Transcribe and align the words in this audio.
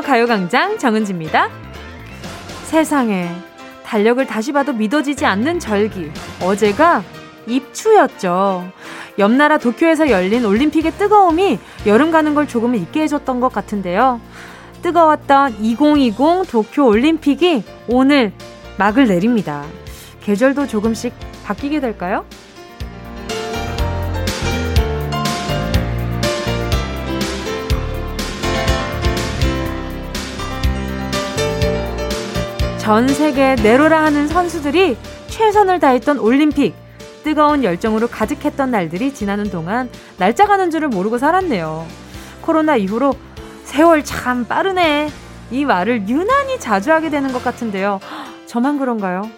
가요광장 0.00 0.78
정은지입니다. 0.78 1.48
세상에, 2.64 3.30
달력을 3.84 4.24
다시 4.26 4.52
봐도 4.52 4.72
믿어지지 4.72 5.26
않는 5.26 5.58
절기. 5.58 6.10
어제가 6.42 7.02
입추였죠. 7.46 8.70
옆 9.18 9.32
나라 9.32 9.58
도쿄에서 9.58 10.10
열린 10.10 10.44
올림픽의 10.44 10.92
뜨거움이 10.92 11.58
여름 11.86 12.10
가는 12.10 12.34
걸 12.34 12.46
조금은 12.46 12.78
잊게 12.78 13.02
해줬던 13.02 13.40
것 13.40 13.52
같은데요. 13.52 14.20
뜨거웠던 14.82 15.56
2020 15.60 16.50
도쿄 16.50 16.86
올림픽이 16.86 17.64
오늘 17.88 18.32
막을 18.78 19.08
내립니다. 19.08 19.64
계절도 20.22 20.66
조금씩 20.68 21.12
바뀌게 21.44 21.80
될까요? 21.80 22.24
전 32.90 33.06
세계 33.06 33.54
내로라 33.54 34.02
하는 34.02 34.26
선수들이 34.26 34.96
최선을 35.28 35.78
다했던 35.78 36.18
올림픽. 36.18 36.74
뜨거운 37.22 37.62
열정으로 37.62 38.08
가득했던 38.08 38.72
날들이 38.72 39.14
지나는 39.14 39.48
동안 39.48 39.88
날짜 40.16 40.44
가는 40.44 40.72
줄을 40.72 40.88
모르고 40.88 41.16
살았네요. 41.16 41.86
코로나 42.40 42.74
이후로 42.74 43.14
세월 43.62 44.02
참 44.02 44.44
빠르네. 44.44 45.08
이 45.52 45.64
말을 45.64 46.08
유난히 46.08 46.58
자주 46.58 46.90
하게 46.90 47.10
되는 47.10 47.32
것 47.32 47.44
같은데요. 47.44 48.00
저만 48.46 48.80
그런가요? 48.80 49.30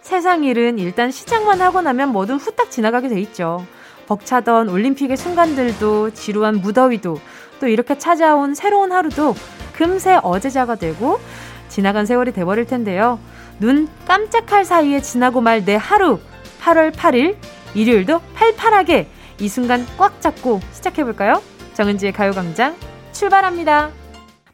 세상 0.00 0.42
일은 0.42 0.80
일단 0.80 1.12
시작만 1.12 1.60
하고 1.60 1.80
나면 1.80 2.08
뭐든 2.08 2.34
후딱 2.34 2.68
지나가게 2.72 3.08
돼 3.08 3.20
있죠. 3.20 3.64
벅차던 4.08 4.70
올림픽의 4.70 5.16
순간들도 5.16 6.14
지루한 6.14 6.62
무더위도 6.62 7.20
또 7.60 7.68
이렇게 7.68 7.96
찾아온 7.96 8.56
새로운 8.56 8.90
하루도 8.90 9.36
금세 9.72 10.18
어제자가 10.20 10.74
되고 10.74 11.20
지나간 11.68 12.06
세월이 12.06 12.32
돼버릴 12.32 12.66
텐데요. 12.66 13.18
눈 13.60 13.88
깜짝할 14.06 14.64
사이에 14.64 15.00
지나고 15.00 15.40
말 15.40 15.64
내 15.64 15.74
하루 15.76 16.18
8월 16.60 16.92
8일 16.92 17.36
일요일도 17.74 18.20
팔팔하게 18.34 19.08
이 19.40 19.48
순간 19.48 19.84
꽉 19.96 20.20
잡고 20.20 20.60
시작해볼까요? 20.72 21.42
정은지의 21.74 22.12
가요광장 22.12 22.76
출발합니다. 23.12 23.90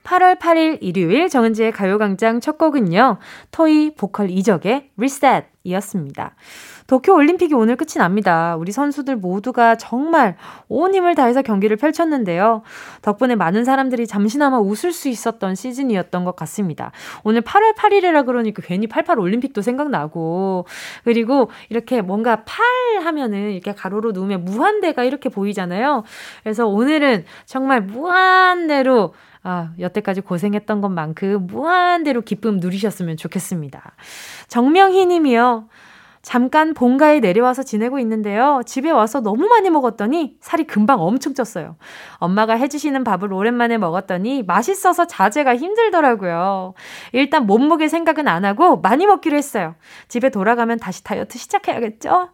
8월 0.05 0.39
8일 0.39 0.79
일요일 0.83 1.29
정은지의 1.29 1.73
가요광장 1.73 2.41
첫 2.41 2.59
곡은요. 2.59 3.19
토이 3.51 3.95
보컬 3.95 4.31
이적의 4.31 4.91
리셋 4.99 5.54
이었습니다. 5.65 6.35
도쿄 6.87 7.15
올림픽이 7.15 7.55
오늘 7.55 7.77
끝이 7.77 7.95
납니다. 7.97 8.55
우리 8.57 8.71
선수들 8.71 9.17
모두가 9.17 9.77
정말 9.77 10.37
온 10.69 10.95
힘을 10.95 11.15
다해서 11.15 11.43
경기를 11.43 11.77
펼쳤는데요. 11.77 12.63
덕분에 13.03 13.35
많은 13.35 13.65
사람들이 13.65 14.07
잠시나마 14.07 14.59
웃을 14.59 14.93
수 14.93 15.09
있었던 15.09 15.55
시즌이었던 15.55 16.25
것 16.25 16.37
같습니다. 16.37 16.93
오늘 17.25 17.41
8월 17.41 17.75
8일이라 17.75 18.27
그러니까 18.27 18.63
괜히 18.65 18.87
88 18.87 19.19
올림픽도 19.19 19.63
생각나고 19.63 20.67
그리고 21.05 21.51
이렇게 21.71 22.03
뭔가 22.03 22.45
8 22.45 23.05
하면은 23.05 23.51
이렇게 23.53 23.73
가로로 23.73 24.13
누우면 24.13 24.45
무한대가 24.45 25.05
이렇게 25.05 25.31
보이잖아요. 25.31 26.05
그래서 26.43 26.67
오늘은 26.67 27.25
정말 27.47 27.81
무한대로 27.81 29.15
아, 29.45 29.73
여태까지 29.79 30.23
고생했던 30.23 30.81
것만큼 30.81 31.47
무한대로 31.47 32.23
기쁨 32.23 32.57
누리셨으면 32.57 33.19
좋겠습니다. 33.19 33.93
정명희 34.49 35.07
님이요. 35.07 35.69
잠깐 36.23 36.73
본가에 36.73 37.21
내려와서 37.21 37.63
지내고 37.63 37.99
있는데요. 37.99 38.63
집에 38.65 38.91
와서 38.91 39.21
너무 39.21 39.47
많이 39.47 39.69
먹었더니 39.69 40.39
살이 40.41 40.65
금방 40.65 41.03
엄청 41.03 41.35
쪘어요. 41.35 41.75
엄마가 42.15 42.55
해주시는 42.55 43.05
밥을 43.05 43.31
오랜만에 43.31 43.77
먹었더니 43.77 44.43
맛있어서 44.43 45.07
자제가 45.07 45.55
힘들더라고요. 45.55 46.73
일단 47.13 47.47
몸무게 47.47 47.89
생각은 47.89 48.27
안 48.27 48.47
하고 48.47 48.81
많이 48.81 49.07
먹기로 49.07 49.37
했어요. 49.37 49.75
집에 50.09 50.31
돌아가면 50.31 50.79
다시 50.79 51.05
다이어트 51.05 51.37
시작해야겠죠? 51.37 52.31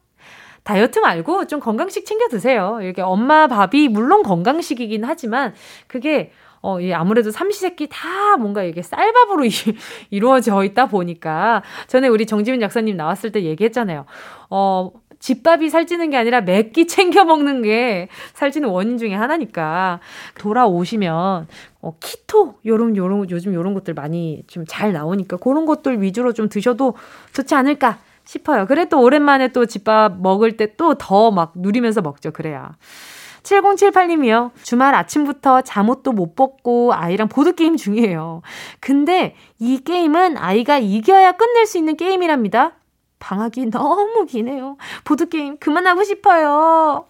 다이어트 0.62 1.00
말고 1.00 1.46
좀 1.46 1.58
건강식 1.58 2.06
챙겨 2.06 2.28
드세요. 2.28 2.78
이렇게 2.82 3.02
엄마 3.02 3.48
밥이 3.48 3.88
물론 3.88 4.22
건강식이긴 4.22 5.04
하지만 5.04 5.52
그게 5.88 6.30
어, 6.62 6.78
예, 6.81 6.93
아무래도 6.94 7.31
삼시세끼 7.31 7.88
다 7.91 8.37
뭔가 8.38 8.62
이게 8.62 8.82
쌀밥으로 8.82 9.44
이, 10.10 10.21
루어져 10.21 10.62
있다 10.65 10.87
보니까 10.87 11.62
전에 11.87 12.09
우리 12.09 12.26
정지민 12.26 12.60
약사님 12.62 12.97
나왔을 12.97 13.32
때 13.32 13.43
얘기했잖아요. 13.44 14.04
어, 14.50 14.91
집밥이 15.21 15.69
살찌는 15.69 16.10
게 16.10 16.16
아니라 16.16 16.41
맵기 16.41 16.87
챙겨 16.87 17.25
먹는 17.25 17.62
게 17.62 18.09
살찌는 18.34 18.69
원인 18.71 18.97
중에 18.98 19.15
하나니까 19.15 20.00
돌아오시면 20.38 21.47
어, 21.82 21.94
키토 22.00 22.54
요런 22.66 22.97
요런 22.97 23.28
요즘 23.31 23.54
요런 23.54 23.75
것들 23.75 23.94
많이 23.94 24.42
좀 24.47 24.65
잘 24.69 24.92
나오니까 24.92 25.37
그런 25.38 25.66
것들 25.66 26.00
위주로 26.03 26.32
좀 26.32 26.48
드셔도 26.48 26.94
좋지 27.32 27.54
않을까 27.54 27.98
싶어요. 28.25 28.66
그래 28.66 28.87
또 28.88 29.00
오랜만에 29.00 29.48
또 29.48 29.66
집밥 29.66 30.21
먹을 30.21 30.56
때 30.56 30.75
또 30.77 30.94
더 30.94 31.31
막 31.31 31.53
누리면서 31.56 32.00
먹죠. 32.03 32.31
그래야. 32.32 32.77
7078님이요. 33.42 34.50
주말 34.62 34.94
아침부터 34.94 35.62
잠옷도 35.62 36.12
못 36.12 36.34
벗고 36.34 36.92
아이랑 36.94 37.28
보드게임 37.28 37.76
중이에요. 37.76 38.42
근데 38.80 39.34
이 39.58 39.78
게임은 39.82 40.36
아이가 40.36 40.78
이겨야 40.78 41.32
끝낼 41.32 41.66
수 41.66 41.78
있는 41.78 41.96
게임이랍니다. 41.96 42.72
방학이 43.18 43.66
너무 43.66 44.26
기네요. 44.26 44.76
보드게임 45.04 45.58
그만하고 45.58 46.04
싶어요. 46.04 47.06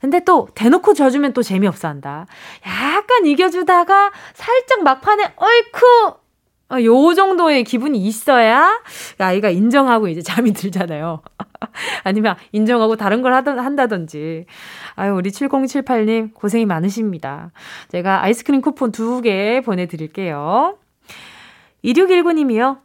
근데 0.00 0.20
또 0.20 0.48
대놓고 0.54 0.94
져주면 0.94 1.34
또 1.34 1.42
재미없어 1.42 1.88
한다. 1.88 2.26
약간 2.66 3.26
이겨주다가 3.26 4.10
살짝 4.32 4.82
막판에 4.82 5.34
어이쿠 5.36 5.86
어, 6.06 6.19
요 6.84 7.14
정도의 7.14 7.64
기분이 7.64 7.98
있어야 7.98 8.80
아이가 9.18 9.50
인정하고 9.50 10.08
이제 10.08 10.22
잠이 10.22 10.52
들잖아요. 10.52 11.22
아니면 12.04 12.36
인정하고 12.52 12.96
다른 12.96 13.22
걸 13.22 13.34
하던, 13.34 13.58
한다든지. 13.58 14.46
아유, 14.94 15.14
우리 15.14 15.30
7078님 15.30 16.32
고생이 16.34 16.66
많으십니다. 16.66 17.50
제가 17.88 18.22
아이스크림 18.22 18.60
쿠폰 18.60 18.92
두 18.92 19.20
개 19.22 19.60
보내드릴게요. 19.64 20.78
2619님이요. 21.84 22.78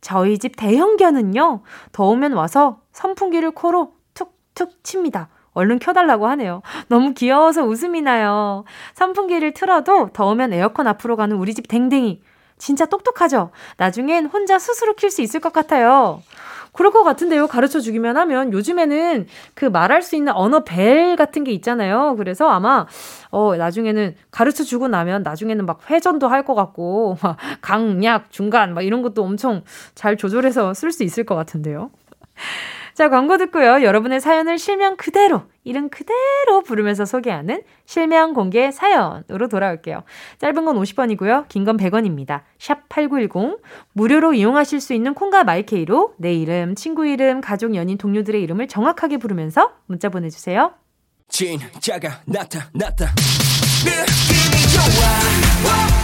저희 0.00 0.38
집 0.38 0.56
대형견은요, 0.56 1.62
더우면 1.92 2.32
와서 2.32 2.80
선풍기를 2.92 3.50
코로 3.52 3.92
툭툭 4.14 4.82
칩니다. 4.84 5.28
얼른 5.52 5.78
켜달라고 5.80 6.26
하네요. 6.28 6.62
너무 6.88 7.14
귀여워서 7.14 7.64
웃음이 7.64 8.02
나요. 8.02 8.64
선풍기를 8.94 9.52
틀어도 9.54 10.10
더우면 10.12 10.52
에어컨 10.52 10.86
앞으로 10.86 11.16
가는 11.16 11.36
우리 11.36 11.54
집 11.54 11.66
댕댕이. 11.68 12.20
진짜 12.58 12.86
똑똑하죠? 12.86 13.50
나중엔 13.76 14.26
혼자 14.26 14.58
스스로 14.58 14.94
킬수 14.94 15.22
있을 15.22 15.40
것 15.40 15.52
같아요. 15.52 16.22
그럴 16.72 16.92
것 16.92 17.02
같은데요. 17.02 17.48
가르쳐 17.48 17.80
주기만 17.80 18.16
하면 18.16 18.52
요즘에는 18.52 19.26
그 19.54 19.64
말할 19.64 20.02
수 20.02 20.14
있는 20.14 20.32
언어 20.34 20.62
벨 20.64 21.16
같은 21.16 21.42
게 21.42 21.50
있잖아요. 21.52 22.14
그래서 22.16 22.48
아마 22.48 22.86
어 23.30 23.56
나중에는 23.56 24.14
가르쳐 24.30 24.62
주고 24.64 24.86
나면 24.88 25.22
나중에는 25.24 25.66
막 25.66 25.80
회전도 25.90 26.28
할 26.28 26.44
것 26.44 26.54
같고 26.54 27.18
막 27.22 27.36
강약 27.62 28.30
중간 28.30 28.74
막 28.74 28.82
이런 28.82 29.02
것도 29.02 29.24
엄청 29.24 29.62
잘 29.94 30.16
조절해서 30.16 30.72
쓸 30.74 30.92
수 30.92 31.02
있을 31.02 31.24
것 31.24 31.34
같은데요. 31.34 31.90
자, 32.98 33.08
광고 33.08 33.38
듣고요. 33.38 33.84
여러분의 33.84 34.20
사연을 34.20 34.58
실명 34.58 34.96
그대로, 34.96 35.42
이름 35.62 35.88
그대로 35.88 36.62
부르면서 36.66 37.04
소개하는 37.04 37.62
실명 37.86 38.34
공개 38.34 38.72
사연으로 38.72 39.46
돌아올게요. 39.48 40.02
짧은 40.38 40.64
건 40.64 40.74
50원이고요. 40.74 41.46
긴 41.46 41.64
건 41.64 41.76
100원입니다. 41.76 42.40
샵 42.58 42.88
8910. 42.88 43.60
무료로 43.92 44.32
이용하실 44.34 44.80
수 44.80 44.94
있는 44.94 45.14
콩과 45.14 45.44
마이케이로 45.44 46.14
내 46.18 46.34
이름, 46.34 46.74
친구 46.74 47.06
이름, 47.06 47.40
가족, 47.40 47.76
연인, 47.76 47.98
동료들의 47.98 48.42
이름을 48.42 48.66
정확하게 48.66 49.18
부르면서 49.18 49.74
문자 49.86 50.08
보내주세요. 50.08 50.72
진짜가 51.28 52.22
나타났다. 52.26 53.14
느낌이 53.84 54.58
좋아. 54.74 55.97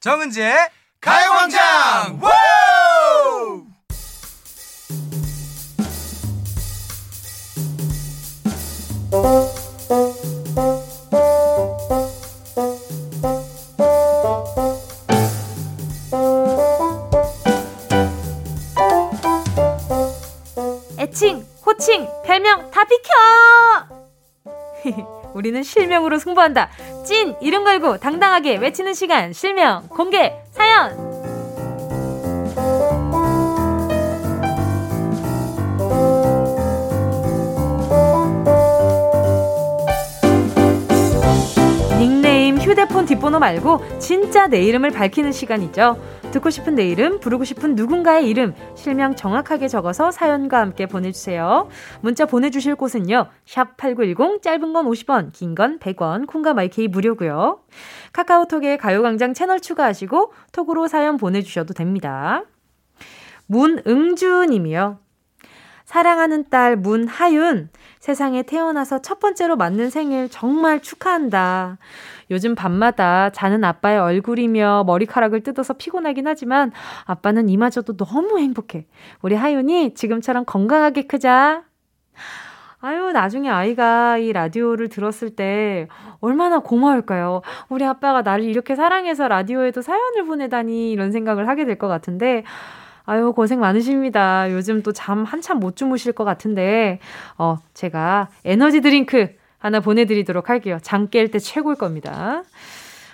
정은지의 0.00 0.56
가요광장! 0.98 2.18
애칭, 20.98 21.46
호칭, 21.66 22.08
별명 22.24 22.70
다 22.70 22.84
비켜! 22.84 23.10
우리는 25.34 25.62
실명으로 25.62 26.18
승부한다. 26.18 26.70
찐 27.04 27.34
이름 27.40 27.64
걸고 27.64 27.98
당당하게 27.98 28.56
외치는 28.56 28.94
시간 28.94 29.32
실명 29.32 29.88
공개 29.88 30.34
사연. 30.52 31.19
뒷번호 43.06 43.38
말고 43.40 43.98
진짜 43.98 44.46
내 44.46 44.62
이름을 44.62 44.90
밝히는 44.90 45.32
시간이죠. 45.32 46.00
듣고 46.30 46.50
싶은 46.50 46.76
내 46.76 46.86
이름, 46.86 47.18
부르고 47.18 47.42
싶은 47.42 47.74
누군가의 47.74 48.28
이름, 48.28 48.54
실명 48.76 49.16
정확하게 49.16 49.66
적어서 49.66 50.12
사연과 50.12 50.60
함께 50.60 50.86
보내주세요. 50.86 51.68
문자 52.00 52.26
보내주실 52.26 52.76
곳은요. 52.76 53.26
샵 53.44 53.76
8910, 53.76 54.40
짧은 54.42 54.72
건 54.72 54.86
50원, 54.86 55.32
긴 55.32 55.56
건 55.56 55.80
100원, 55.80 56.28
콩과 56.28 56.54
마이케이 56.54 56.86
무료고요. 56.86 57.60
카카오톡에 58.12 58.76
가요광장 58.76 59.34
채널 59.34 59.58
추가하시고 59.58 60.32
톡으로 60.52 60.86
사연 60.86 61.16
보내주셔도 61.16 61.74
됩니다. 61.74 62.44
문응주 63.46 64.46
님이요. 64.48 64.98
사랑하는 65.90 66.44
딸 66.50 66.76
문하윤, 66.76 67.68
세상에 67.98 68.44
태어나서 68.44 69.02
첫 69.02 69.18
번째로 69.18 69.56
맞는 69.56 69.90
생일 69.90 70.28
정말 70.30 70.78
축하한다. 70.80 71.78
요즘 72.30 72.54
밤마다 72.54 73.30
자는 73.30 73.64
아빠의 73.64 73.98
얼굴이며 73.98 74.84
머리카락을 74.86 75.40
뜯어서 75.40 75.74
피곤하긴 75.74 76.28
하지만 76.28 76.70
아빠는 77.06 77.48
이마저도 77.48 77.96
너무 77.96 78.38
행복해. 78.38 78.86
우리 79.20 79.34
하윤이 79.34 79.94
지금처럼 79.94 80.44
건강하게 80.44 81.08
크자. 81.08 81.64
아유, 82.82 83.10
나중에 83.10 83.50
아이가 83.50 84.16
이 84.16 84.32
라디오를 84.32 84.88
들었을 84.88 85.30
때 85.30 85.88
얼마나 86.20 86.60
고마울까요? 86.60 87.42
우리 87.68 87.84
아빠가 87.84 88.22
나를 88.22 88.44
이렇게 88.44 88.76
사랑해서 88.76 89.26
라디오에도 89.26 89.82
사연을 89.82 90.24
보내다니 90.24 90.92
이런 90.92 91.10
생각을 91.10 91.48
하게 91.48 91.64
될 91.64 91.78
것 91.78 91.88
같은데 91.88 92.44
아유, 93.04 93.32
고생 93.32 93.60
많으십니다. 93.60 94.50
요즘 94.52 94.82
또 94.82 94.92
잠 94.92 95.24
한참 95.24 95.58
못 95.60 95.76
주무실 95.76 96.12
것 96.12 96.24
같은데, 96.24 97.00
어, 97.38 97.56
제가 97.74 98.28
에너지 98.44 98.80
드링크 98.80 99.28
하나 99.58 99.80
보내드리도록 99.80 100.48
할게요. 100.48 100.78
잠 100.82 100.96
깰 100.96 101.19
때 101.19 101.38
최고일 101.42 101.76
겁니다. 101.76 102.42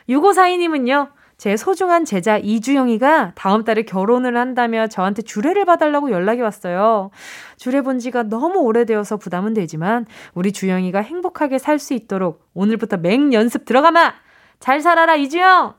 6542님은요, 0.08 1.08
제 1.38 1.56
소중한 1.56 2.04
제자 2.06 2.38
이주영이가 2.38 3.32
다음 3.34 3.64
달에 3.64 3.82
결혼을 3.82 4.36
한다며 4.38 4.86
저한테 4.86 5.22
주례를 5.22 5.64
봐달라고 5.66 6.10
연락이 6.10 6.40
왔어요. 6.40 7.10
주례 7.58 7.82
본 7.82 7.98
지가 7.98 8.22
너무 8.24 8.60
오래되어서 8.60 9.18
부담은 9.18 9.52
되지만 9.54 10.06
우리 10.34 10.52
주영이가 10.52 11.00
행복하게 11.00 11.58
살 11.58 11.78
수 11.78 11.92
있도록 11.94 12.42
오늘부터 12.54 12.96
맹 12.98 13.32
연습 13.34 13.64
들어가마! 13.66 14.14
잘 14.60 14.80
살아라, 14.80 15.16
이주영! 15.16 15.74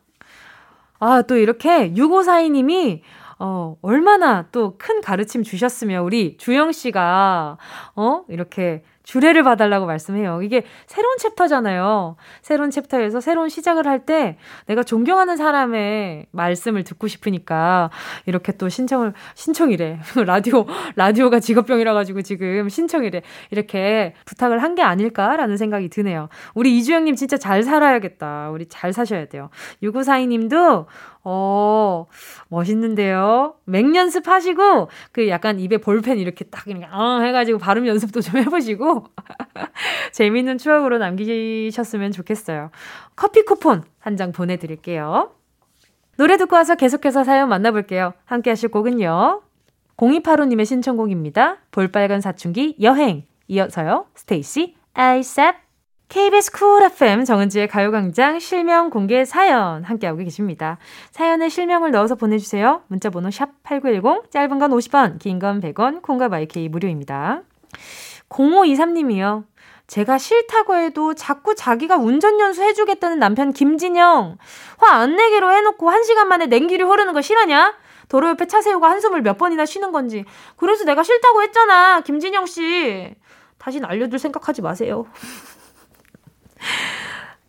아, 1.00 1.22
또 1.24 1.38
이렇게 1.38 1.92
6542님이 1.94 3.02
어, 3.40 3.78
얼마나 3.82 4.48
또 4.52 4.78
큰 4.78 5.02
가르침 5.02 5.44
주셨으면 5.44 6.04
우리 6.04 6.38
주영 6.38 6.72
씨가, 6.72 7.58
어, 7.96 8.24
이렇게 8.30 8.84
주례를 9.04 9.44
봐달라고 9.44 9.86
말씀해요. 9.86 10.42
이게 10.42 10.66
새로운 10.86 11.18
챕터잖아요. 11.18 12.18
새로운 12.42 12.72
챕터에서 12.72 13.22
새로운 13.22 13.48
시작을 13.48 13.88
할 13.88 14.06
때 14.06 14.38
내가 14.68 14.84
존경하는 14.84 15.38
사람의 15.38 16.28
말씀을 16.32 16.84
듣고 16.84 17.08
싶으니까 17.08 17.90
이렇게 18.26 18.52
또 18.54 18.68
신청을, 18.70 19.14
신청이래. 19.36 20.00
라디오, 20.26 20.66
라디오가 20.98 21.40
직업병이라 21.40 21.94
가지고 21.94 22.22
지금 22.22 22.68
신청이래. 22.70 23.22
이렇게 23.52 24.14
부탁을 24.26 24.62
한 24.64 24.76
게 24.76 24.84
아닐까라는 24.84 25.58
생각이 25.58 25.90
드네요. 25.90 26.30
우리 26.54 26.78
이주영님 26.78 27.16
진짜 27.16 27.38
잘 27.38 27.64
살아야겠다. 27.64 28.50
우리 28.52 28.68
잘 28.68 28.94
사셔야 28.94 29.26
돼요. 29.26 29.50
6942님도 29.82 30.86
어, 31.30 32.06
멋있는데요. 32.48 33.56
맹 33.66 33.96
연습 33.96 34.28
하시고, 34.30 34.90
그 35.12 35.28
약간 35.28 35.60
입에 35.60 35.78
볼펜 35.78 36.18
이렇게 36.20 36.46
딱, 36.46 36.64
그냥, 36.64 36.90
어, 36.94 37.20
해가지고 37.22 37.60
발음 37.60 37.86
연습도 37.86 38.22
좀 38.22 38.38
해보시고, 38.40 39.06
재미있는 40.14 40.58
추억으로 40.58 40.98
남기셨으면 41.00 42.12
좋겠어요. 42.14 42.72
커피 43.16 43.44
쿠폰 43.44 43.84
한 44.00 44.16
장 44.16 44.32
보내드릴게요. 44.32 45.32
노래 46.18 46.38
듣고 46.38 46.56
와서 46.56 46.76
계속해서 46.76 47.24
사연 47.24 47.50
만나볼게요. 47.50 48.14
함께 48.26 48.50
하실 48.50 48.70
곡은요. 48.70 49.42
0285님의 49.98 50.66
신청곡입니다. 50.66 51.58
볼빨간 51.72 52.22
사춘기 52.22 52.76
여행. 52.82 53.26
이어서요. 53.48 54.08
STAYC 54.16 54.76
ASAP 54.94 55.56
KBS 56.10 56.52
Cool 56.54 56.84
FM 56.84 57.26
정은지의 57.26 57.68
가요광장 57.68 58.40
실명 58.40 58.90
공개 58.90 59.26
사연 59.26 59.84
함께하고 59.84 60.20
계십니다. 60.20 60.78
사연에 61.12 61.50
실명을 61.50 61.92
넣어서 61.92 62.16
보내주세요. 62.16 62.84
문자번호 62.88 63.30
샵 63.30 63.50
8910, 63.64 64.32
짧은 64.32 64.58
건 64.58 64.72
50원, 64.72 65.20
긴 65.20 65.38
건 65.40 65.60
100원, 65.60 66.02
콩과 66.02 66.30
my 66.30 66.56
K 66.56 66.70
무료입니다. 66.70 67.42
0523님이요. 68.30 69.44
제가 69.88 70.18
싫다고 70.18 70.76
해도 70.76 71.14
자꾸 71.14 71.56
자기가 71.56 71.98
운전연수 71.98 72.62
해주겠다는 72.64 73.20
남편 73.20 73.52
김진영. 73.52 74.38
화 74.78 74.88
안 75.02 75.16
내기로 75.16 75.52
해놓고 75.52 75.90
한 75.90 76.04
시간 76.04 76.30
만에 76.30 76.46
냉기를 76.48 76.88
흐르는 76.88 77.14
거 77.14 77.22
싫어냐? 77.22 77.76
도로 78.08 78.30
옆에 78.30 78.48
차 78.48 78.62
세우고 78.62 78.86
한숨을 78.86 79.22
몇 79.22 79.38
번이나 79.38 79.66
쉬는 79.66 79.92
건지. 79.92 80.24
그래서 80.56 80.86
내가 80.86 81.04
싫다고 81.04 81.42
했잖아, 81.44 82.00
김진영 82.02 82.46
씨. 82.46 83.14
다신 83.58 83.84
알려줄 83.84 84.20
생각하지 84.20 84.62
마세요. 84.62 85.06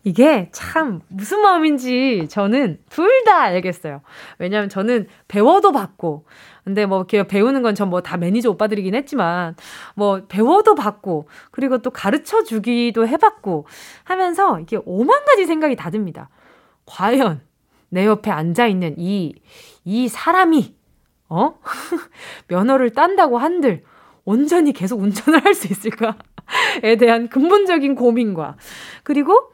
이게 0.03 0.49
참 0.53 1.01
무슨 1.09 1.41
마음인지 1.41 2.27
저는 2.29 2.79
둘 2.89 3.09
다 3.25 3.41
알겠어요. 3.41 4.01
왜냐면 4.39 4.69
저는 4.69 5.07
배워도 5.27 5.71
받고, 5.73 6.25
근데 6.63 6.85
뭐 6.85 7.03
배우는 7.05 7.61
건 7.61 7.75
전 7.75 7.89
뭐 7.89 8.01
다 8.01 8.15
매니저 8.17 8.49
오빠들이긴 8.51 8.95
했지만, 8.95 9.55
뭐 9.95 10.21
배워도 10.27 10.75
받고, 10.75 11.27
그리고 11.51 11.79
또 11.79 11.89
가르쳐 11.91 12.43
주기도 12.43 13.05
해봤고 13.07 13.65
하면서 14.05 14.59
이게 14.61 14.79
오만 14.85 15.25
가지 15.25 15.45
생각이 15.45 15.75
다 15.75 15.89
듭니다. 15.91 16.29
과연 16.85 17.41
내 17.89 18.05
옆에 18.05 18.31
앉아있는 18.31 18.95
이, 18.97 19.35
이 19.83 20.07
사람이, 20.07 20.75
어? 21.29 21.59
면허를 22.47 22.91
딴다고 22.91 23.37
한들 23.37 23.83
온전히 24.25 24.73
계속 24.73 25.01
운전을 25.01 25.43
할 25.43 25.53
수 25.55 25.67
있을까 25.67 26.15
에 26.83 26.95
대한 26.97 27.29
근본적인 27.29 27.95
고민과, 27.95 28.57
그리고 29.03 29.51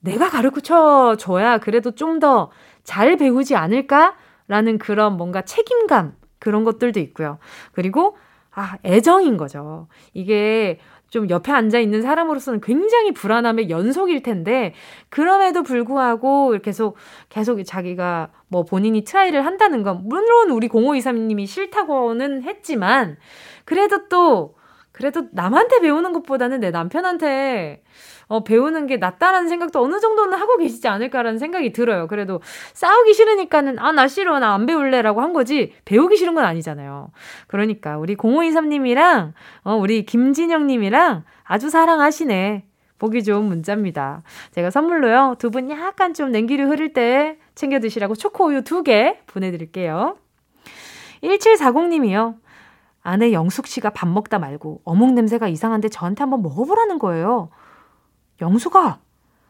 내가 0.00 0.28
가르쳐 0.28 1.16
줘야 1.18 1.58
그래도 1.58 1.90
좀 1.92 2.20
더 2.20 2.50
잘 2.86 3.16
배우지 3.16 3.56
않을까라는 3.56 4.78
그런 4.78 5.16
뭔가 5.18 5.42
책임감 5.42 6.14
그런 6.38 6.64
것들도 6.64 7.00
있고요. 7.00 7.38
그리고 7.72 8.16
아, 8.52 8.78
애정인 8.84 9.36
거죠. 9.36 9.88
이게 10.14 10.78
좀 11.10 11.28
옆에 11.28 11.52
앉아 11.52 11.78
있는 11.78 12.00
사람으로서는 12.00 12.60
굉장히 12.60 13.12
불안함의 13.12 13.68
연속일 13.70 14.22
텐데 14.22 14.72
그럼에도 15.10 15.62
불구하고 15.62 16.56
계속 16.62 16.96
계속 17.28 17.62
자기가 17.64 18.30
뭐 18.48 18.64
본인이 18.64 19.04
try를 19.04 19.44
한다는 19.44 19.82
건 19.82 20.02
물론 20.04 20.50
우리 20.50 20.68
0523님이 20.68 21.46
싫다고는 21.46 22.44
했지만 22.44 23.18
그래도 23.64 24.08
또 24.08 24.54
그래도 24.96 25.24
남한테 25.32 25.80
배우는 25.80 26.14
것보다는 26.14 26.60
내 26.60 26.70
남편한테 26.70 27.82
어, 28.28 28.42
배우는 28.42 28.86
게 28.86 28.96
낫다라는 28.96 29.46
생각도 29.48 29.80
어느 29.84 30.00
정도는 30.00 30.38
하고 30.38 30.56
계시지 30.56 30.88
않을까라는 30.88 31.38
생각이 31.38 31.72
들어요. 31.72 32.06
그래도 32.08 32.40
싸우기 32.72 33.12
싫으니까는, 33.14 33.78
아, 33.78 33.92
나 33.92 34.08
싫어. 34.08 34.40
나 34.40 34.54
안 34.54 34.64
배울래라고 34.66 35.20
한 35.20 35.32
거지, 35.32 35.74
배우기 35.84 36.16
싫은 36.16 36.34
건 36.34 36.44
아니잖아요. 36.44 37.10
그러니까, 37.46 37.98
우리 37.98 38.16
0523님이랑, 38.16 39.32
어, 39.64 39.74
우리 39.76 40.04
김진영님이랑 40.06 41.22
아주 41.44 41.70
사랑하시네. 41.70 42.64
보기 42.98 43.22
좋은 43.22 43.44
문자입니다. 43.44 44.22
제가 44.52 44.70
선물로요, 44.70 45.36
두 45.38 45.50
분 45.50 45.70
약간 45.70 46.14
좀 46.14 46.32
냉기를 46.32 46.66
흐를 46.68 46.94
때 46.94 47.36
챙겨 47.54 47.78
드시라고 47.78 48.14
초코우유 48.16 48.62
두 48.64 48.82
개 48.82 49.20
보내드릴게요. 49.26 50.16
1740님이요. 51.22 52.34
아내 53.06 53.32
영숙 53.32 53.68
씨가 53.68 53.90
밥 53.90 54.08
먹다 54.08 54.40
말고 54.40 54.80
어묵 54.84 55.12
냄새가 55.14 55.46
이상한데 55.46 55.90
저한테 55.90 56.24
한번 56.24 56.42
먹어보라는 56.42 56.98
거예요. 56.98 57.50
영수가 58.40 58.98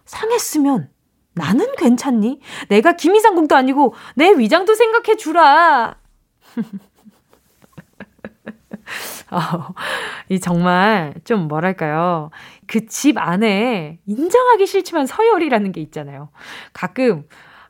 상했으면 0.05 0.91
나는 1.35 1.75
괜찮니? 1.77 2.41
내가 2.69 2.93
김이상궁도 2.97 3.57
아니고 3.57 3.95
내 4.15 4.31
위장도 4.33 4.75
생각해 4.75 5.17
주라. 5.17 5.97
어, 9.31 9.75
이 10.29 10.39
정말 10.39 11.15
좀 11.25 11.49
뭐랄까요. 11.49 12.31
그 12.67 12.87
집 12.87 13.19
안에 13.19 13.99
인정하기 14.07 14.67
싫지만 14.67 15.07
서열이라는 15.07 15.73
게 15.73 15.81
있잖아요. 15.81 16.29
가끔, 16.73 17.25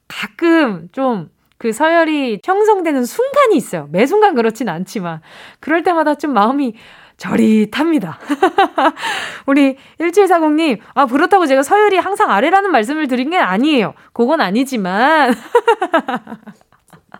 가끔 0.08 0.88
좀 0.92 1.30
그 1.58 1.72
서열이 1.72 2.40
형성되는 2.44 3.04
순간이 3.04 3.56
있어요. 3.56 3.88
매 3.90 4.06
순간 4.06 4.34
그렇진 4.34 4.68
않지만. 4.68 5.20
그럴 5.60 5.82
때마다 5.82 6.14
좀 6.14 6.32
마음이 6.32 6.74
저릿합니다. 7.16 8.18
우리 9.46 9.76
1740님, 9.98 10.80
아, 10.94 11.06
그렇다고 11.06 11.46
제가 11.46 11.62
서열이 11.62 11.96
항상 11.96 12.30
아래라는 12.30 12.70
말씀을 12.70 13.08
드린 13.08 13.30
게 13.30 13.38
아니에요. 13.38 13.94
그건 14.12 14.40
아니지만. 14.40 15.34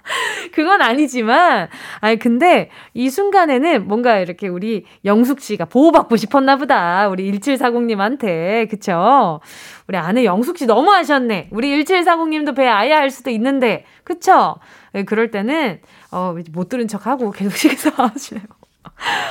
그건 0.55 0.83
아니지만, 0.83 1.69
아니, 2.01 2.19
근데 2.19 2.71
이 2.95 3.11
순간에는 3.11 3.87
뭔가 3.89 4.19
이렇게 4.19 4.49
우리 4.49 4.85
영숙 5.05 5.41
씨가 5.41 5.67
보호받고 5.67 6.17
싶었나 6.17 6.57
보다. 6.57 7.09
우리 7.09 7.31
1740님한테. 7.33 8.69
그쵸? 8.71 9.41
우리 9.89 9.97
아내 9.99 10.25
영숙 10.25 10.59
씨 10.59 10.67
너무 10.67 10.91
하셨네. 10.93 11.49
우리 11.51 11.85
1740님도 11.85 12.57
배 12.57 12.67
아야 12.67 12.97
할 12.99 13.11
수도 13.11 13.31
있는데. 13.31 13.85
그쵸? 14.05 14.57
네, 14.93 15.05
그럴 15.05 15.31
때는, 15.31 15.81
어, 16.13 16.35
못 16.53 16.69
들은 16.69 16.89
척 16.89 17.07
하고 17.07 17.31
계속 17.31 17.53
식사 17.57 17.91
하시래요. 17.97 18.45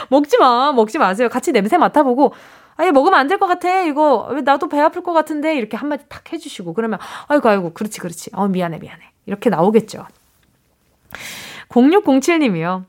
먹지 0.09 0.37
마. 0.37 0.71
먹지 0.73 0.97
마세요. 0.97 1.29
같이 1.29 1.51
냄새 1.51 1.77
맡아보고, 1.77 2.33
아예 2.77 2.91
먹으면 2.91 3.17
안 3.19 3.27
될 3.29 3.39
것 3.39 3.47
같아. 3.47 3.83
이거 3.83 4.27
왜 4.31 4.41
나도 4.41 4.67
배 4.67 4.79
아플 4.81 5.01
것 5.01 5.13
같은데 5.13 5.55
이렇게 5.55 5.77
한마디 5.77 6.03
탁 6.09 6.31
해주시고 6.33 6.73
그러면 6.73 6.99
아이고 7.29 7.47
아이고 7.47 7.73
그렇지 7.73 8.01
그렇지. 8.01 8.31
어 8.33 8.49
미안해 8.49 8.79
미안해 8.79 9.01
이렇게 9.27 9.49
나오겠죠. 9.49 10.05
0607님이요. 11.69 12.83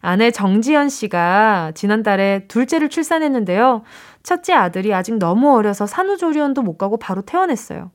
아내 0.00 0.30
정지연 0.30 0.88
씨가 0.88 1.72
지난달에 1.74 2.46
둘째를 2.48 2.88
출산했는데요. 2.88 3.82
첫째 4.22 4.52
아들이 4.52 4.94
아직 4.94 5.16
너무 5.18 5.56
어려서 5.56 5.86
산후조리원도 5.86 6.62
못 6.62 6.76
가고 6.76 6.98
바로 6.98 7.22
퇴원했어요. 7.22 7.90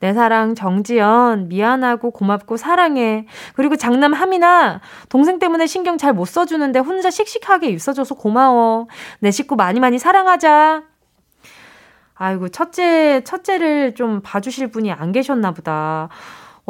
내 0.00 0.14
사랑 0.14 0.54
정지연 0.54 1.48
미안하고 1.48 2.10
고맙고 2.10 2.56
사랑해. 2.56 3.26
그리고 3.54 3.76
장남 3.76 4.14
하민아 4.14 4.80
동생 5.08 5.38
때문에 5.38 5.66
신경 5.66 5.98
잘 5.98 6.12
못 6.12 6.26
써주는데 6.26 6.78
혼자 6.80 7.10
씩씩하게 7.10 7.68
있어줘서 7.68 8.14
고마워. 8.14 8.88
내 9.20 9.30
식구 9.30 9.56
많이 9.56 9.80
많이 9.80 9.98
사랑하자. 9.98 10.82
아이고 12.14 12.48
첫째 12.50 13.22
첫째를 13.24 13.94
좀 13.94 14.20
봐주실 14.22 14.68
분이 14.68 14.92
안 14.92 15.12
계셨나 15.12 15.52
보다. 15.52 16.08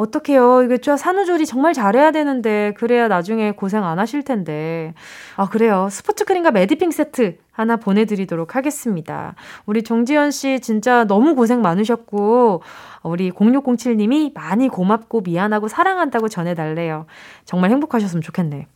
어떡해요. 0.01 0.63
이게 0.63 0.77
저 0.77 0.97
산후조리 0.97 1.45
정말 1.45 1.73
잘해야 1.73 2.11
되는데, 2.11 2.73
그래야 2.77 3.07
나중에 3.07 3.51
고생 3.51 3.83
안 3.85 3.99
하실 3.99 4.23
텐데. 4.23 4.93
아, 5.35 5.47
그래요. 5.47 5.87
스포츠 5.91 6.25
크림과 6.25 6.51
메디핑 6.51 6.91
세트 6.91 7.37
하나 7.51 7.77
보내드리도록 7.77 8.55
하겠습니다. 8.55 9.35
우리 9.65 9.83
정지현 9.83 10.31
씨 10.31 10.59
진짜 10.59 11.03
너무 11.05 11.35
고생 11.35 11.61
많으셨고, 11.61 12.63
우리 13.03 13.31
0607님이 13.31 14.33
많이 14.33 14.67
고맙고 14.67 15.21
미안하고 15.21 15.67
사랑한다고 15.67 16.29
전해달래요. 16.29 17.05
정말 17.45 17.71
행복하셨으면 17.71 18.21
좋겠네. 18.21 18.67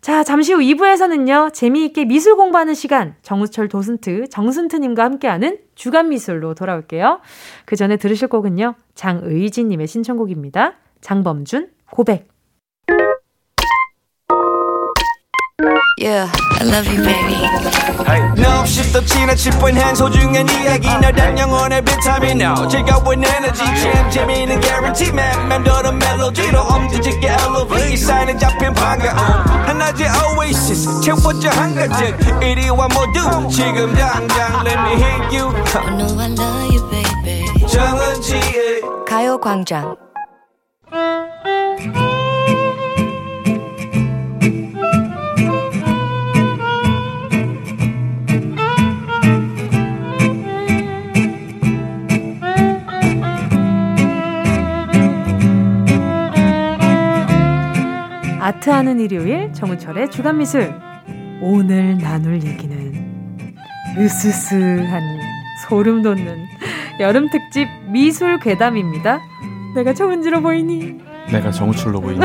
자, 0.00 0.22
잠시 0.22 0.52
후 0.52 0.60
2부에서는요, 0.60 1.52
재미있게 1.52 2.04
미술 2.04 2.36
공부하는 2.36 2.74
시간, 2.74 3.16
정우철 3.22 3.68
도슨트, 3.68 4.28
정순트님과 4.28 5.02
함께하는 5.04 5.58
주간 5.74 6.10
미술로 6.10 6.54
돌아올게요. 6.54 7.20
그 7.64 7.76
전에 7.76 7.96
들으실 7.96 8.28
곡은요, 8.28 8.74
장의진님의 8.94 9.86
신청곡입니다. 9.86 10.74
장범준, 11.00 11.70
고백. 11.90 12.28
Yeah, 15.97 16.29
I 16.59 16.63
love 16.63 16.87
you, 16.87 17.01
baby. 17.03 17.37
No, 18.41 18.65
she's 18.65 18.91
the 18.91 19.01
china 19.01 19.35
chip 19.35 19.55
when 19.61 19.75
hands 19.75 19.99
hold 19.99 20.15
you 20.15 20.27
and 20.35 20.49
이야기 20.51 20.87
너란 20.87 21.37
영혼의 21.37 21.81
비타민 21.83 22.41
now. 22.41 22.67
즐거운 22.67 23.23
에너지 23.23 23.63
참 23.63 24.09
재미있는 24.09 24.59
guarantee 24.61 25.09
man. 25.09 25.47
맴도는 25.47 25.99
멜로디로 25.99 26.59
엄지짓게 26.59 27.27
elevate. 27.27 27.97
사인은 27.97 28.39
잡힌 28.39 28.73
반가움. 28.73 29.17
하나의 29.67 30.09
oasis 30.37 31.01
채워져 31.01 31.49
한가득. 31.49 32.43
이리와 32.43 32.87
모두 32.89 33.49
지금 33.49 33.93
당장 33.95 34.65
let 34.65 34.79
me 34.79 34.93
hit 34.95 35.37
you. 35.37 35.53
I 35.75 35.95
know 35.95 36.19
I 36.19 36.27
love 36.29 36.73
you, 36.73 36.81
baby. 36.89 37.67
정은지의 37.67 38.81
가요광장. 39.07 39.95
아트하는 58.48 58.98
일요일 58.98 59.52
정은철의 59.52 60.10
주간미술 60.10 60.74
오늘 61.42 61.98
나눌 61.98 62.42
얘기는 62.42 63.54
으스스하니 63.98 65.20
소름 65.68 66.00
돋는 66.00 66.46
여름 66.98 67.28
특집 67.28 67.68
미술 67.90 68.38
괴담입니다. 68.38 69.20
내가 69.74 69.92
정은지로 69.92 70.40
보이니? 70.40 70.96
내가 71.30 71.50
정우철로 71.50 72.00
보이니? 72.00 72.24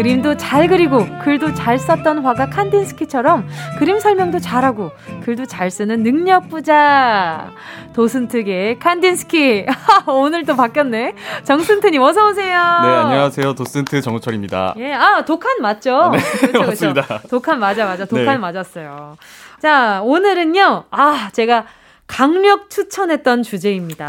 그림도 0.00 0.38
잘 0.38 0.66
그리고 0.66 1.06
글도 1.22 1.52
잘 1.52 1.78
썼던 1.78 2.24
화가 2.24 2.48
칸딘스키처럼 2.48 3.46
그림 3.78 4.00
설명도 4.00 4.38
잘하고 4.38 4.92
글도 5.24 5.44
잘 5.44 5.70
쓰는 5.70 6.02
능력 6.02 6.48
부자 6.48 7.50
도슨트계 7.92 8.78
칸딘스키 8.80 9.66
오늘 10.08 10.46
또 10.46 10.56
바뀌었네 10.56 11.12
정순트님 11.44 12.00
어서 12.00 12.30
오세요. 12.30 12.46
네 12.48 12.88
안녕하세요 12.88 13.52
도슨트 13.54 14.00
정우철입니다. 14.00 14.72
예, 14.78 14.94
아 14.94 15.22
독한 15.26 15.60
맞죠? 15.60 15.94
아, 15.96 16.10
네. 16.12 16.18
그렇죠, 16.18 16.66
맞습니다. 16.66 17.02
그렇죠. 17.02 17.28
독한 17.28 17.60
맞아 17.60 17.84
맞아 17.84 18.06
독한 18.06 18.24
네. 18.24 18.38
맞았어요. 18.38 19.18
자 19.60 20.00
오늘은요 20.02 20.84
아 20.90 21.28
제가 21.34 21.66
강력 22.10 22.68
추천했던 22.70 23.44
주제입니다. 23.44 24.08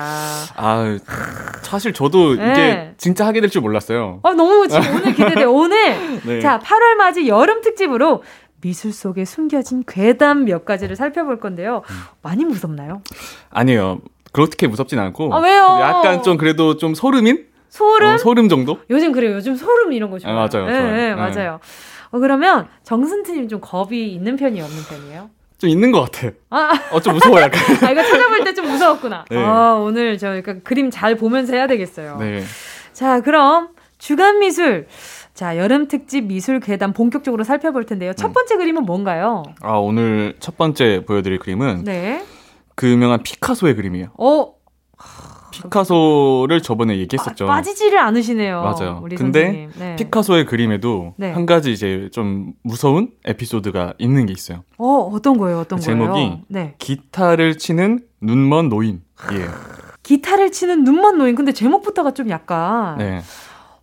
아, 0.56 0.98
사실 1.62 1.94
저도 1.94 2.36
네. 2.36 2.52
이제 2.52 2.94
진짜 2.98 3.28
하게 3.28 3.42
될 3.42 3.50
줄 3.52 3.62
몰랐어요. 3.62 4.20
아, 4.24 4.32
너무 4.34 4.68
지금 4.68 4.96
오늘 4.96 5.14
기대돼. 5.14 5.44
오늘 5.44 6.22
네. 6.26 6.40
자, 6.42 6.60
8월 6.60 6.96
맞이 6.96 7.28
여름 7.28 7.62
특집으로 7.62 8.24
미술 8.62 8.92
속에 8.92 9.24
숨겨진 9.26 9.84
괴담 9.88 10.46
몇 10.46 10.66
가지를 10.66 10.96
살펴볼 10.96 11.40
건데요. 11.40 11.84
많이 12.24 12.44
무섭나요? 12.44 13.02
아니에요. 13.52 14.00
그렇게 14.32 14.68
무섭진 14.68 14.98
않고. 15.00 15.34
아, 15.36 15.40
왜요? 15.40 15.62
약간 15.82 16.24
좀 16.24 16.38
그래도 16.38 16.78
좀 16.78 16.96
소름인? 16.96 17.46
소름? 17.70 18.16
어, 18.16 18.18
소름 18.18 18.50
정도? 18.50 18.80
요즘 18.90 19.12
그래요. 19.12 19.34
요즘 19.36 19.56
소름 19.56 19.94
이런 19.94 20.10
거 20.10 20.18
좋아요. 20.20 20.38
아, 20.38 20.48
맞아요. 20.52 20.66
네, 20.66 20.92
네, 20.92 21.16
맞아요. 21.16 21.60
어, 22.10 22.20
그러면 22.20 22.68
정순트님 22.84 23.48
좀 23.48 23.62
겁이 23.62 24.12
있는 24.12 24.36
편이 24.38 24.60
없는 24.62 24.84
편이에요? 24.90 25.30
좀 25.62 25.70
있는 25.70 25.92
것 25.92 26.12
같아. 26.12 26.30
아, 26.50 26.72
어, 26.92 27.00
좀 27.00 27.14
무서워, 27.14 27.40
약간. 27.40 27.62
아, 27.88 27.92
이거 27.92 28.02
찾아볼 28.02 28.44
때 28.44 28.52
좀 28.56 28.66
무서웠구나. 28.68 29.26
네. 29.30 29.38
아, 29.38 29.76
오늘 29.76 30.18
저 30.18 30.36
약간 30.36 30.62
그림 30.64 30.90
잘 30.90 31.16
보면서 31.16 31.54
해야 31.54 31.68
되겠어요. 31.68 32.18
네. 32.20 32.44
자, 32.94 33.22
그럼 33.22 33.70
주간 34.00 34.40
미술. 34.40 34.88
자, 35.36 35.58
여름 35.58 35.88
특집 35.88 36.26
미술 36.26 36.60
괴담 36.60 36.92
본격적으로 36.94 37.44
살펴볼 37.44 37.86
텐데요. 37.86 38.14
첫 38.14 38.28
음. 38.30 38.34
번째 38.34 38.56
음. 38.56 38.58
그림은 38.58 38.84
뭔가요? 38.86 39.44
아, 39.62 39.74
오늘 39.74 40.36
첫 40.40 40.58
번째 40.58 41.04
보여드릴 41.06 41.38
그림은. 41.38 41.84
네. 41.86 42.24
그 42.76 42.90
유명한 42.90 43.22
피카소의 43.22 43.76
그림이에요. 43.76 44.08
어, 44.18 44.54
피카소를 45.52 46.62
저번에 46.62 46.98
얘기했었죠. 47.00 47.46
빠, 47.46 47.62
지지를 47.62 48.00
않으시네요. 48.00 48.62
맞아요. 48.62 49.04
근데 49.18 49.70
네. 49.78 49.96
피카소의 49.98 50.46
그림에도 50.46 51.14
네. 51.18 51.32
한 51.32 51.46
가지 51.46 51.72
이제 51.72 52.10
좀 52.12 52.54
무서운 52.64 53.12
에피소드가 53.26 53.94
있는 54.00 54.26
게 54.26 54.34
있어요. 54.34 54.64
어, 54.78 55.10
어떤 55.14 55.38
거예요? 55.38 55.60
어떤 55.60 55.80
그 55.80 55.84
제목이 55.86 56.10
거예요? 56.12 56.40
네. 56.48 56.76
기타를 56.80 57.58
치는 57.58 58.00
눈먼 58.22 58.70
노인이에요. 58.70 59.02
기타를 60.04 60.52
치는 60.52 60.84
눈먼 60.84 61.18
노인. 61.18 61.36
근데 61.36 61.52
제목부터가 61.52 62.12
좀 62.12 62.30
약간 62.30 62.98
네. 62.98 63.22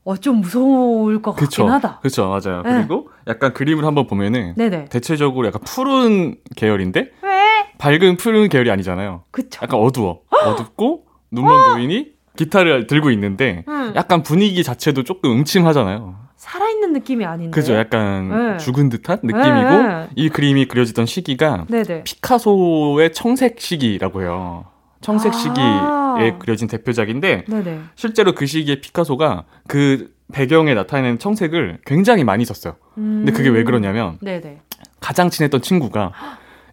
어, 0.05 0.17
좀 0.17 0.41
무서울 0.41 1.21
것 1.21 1.35
그쵸, 1.37 1.65
같긴 1.67 1.71
하다. 1.75 1.99
그렇죠, 2.01 2.29
맞아요. 2.29 2.63
네. 2.63 2.73
그리고 2.79 3.09
약간 3.27 3.53
그림을 3.53 3.85
한번 3.85 4.07
보면은 4.07 4.55
네네. 4.57 4.87
대체적으로 4.87 5.47
약간 5.47 5.61
푸른 5.65 6.37
계열인데 6.57 7.11
왜? 7.23 7.39
밝은 7.77 8.17
푸른 8.17 8.49
계열이 8.49 8.71
아니잖아요. 8.71 9.25
그쵸. 9.31 9.61
약간 9.63 9.79
어두워. 9.81 10.23
어둡고 10.47 11.05
눈먼 11.31 11.73
노인이 11.73 12.13
기타를 12.37 12.87
들고 12.87 13.11
있는데 13.11 13.65
음. 13.69 13.93
약간 13.97 14.23
분위기 14.23 14.63
자체도 14.63 15.03
조금 15.03 15.33
음침하잖아요. 15.33 16.29
살아있는 16.37 16.93
느낌이 16.93 17.25
아닌데. 17.25 17.51
그죠. 17.51 17.75
약간 17.75 18.29
네. 18.29 18.57
죽은 18.59 18.89
듯한 18.89 19.19
느낌이고 19.23 19.89
네. 19.89 20.09
이 20.15 20.29
그림이 20.29 20.67
그려지던 20.67 21.05
시기가 21.05 21.67
네네. 21.69 22.05
피카소의 22.05 23.13
청색 23.13 23.61
시기라고 23.61 24.23
해요. 24.23 24.67
청색 25.01 25.35
시기에 25.35 25.65
아~ 25.65 26.39
그려진 26.39 26.67
대표작인데 26.67 27.45
네네. 27.47 27.81
실제로 27.95 28.35
그 28.35 28.47
시기에 28.47 28.81
피카소가 28.81 29.45
그 29.67 30.13
배경에 30.33 30.75
나타내는 30.75 31.19
청색을 31.19 31.81
굉장히 31.87 32.25
많이 32.25 32.45
썼어요. 32.45 32.77
음~ 32.99 33.25
근데 33.25 33.33
그게 33.33 33.49
왜 33.49 33.65
그러냐면 33.65 34.19
네네. 34.21 34.61
가장 35.01 35.31
친했던 35.31 35.63
친구가 35.63 36.13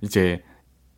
이제 0.02 0.44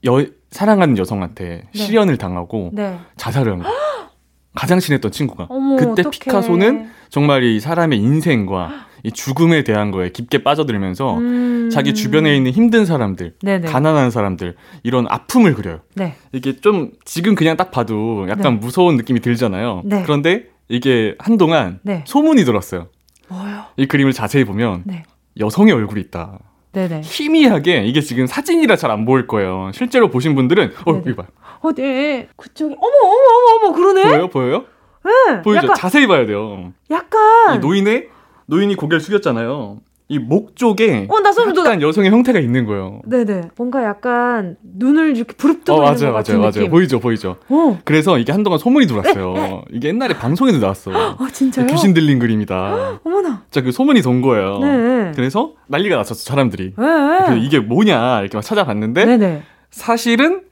여, 0.05 0.25
사랑하는 0.51 0.97
여성한테 0.97 1.63
네. 1.73 1.79
실연을 1.79 2.17
당하고 2.17 2.71
네. 2.73 2.99
자살을 3.17 3.53
한 3.53 3.59
거예요. 3.63 3.75
가장 4.55 4.79
친했던 4.79 5.11
친구가. 5.11 5.47
어머, 5.49 5.75
그때 5.75 6.01
어떡해. 6.01 6.09
피카소는 6.09 6.89
정말 7.09 7.43
이 7.43 7.59
사람의 7.59 7.99
인생과 7.99 8.87
이 9.03 9.11
죽음에 9.11 9.63
대한 9.63 9.91
거에 9.91 10.09
깊게 10.09 10.41
빠져들면서 10.41 11.17
음... 11.17 11.69
자기 11.71 11.93
주변에 11.93 12.35
있는 12.35 12.51
힘든 12.51 12.85
사람들, 12.85 13.35
네네. 13.43 13.67
가난한 13.67 14.09
사람들 14.09 14.55
이런 14.81 15.05
아픔을 15.07 15.53
그려요. 15.53 15.81
네. 15.93 16.15
이게 16.31 16.57
좀 16.57 16.91
지금 17.05 17.35
그냥 17.35 17.55
딱 17.55 17.69
봐도 17.69 18.25
약간 18.29 18.55
네. 18.55 18.59
무서운 18.59 18.97
느낌이 18.97 19.19
들잖아요. 19.19 19.83
네. 19.85 20.01
그런데 20.03 20.45
이게 20.69 21.15
한동안 21.19 21.79
네. 21.83 22.03
소문이 22.07 22.43
들었어요. 22.43 22.87
뭐요? 23.29 23.65
이 23.77 23.85
그림을 23.85 24.11
자세히 24.11 24.43
보면 24.43 24.83
네. 24.85 25.03
여성의 25.39 25.73
얼굴이 25.73 26.01
있다. 26.01 26.39
네네. 26.73 27.01
희미하게 27.01 27.83
이게 27.85 28.01
지금 28.01 28.27
사진이라 28.27 28.75
잘 28.75 28.91
안 28.91 29.05
보일 29.05 29.27
거예요. 29.27 29.71
실제로 29.73 30.09
보신 30.09 30.35
분들은 30.35 30.73
어 30.85 31.01
이거 31.05 31.15
봐요. 31.23 31.27
어, 31.61 31.71
네. 31.73 32.27
그쪽에 32.37 32.75
어머 32.77 32.97
어머 33.03 33.15
어머 33.15 33.65
어머 33.67 33.75
그러네. 33.75 34.03
보여요, 34.03 34.27
보여요? 34.29 34.65
네. 35.03 35.41
보이죠? 35.41 35.63
약간, 35.65 35.75
자세히 35.75 36.07
봐야 36.07 36.25
돼요. 36.25 36.73
약간 36.91 37.59
노인의 37.59 38.09
노인이 38.45 38.75
고개를 38.75 38.99
숙였잖아요. 39.01 39.79
이 40.09 40.19
목 40.19 40.55
쪽에 40.55 41.05
어, 41.09 41.19
나 41.19 41.33
소름 41.33 41.53
약간 41.57 41.81
여성의 41.81 42.11
형태가 42.11 42.39
있는 42.39 42.65
거예요. 42.65 43.01
네네. 43.05 43.49
뭔가 43.57 43.83
약간 43.83 44.55
눈을 44.63 45.17
이렇게 45.17 45.33
부릅뜨고 45.35 45.73
어, 45.77 45.81
맞아요, 45.81 45.93
있는 45.95 46.07
것 46.11 46.13
같은 46.17 46.37
맞아요, 46.39 46.51
느낌. 46.51 46.71
보이죠, 46.71 46.99
보이죠. 47.01 47.35
어. 47.49 47.79
그래서 47.83 48.17
이게 48.17 48.31
한동안 48.31 48.57
소문이 48.57 48.87
돌았어요. 48.87 49.63
이게 49.71 49.89
옛날에 49.89 50.13
방송에도 50.17 50.59
나왔어. 50.59 50.91
아 51.19 51.27
진짜요? 51.33 51.67
귀신 51.67 51.93
들린 51.93 52.19
그림이다. 52.19 53.01
어머나. 53.03 53.43
자, 53.51 53.61
그 53.61 53.73
소문이 53.73 54.01
돈 54.01 54.21
거예요. 54.21 54.59
네. 54.59 55.11
그래서 55.13 55.53
난리가 55.67 55.97
났었어, 55.97 56.23
사람들이. 56.23 56.73
네. 56.77 57.39
이게 57.41 57.59
뭐냐 57.59 58.21
이렇게 58.21 58.37
막 58.37 58.41
찾아봤는데 58.43 59.05
네네. 59.05 59.43
사실은 59.71 60.43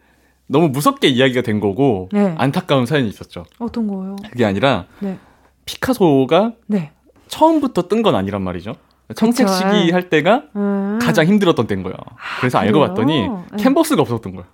너무 0.48 0.68
무섭게 0.68 1.08
이야기가 1.08 1.42
된 1.44 1.62
거고 1.62 2.10
네. 2.12 2.36
안타까운 2.38 2.86
사연이 2.86 3.08
있었죠. 3.08 3.46
어떤 3.60 3.88
거요? 3.88 4.18
그게 4.32 4.44
아니라 4.44 4.86
네. 5.00 5.18
피카소가 5.64 6.54
네. 6.68 6.92
처음부터 7.28 7.88
뜬 7.88 8.04
건 8.04 8.16
아니란 8.16 8.42
말이죠. 8.44 8.74
청책 9.14 9.48
시기 9.50 9.92
할 9.92 10.10
때가 10.10 10.44
음. 10.56 11.00
가장 11.02 11.26
힘들었던 11.26 11.68
때인 11.68 11.84
거야. 11.84 11.94
그래서 12.40 12.58
아, 12.58 12.62
알고 12.62 12.80
봤더니 12.80 13.28
네. 13.28 13.36
캔버스가 13.60 14.02
없었던 14.02 14.36
거야. 14.36 14.46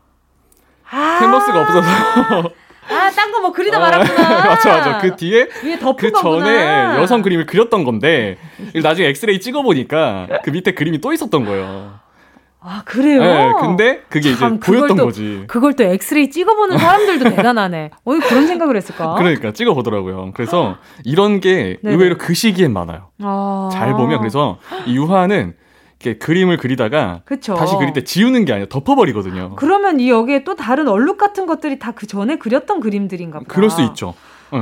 아~ 0.89 1.17
캔버스가 1.19 1.61
없어서 1.61 1.87
아, 2.89 3.09
딴 3.15 3.31
거 3.31 3.41
뭐 3.41 3.51
그리다 3.51 3.79
말았구나. 3.79 4.29
맞아, 4.45 4.69
맞아. 4.69 4.97
그 4.99 5.15
뒤에 5.15 5.47
그 5.97 6.11
전에 6.11 6.95
여성 7.01 7.21
그림을 7.21 7.45
그렸던 7.45 7.83
건데 7.83 8.37
나중에 8.81 9.09
엑스레이 9.09 9.39
찍어 9.39 9.61
보니까 9.63 10.27
그 10.43 10.51
밑에 10.51 10.73
그림이 10.73 11.01
또 11.01 11.11
있었던 11.11 11.43
거예요. 11.45 11.99
아 12.63 12.83
그래요? 12.85 13.21
네, 13.21 13.53
근데 13.59 14.01
그게 14.07 14.29
이제 14.31 14.59
보였던 14.59 14.95
또, 14.95 15.05
거지. 15.05 15.43
그걸 15.47 15.73
또 15.73 15.83
엑스레이 15.83 16.29
찍어보는 16.29 16.77
사람들도 16.77 17.29
대단하네. 17.35 17.89
어 18.05 18.11
그런 18.27 18.45
생각을 18.45 18.77
했을까? 18.77 19.15
그러니까 19.15 19.51
찍어보더라고요. 19.51 20.31
그래서 20.35 20.77
이런 21.03 21.39
게 21.39 21.77
네네. 21.81 21.95
의외로 21.95 22.17
그 22.19 22.35
시기엔 22.35 22.71
많아요. 22.71 23.07
아~ 23.23 23.69
잘 23.73 23.93
보면 23.93 24.19
그래서 24.19 24.59
이 24.85 24.95
유화는 24.95 25.55
이렇게 25.99 26.19
그림을 26.19 26.57
그리다가 26.57 27.21
그쵸. 27.25 27.55
다시 27.55 27.75
그릴 27.77 27.93
때 27.93 28.03
지우는 28.03 28.45
게 28.45 28.53
아니라 28.53 28.67
덮어버리거든요. 28.69 29.55
그러면 29.55 29.99
이 29.99 30.09
여기에 30.11 30.43
또 30.43 30.55
다른 30.55 30.87
얼룩 30.87 31.17
같은 31.17 31.47
것들이 31.47 31.79
다 31.79 31.91
그 31.93 32.05
전에 32.05 32.37
그렸던 32.37 32.79
그림들인가 32.79 33.39
봐. 33.39 33.45
그럴 33.47 33.69
수 33.71 33.81
있죠. 33.83 34.13
응. 34.53 34.59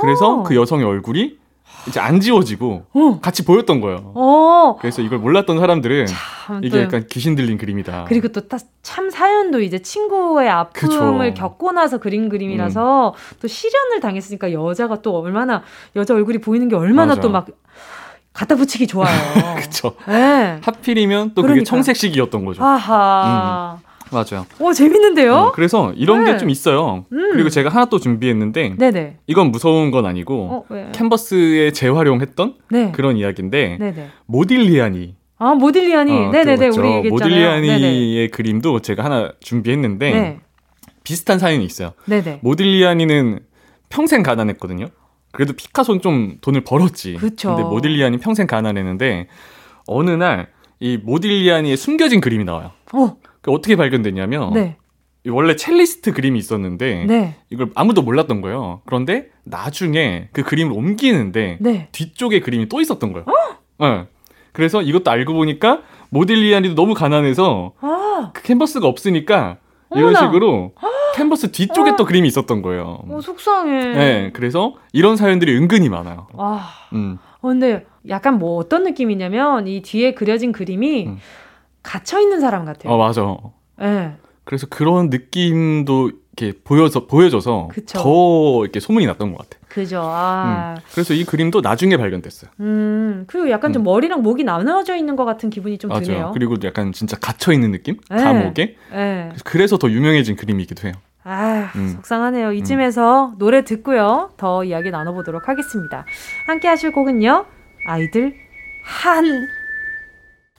그래서 0.00 0.42
그 0.44 0.54
여성의 0.54 0.84
얼굴이 0.86 1.39
이제 1.88 1.98
안 1.98 2.20
지워지고 2.20 2.84
어. 2.92 3.18
같이 3.22 3.44
보였던 3.44 3.80
거예요. 3.80 4.12
어. 4.14 4.76
그래서 4.80 5.00
이걸 5.02 5.18
몰랐던 5.18 5.58
사람들은 5.58 6.06
참, 6.06 6.62
이게 6.62 6.82
약간 6.82 7.06
귀신 7.10 7.34
들린 7.34 7.56
그림이다. 7.56 8.04
그리고 8.08 8.28
또 8.28 8.42
참 8.82 9.10
사연도 9.10 9.60
이제 9.60 9.78
친구의 9.80 10.48
아픔을 10.48 11.30
그쵸. 11.32 11.40
겪고 11.42 11.72
나서 11.72 11.98
그린 11.98 12.28
그림이라서 12.28 13.14
음. 13.16 13.36
또 13.40 13.46
실현을 13.48 14.00
당했으니까 14.00 14.52
여자가 14.52 15.00
또 15.02 15.18
얼마나 15.20 15.62
여자 15.96 16.14
얼굴이 16.14 16.38
보이는 16.38 16.68
게 16.68 16.76
얼마나 16.76 17.14
또 17.14 17.28
막 17.30 17.46
갖다 18.32 18.54
붙이기 18.56 18.86
좋아요. 18.86 19.08
그렇죠. 19.56 19.94
네. 20.06 20.58
하필이면 20.62 21.34
또 21.34 21.42
그러니까. 21.42 21.60
그게 21.60 21.64
청색식이었던 21.64 22.44
거죠. 22.44 22.62
아하. 22.64 23.78
음. 23.82 23.89
맞아요. 24.12 24.46
오, 24.58 24.72
재밌는데요? 24.72 25.34
어, 25.34 25.52
그래서 25.52 25.92
이런 25.96 26.24
네. 26.24 26.32
게좀 26.32 26.50
있어요. 26.50 27.06
음. 27.12 27.30
그리고 27.32 27.48
제가 27.48 27.70
하나 27.70 27.86
또 27.86 27.98
준비했는데, 27.98 28.76
네네. 28.78 29.18
이건 29.26 29.50
무서운 29.50 29.90
건 29.90 30.06
아니고, 30.06 30.66
어, 30.68 30.90
캔버스에 30.92 31.72
재활용했던 31.72 32.54
네. 32.70 32.92
그런 32.92 33.16
이야기인데, 33.16 33.78
네네. 33.78 34.08
모딜리아니. 34.26 35.14
아, 35.38 35.54
모딜리아니. 35.54 36.12
어, 36.12 36.30
네네네, 36.30 36.68
우리 36.68 36.88
얘기했잖아요. 36.88 37.10
모딜리아니의 37.10 37.80
네네. 37.80 38.26
그림도 38.28 38.80
제가 38.80 39.04
하나 39.04 39.32
준비했는데, 39.40 40.10
네. 40.10 40.40
비슷한 41.04 41.38
사연이 41.38 41.64
있어요. 41.64 41.92
네네. 42.06 42.40
모딜리아니는 42.42 43.40
평생 43.88 44.22
가난했거든요. 44.22 44.86
그래도 45.32 45.52
피카소는 45.54 46.00
좀 46.00 46.36
돈을 46.40 46.62
벌었지. 46.62 47.14
그쵸. 47.14 47.54
근데 47.54 47.62
모딜리아니 47.68 48.18
평생 48.18 48.46
가난했는데, 48.46 49.28
어느 49.86 50.10
날, 50.10 50.48
이 50.78 50.96
모딜리아니의 50.96 51.76
숨겨진 51.76 52.20
그림이 52.20 52.44
나와요. 52.44 52.72
어. 52.92 53.16
그 53.40 53.50
어떻게 53.50 53.76
발견됐냐면 53.76 54.52
네. 54.52 54.76
원래 55.28 55.54
첼리스트 55.56 56.12
그림이 56.12 56.38
있었는데 56.38 57.04
네. 57.06 57.36
이걸 57.50 57.70
아무도 57.74 58.02
몰랐던 58.02 58.40
거예요. 58.40 58.80
그런데 58.86 59.28
나중에 59.44 60.28
그 60.32 60.42
그림을 60.42 60.72
옮기는데 60.72 61.58
네. 61.60 61.88
뒤쪽에 61.92 62.40
그림이 62.40 62.68
또 62.68 62.80
있었던 62.80 63.12
거예요. 63.12 63.26
어? 63.78 63.86
네. 63.86 64.06
그래서 64.52 64.82
이것도 64.82 65.10
알고 65.10 65.34
보니까 65.34 65.82
모딜리안이도 66.10 66.74
너무 66.74 66.94
가난해서 66.94 67.72
아. 67.80 68.30
그 68.34 68.42
캔버스가 68.42 68.86
없으니까 68.86 69.58
이런 69.92 70.10
어머나. 70.10 70.20
식으로 70.20 70.72
캔버스 71.14 71.52
뒤쪽에 71.52 71.90
아. 71.90 71.96
또 71.96 72.04
그림이 72.04 72.26
있었던 72.28 72.62
거예요. 72.62 73.02
어, 73.08 73.20
속상해. 73.20 73.88
네, 73.92 74.30
그래서 74.32 74.74
이런 74.92 75.16
사연들이 75.16 75.56
은근히 75.56 75.88
많아요. 75.88 76.28
아. 76.36 76.68
음. 76.92 77.18
어, 77.40 77.48
근데 77.48 77.86
약간 78.08 78.38
뭐 78.38 78.56
어떤 78.56 78.84
느낌이냐면 78.84 79.66
이 79.66 79.82
뒤에 79.82 80.14
그려진 80.14 80.52
그림이 80.52 81.06
음. 81.06 81.18
갇혀 81.82 82.20
있는 82.20 82.40
사람 82.40 82.64
같아요. 82.64 82.92
어 82.92 82.96
맞아. 82.98 83.36
예. 83.80 83.84
네. 83.84 84.16
그래서 84.44 84.66
그런 84.68 85.10
느낌도 85.10 86.10
이렇게 86.36 86.58
보여서 86.64 87.06
보여줘서 87.06 87.68
그쵸. 87.70 87.98
더 88.02 88.62
이렇게 88.64 88.80
소문이 88.80 89.06
났던 89.06 89.32
것 89.32 89.38
같아. 89.38 89.58
그죠. 89.68 90.00
아. 90.02 90.74
음. 90.76 90.82
그래서 90.92 91.14
이 91.14 91.24
그림도 91.24 91.60
나중에 91.60 91.96
발견됐어요. 91.96 92.50
음. 92.60 93.24
그리고 93.26 93.50
약간 93.50 93.72
좀 93.72 93.82
음. 93.82 93.84
머리랑 93.84 94.22
목이 94.22 94.42
나눠져 94.44 94.96
있는 94.96 95.16
것 95.16 95.24
같은 95.24 95.50
기분이 95.50 95.78
좀 95.78 95.90
맞아요. 95.90 96.02
드네요. 96.02 96.30
그리고 96.32 96.56
약간 96.64 96.92
진짜 96.92 97.16
갇혀 97.18 97.52
있는 97.52 97.70
느낌? 97.72 97.98
네. 98.10 98.16
감옥에. 98.16 98.76
네. 98.90 99.28
그래서 99.44 99.78
더 99.78 99.88
유명해진 99.90 100.36
그림이기도 100.36 100.88
해요. 100.88 100.94
아, 101.22 101.70
음. 101.76 101.88
속상하네요. 101.96 102.52
이쯤에서 102.52 103.32
음. 103.34 103.38
노래 103.38 103.62
듣고요. 103.64 104.30
더 104.36 104.64
이야기 104.64 104.90
나눠보도록 104.90 105.48
하겠습니다. 105.48 106.06
함께 106.46 106.66
하실 106.66 106.92
곡은요. 106.92 107.44
아이들 107.86 108.34
한 108.84 109.46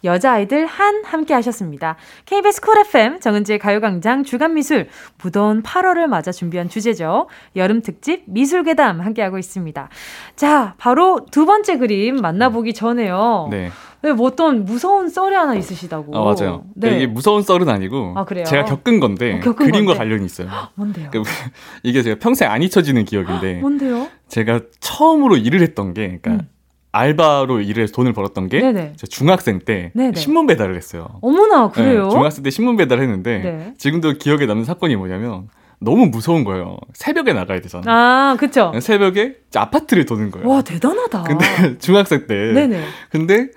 여자아이들 0.04 0.66
한 0.66 1.04
함께 1.06 1.34
하셨습니다. 1.34 1.96
KBS 2.26 2.62
쿨 2.62 2.78
FM 2.80 3.20
정은지의 3.20 3.60
가요광장 3.60 4.24
주간미술 4.24 4.88
무더운 5.22 5.62
8월을 5.64 6.08
맞아 6.08 6.32
준비한 6.32 6.70
주제죠. 6.70 7.28
여름 7.56 7.82
특집 7.82 8.24
미술괴담 8.28 9.02
함께하고 9.02 9.38
있습니다. 9.38 9.90
자, 10.36 10.76
바로 10.78 11.26
두 11.32 11.46
번째 11.46 11.78
그림 11.78 12.16
만나보기 12.16 12.74
전에요. 12.74 13.48
네. 13.52 13.70
네, 14.04 14.14
뭐 14.14 14.28
어떤 14.28 14.66
무서운 14.66 15.10
썰이 15.10 15.36
하나 15.36 15.54
있으시다고. 15.54 16.18
아, 16.18 16.24
맞아요. 16.24 16.64
네. 16.74 16.96
이게 16.96 17.06
무서운 17.08 17.44
썰은 17.44 17.70
아니고 17.70 18.14
아, 18.16 18.26
그래요? 18.26 18.46
제가 18.46 18.66
겪은 18.66 19.00
건데 19.00 19.36
어, 19.36 19.40
겪은 19.42 19.68
그림과 19.68 19.94
건데. 19.94 19.98
관련이 20.00 20.26
있어요. 20.26 20.50
뭔데요? 20.74 21.12
그, 21.12 21.22
이게 21.84 22.02
제가 22.02 22.18
평생 22.20 22.50
안 22.50 22.64
잊혀지는 22.64 23.06
기억인데 23.06 23.60
뭔데요? 23.60 24.08
제가 24.28 24.62
처음으로 24.80 25.38
일을 25.38 25.62
했던 25.62 25.94
게 25.94 26.18
그러니까 26.20 26.32
음. 26.32 26.50
알바로 26.92 27.62
일을 27.62 27.84
해서 27.84 27.94
돈을 27.94 28.14
벌었던 28.14 28.50
게 28.50 28.60
네네. 28.60 28.94
중학생 29.10 29.60
때 29.60 29.92
네네. 29.96 30.16
신문 30.16 30.46
배달을 30.48 30.76
했어요. 30.76 31.08
어머나 31.22 31.70
그래요? 31.70 32.06
네, 32.06 32.10
중학생 32.10 32.44
때 32.44 32.50
신문 32.50 32.76
배달을 32.78 33.02
했는데 33.04 33.40
네. 33.40 33.74
지금도 33.78 34.14
기억에 34.18 34.46
남는 34.46 34.66
사건이 34.66 34.96
뭐냐면 34.98 35.48
너무 35.80 36.08
무서운 36.08 36.44
거예요. 36.44 36.78
새벽에 36.94 37.34
나가야 37.34 37.60
되잖아. 37.62 37.84
아, 37.88 38.36
그쵸. 38.38 38.72
새벽에 38.82 39.36
아파트를 39.56 40.06
도는 40.06 40.30
거예요. 40.32 40.48
와, 40.48 40.62
대단하다. 40.62 41.24
근데 41.24 41.46
중학생 41.80 42.28
때. 42.28 42.36
네네. 42.54 42.84
근데 43.10 43.48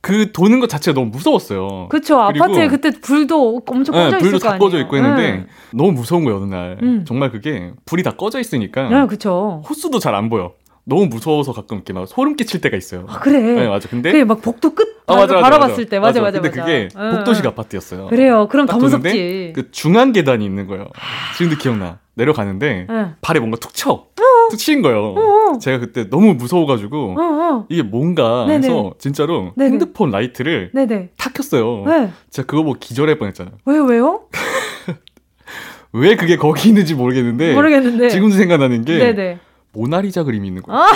그 0.00 0.32
도는 0.32 0.60
것 0.60 0.68
자체가 0.68 0.94
너무 0.94 1.10
무서웠어요. 1.10 1.88
그쵸. 1.88 2.20
아파트에 2.20 2.68
그때 2.68 2.90
불도 2.90 3.62
엄청 3.66 3.94
꺼져 3.94 4.10
네, 4.16 4.18
불도 4.18 4.38
다 4.38 4.56
꺼져 4.58 4.78
있고 4.80 4.96
했는데 4.96 5.22
네. 5.32 5.46
너무 5.72 5.92
무서운 5.92 6.24
거예요, 6.24 6.38
어느 6.40 6.54
날. 6.54 6.78
음. 6.82 7.04
정말 7.06 7.30
그게 7.30 7.72
불이 7.86 8.02
다 8.02 8.12
꺼져 8.12 8.38
있으니까. 8.40 8.88
네, 8.88 9.06
그쵸. 9.06 9.62
호수도 9.68 9.98
잘 9.98 10.14
안 10.14 10.28
보여. 10.30 10.52
너무 10.84 11.06
무서워서 11.06 11.52
가끔 11.52 11.78
이렇게 11.78 11.92
막 11.92 12.06
소름 12.06 12.36
끼칠 12.36 12.60
때가 12.60 12.76
있어요. 12.76 13.06
아, 13.08 13.18
그래. 13.20 13.40
네, 13.40 13.68
맞아. 13.68 13.88
근데 13.88 14.12
그래 14.12 14.24
막 14.24 14.42
복도 14.42 14.74
끝 14.74 15.02
아, 15.06 15.14
맞아, 15.16 15.34
맞아, 15.34 15.40
바라봤을 15.50 15.86
때 15.86 15.98
맞아 15.98 16.20
맞아. 16.20 16.40
근데 16.40 16.48
맞아. 16.60 16.62
그게 16.62 16.88
복도식 17.16 17.44
아파트였어요. 17.46 18.06
그래요. 18.08 18.48
그럼 18.48 18.66
더 18.66 18.78
무섭지. 18.78 19.52
그 19.54 19.70
중앙 19.70 20.12
계단이 20.12 20.44
있는 20.44 20.66
거예요. 20.66 20.88
지금도 21.36 21.58
기억나. 21.58 21.98
내려가는데 22.16 22.86
응. 22.88 23.14
발에 23.20 23.40
뭔가 23.40 23.56
툭 23.58 23.74
쳐. 23.74 23.90
어. 23.90 24.48
툭 24.50 24.56
치인 24.58 24.82
거예요. 24.82 25.14
어. 25.16 25.58
제가 25.58 25.78
그때 25.78 26.08
너무 26.08 26.34
무서워가지고 26.34 27.16
어어. 27.18 27.66
이게 27.68 27.82
뭔가 27.82 28.46
네네. 28.46 28.66
해서 28.66 28.94
진짜로 28.98 29.52
네네. 29.56 29.72
핸드폰 29.72 30.10
라이트를 30.10 30.70
네네. 30.74 31.10
탁 31.18 31.34
켰어요. 31.34 31.84
네. 31.86 32.10
제가 32.30 32.46
그거 32.46 32.62
보고 32.62 32.78
기절할 32.78 33.18
뻔했잖아요. 33.18 33.54
왜요? 33.64 33.84
왜요? 33.84 34.20
왜 35.92 36.16
그게 36.16 36.36
거기 36.36 36.68
있는지 36.68 36.94
모르겠는데 36.94 37.54
모르겠는데 37.54 38.08
지금도 38.10 38.36
생각나는 38.36 38.84
게 38.84 38.98
네네. 38.98 39.38
모나리자 39.74 40.22
그림이 40.24 40.48
있는 40.48 40.62
거예요. 40.62 40.80
아! 40.80 40.88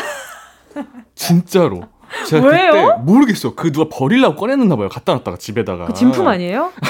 진짜로. 1.14 1.82
제가 2.26 2.46
왜요? 2.46 2.72
그때 2.72 2.94
모르겠어. 3.02 3.54
그 3.54 3.70
누가 3.70 3.88
버리려고 3.94 4.36
꺼내놨나 4.36 4.76
봐요. 4.76 4.88
갖다 4.88 5.12
놨다가 5.12 5.36
집에다가. 5.36 5.86
그 5.86 5.92
진품 5.94 6.26
아니에요? 6.26 6.72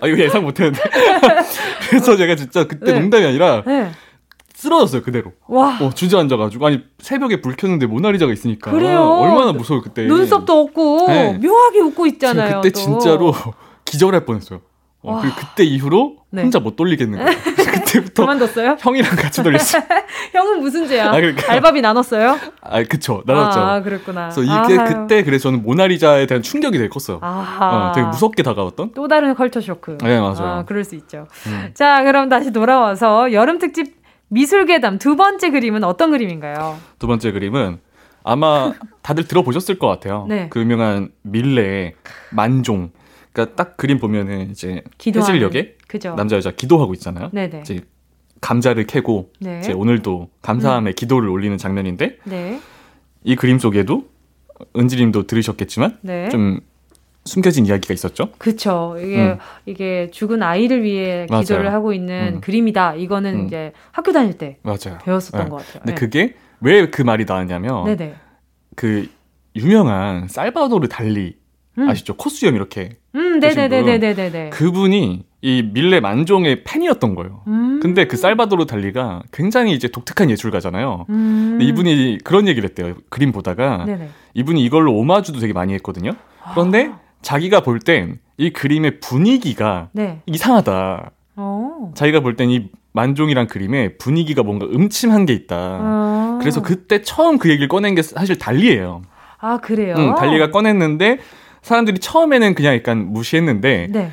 아 0.00 0.06
이거 0.06 0.18
예상 0.18 0.42
못했는데. 0.42 0.80
그래서 1.90 2.16
제가 2.16 2.36
진짜 2.36 2.66
그때 2.66 2.92
네. 2.92 3.00
농담이 3.00 3.26
아니라 3.26 3.62
네. 3.66 3.90
쓰러졌어요 4.54 5.02
그대로. 5.02 5.32
와. 5.48 5.78
어, 5.80 5.90
주저앉아가지고 5.92 6.66
아니 6.66 6.82
새벽에 6.98 7.40
불 7.40 7.54
켰는데 7.56 7.86
모나리자가 7.86 8.32
있으니까. 8.32 8.70
그래요. 8.70 9.02
얼마나 9.02 9.52
무서워 9.52 9.82
그때. 9.82 10.04
눈썹도 10.04 10.60
없고 10.60 11.06
네. 11.08 11.32
묘하게 11.38 11.80
웃고 11.80 12.06
있잖아요. 12.06 12.62
그때 12.62 12.70
또. 12.72 12.80
진짜로 12.80 13.34
기절할 13.84 14.24
뻔했어요. 14.24 14.60
어, 15.02 15.20
그 15.20 15.28
그때 15.34 15.64
이후로 15.64 16.16
네. 16.30 16.42
혼자 16.42 16.58
못 16.60 16.76
돌리겠는 16.76 17.18
거예요. 17.18 17.38
그때부터 17.74 18.22
그만뒀어요? 18.22 18.76
형이랑 18.80 19.16
같이 19.16 19.42
돌렸어요. 19.42 19.82
형은 20.32 20.60
무슨 20.60 20.86
죄야? 20.88 21.08
아, 21.08 21.12
그러니까. 21.12 21.52
알바비 21.52 21.80
나눴어요? 21.80 22.38
아, 22.60 22.82
그쵸. 22.84 23.22
나눴죠. 23.26 23.60
아, 23.60 23.82
그랬구나. 23.82 24.30
그래서 24.30 24.42
이게 24.42 24.78
아유. 24.80 24.88
그때 24.88 25.22
그래서 25.24 25.44
저는 25.44 25.62
모나리자에 25.62 26.26
대한 26.26 26.42
충격이 26.42 26.78
되게 26.78 26.88
컸어요. 26.88 27.18
아, 27.22 27.90
어, 27.90 27.92
되게 27.94 28.06
무섭게 28.06 28.42
다가왔던? 28.42 28.92
또 28.94 29.08
다른 29.08 29.34
컬처 29.34 29.60
쇼크. 29.60 29.98
네, 30.02 30.18
맞아요. 30.20 30.36
아, 30.40 30.64
그럴 30.64 30.84
수 30.84 30.94
있죠. 30.96 31.26
음. 31.46 31.70
자, 31.74 32.02
그럼 32.04 32.28
다시 32.28 32.52
돌아와서 32.52 33.32
여름 33.32 33.58
특집 33.58 33.96
미술괴담 34.28 34.98
두 34.98 35.16
번째 35.16 35.50
그림은 35.50 35.84
어떤 35.84 36.10
그림인가요? 36.10 36.76
두 36.98 37.06
번째 37.06 37.30
그림은 37.32 37.78
아마 38.24 38.72
다들 39.02 39.28
들어보셨을 39.28 39.78
것 39.78 39.86
같아요. 39.86 40.26
네. 40.28 40.48
그 40.50 40.60
유명한 40.60 41.10
밀레 41.22 41.94
만종. 42.30 42.90
그러니까 43.32 43.54
딱 43.56 43.76
그림 43.76 43.98
보면은 43.98 44.50
이제 44.50 44.82
해질녘에 45.04 45.76
남자 46.16 46.36
여자 46.36 46.50
기도하고 46.50 46.94
있잖아요. 46.94 47.30
네네. 47.32 47.60
이제 47.62 47.80
감자를 48.40 48.86
캐고 48.86 49.30
네. 49.40 49.60
이제 49.60 49.72
오늘도 49.72 50.28
감사함의 50.42 50.92
음. 50.92 50.94
기도를 50.94 51.28
올리는 51.28 51.56
장면인데 51.56 52.18
네. 52.24 52.60
이 53.24 53.36
그림 53.36 53.58
속에도 53.58 54.04
은지님도 54.76 55.26
들으셨겠지만 55.26 55.98
네. 56.02 56.28
좀 56.28 56.60
숨겨진 57.24 57.64
이야기가 57.64 57.94
있었죠. 57.94 58.30
그렇죠. 58.36 58.96
이게 58.98 59.16
음. 59.16 59.38
이게 59.64 60.10
죽은 60.12 60.42
아이를 60.42 60.82
위해 60.82 61.26
맞아요. 61.30 61.40
기도를 61.42 61.72
하고 61.72 61.94
있는 61.94 62.34
음. 62.36 62.40
그림이다. 62.42 62.96
이거는 62.96 63.34
음. 63.40 63.46
이제 63.46 63.72
학교 63.92 64.12
다닐 64.12 64.36
때 64.36 64.58
맞아요. 64.62 64.98
배웠었던 65.02 65.44
네. 65.44 65.48
것 65.50 65.56
같아요. 65.56 65.82
근데 65.84 65.94
네. 65.94 65.94
그게 65.94 66.34
왜 66.60 66.86
그 66.90 67.00
말이 67.02 67.24
나왔냐면 67.24 67.84
네네. 67.84 68.14
그 68.76 69.08
유명한 69.56 70.28
살바도르 70.28 70.88
달리 70.88 71.36
음. 71.78 71.88
아시죠? 71.88 72.14
코수염 72.14 72.54
이렇게. 72.56 72.98
음, 73.14 73.38
네네네네네네. 73.40 74.50
그분이 74.50 75.24
이 75.46 75.62
밀레 75.62 76.00
만종의 76.00 76.64
팬이었던 76.64 77.14
거예요. 77.14 77.42
음. 77.48 77.78
근데 77.82 78.06
그 78.06 78.16
살바도르 78.16 78.64
달리가 78.64 79.20
굉장히 79.30 79.74
이제 79.74 79.88
독특한 79.88 80.30
예술가잖아요. 80.30 81.04
음. 81.10 81.48
근데 81.58 81.66
이분이 81.66 82.20
그런 82.24 82.48
얘기를 82.48 82.66
했대요. 82.66 82.94
그림 83.10 83.30
보다가 83.30 83.84
네네. 83.84 84.08
이분이 84.32 84.64
이걸로 84.64 84.94
오마주도 84.94 85.40
되게 85.40 85.52
많이 85.52 85.74
했거든요. 85.74 86.12
그런데 86.52 86.86
아. 86.86 86.98
자기가 87.20 87.60
볼 87.60 87.78
땐 87.80 88.18
이 88.38 88.50
그림의 88.54 89.00
분위기가 89.00 89.90
네. 89.92 90.22
이상하다. 90.26 91.10
오. 91.36 91.40
어. 91.42 91.92
자기가 91.94 92.20
볼 92.20 92.36
땐 92.36 92.48
이 92.48 92.68
만종이란 92.94 93.46
그림의 93.46 93.98
분위기가 93.98 94.42
뭔가 94.42 94.64
음침한 94.66 95.26
게 95.26 95.34
있다. 95.34 95.56
아. 95.58 96.38
그래서 96.40 96.62
그때 96.62 97.02
처음 97.02 97.36
그 97.38 97.50
얘기를 97.50 97.68
꺼낸 97.68 97.94
게 97.94 98.00
사실 98.02 98.38
달리예요. 98.38 99.02
아 99.40 99.58
그래요? 99.58 99.94
응, 99.98 100.14
달리가 100.14 100.50
꺼냈는데 100.50 101.18
사람들이 101.60 101.98
처음에는 101.98 102.54
그냥 102.54 102.74
약간 102.76 103.12
무시했는데 103.12 103.88
네. 103.90 104.10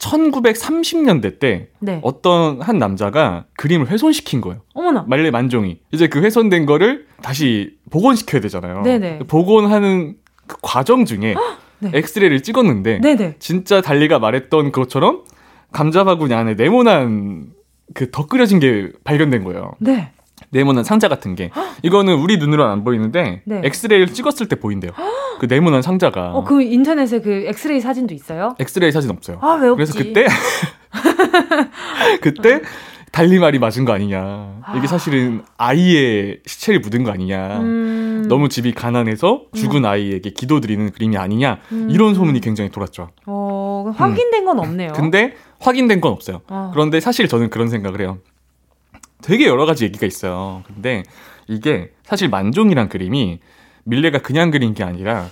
1930년대 0.00 1.38
때 1.38 1.68
네. 1.78 2.00
어떤 2.02 2.60
한 2.60 2.78
남자가 2.78 3.44
그림을 3.56 3.88
훼손시킨 3.88 4.40
거예요. 4.40 4.62
어머나. 4.74 5.04
말레 5.06 5.30
만종이. 5.30 5.80
이제 5.92 6.08
그 6.08 6.20
훼손된 6.20 6.66
거를 6.66 7.06
다시 7.22 7.76
복원시켜야 7.90 8.40
되잖아요. 8.40 8.82
네네. 8.82 9.20
복원하는 9.28 10.16
그 10.46 10.56
과정 10.62 11.04
중에 11.04 11.34
네. 11.78 11.90
엑스레이를 11.94 12.42
찍었는데 12.42 13.00
네네. 13.00 13.36
진짜 13.38 13.80
달리가 13.80 14.18
말했던 14.18 14.72
것처럼 14.72 15.24
감자 15.72 16.04
바구니 16.04 16.34
안에 16.34 16.54
네모난 16.54 17.50
그더 17.94 18.26
끓여진 18.26 18.58
게 18.58 18.90
발견된 19.04 19.44
거예요. 19.44 19.72
네. 19.78 20.12
네모난 20.50 20.84
상자 20.84 21.08
같은 21.08 21.34
게 21.34 21.50
이거는 21.82 22.14
우리 22.14 22.36
눈으로는 22.36 22.72
안 22.72 22.84
보이는데 22.84 23.42
네. 23.44 23.60
엑스레이를 23.64 24.08
찍었을 24.08 24.48
때 24.48 24.56
보인대요. 24.56 24.90
그 25.38 25.46
네모난 25.46 25.80
상자가. 25.82 26.32
어, 26.32 26.44
그 26.44 26.60
인터넷에 26.60 27.20
그 27.20 27.44
엑스레이 27.46 27.80
사진도 27.80 28.14
있어요? 28.14 28.54
엑스레이 28.58 28.92
사진 28.92 29.10
없어요. 29.10 29.38
아, 29.40 29.54
왜 29.54 29.68
없지? 29.68 29.92
그래서 29.92 29.94
그때 29.98 30.26
그때 32.20 32.60
달리말이 33.12 33.58
맞은 33.58 33.84
거 33.84 33.92
아니냐. 33.92 34.20
아. 34.20 34.74
이게 34.76 34.86
사실은 34.86 35.42
아이의 35.56 36.40
시체를 36.46 36.80
묻은 36.80 37.02
거 37.04 37.10
아니냐. 37.10 37.60
음. 37.60 38.26
너무 38.28 38.48
집이 38.48 38.72
가난해서 38.72 39.46
죽은 39.54 39.84
음. 39.84 39.84
아이에게 39.86 40.30
기도드리는 40.30 40.90
그림이 40.92 41.16
아니냐. 41.16 41.58
음. 41.72 41.88
이런 41.90 42.14
소문이 42.14 42.40
굉장히 42.40 42.70
돌았죠. 42.70 43.08
어, 43.26 43.92
확인된 43.96 44.44
건 44.44 44.58
없네요. 44.60 44.92
근데 44.92 45.34
확인된 45.58 46.00
건 46.00 46.12
없어요. 46.12 46.42
어. 46.48 46.70
그런데 46.72 47.00
사실 47.00 47.26
저는 47.28 47.50
그런 47.50 47.68
생각을 47.68 48.00
해요. 48.00 48.18
되게 49.22 49.46
여러 49.46 49.66
가지 49.66 49.84
얘기가 49.84 50.06
있어요. 50.06 50.62
근데 50.66 51.02
이게 51.48 51.90
사실 52.04 52.28
만종이란 52.28 52.88
그림이 52.88 53.40
밀레가 53.84 54.18
그냥 54.18 54.50
그린 54.50 54.74
게 54.74 54.84
아니라 54.84 55.26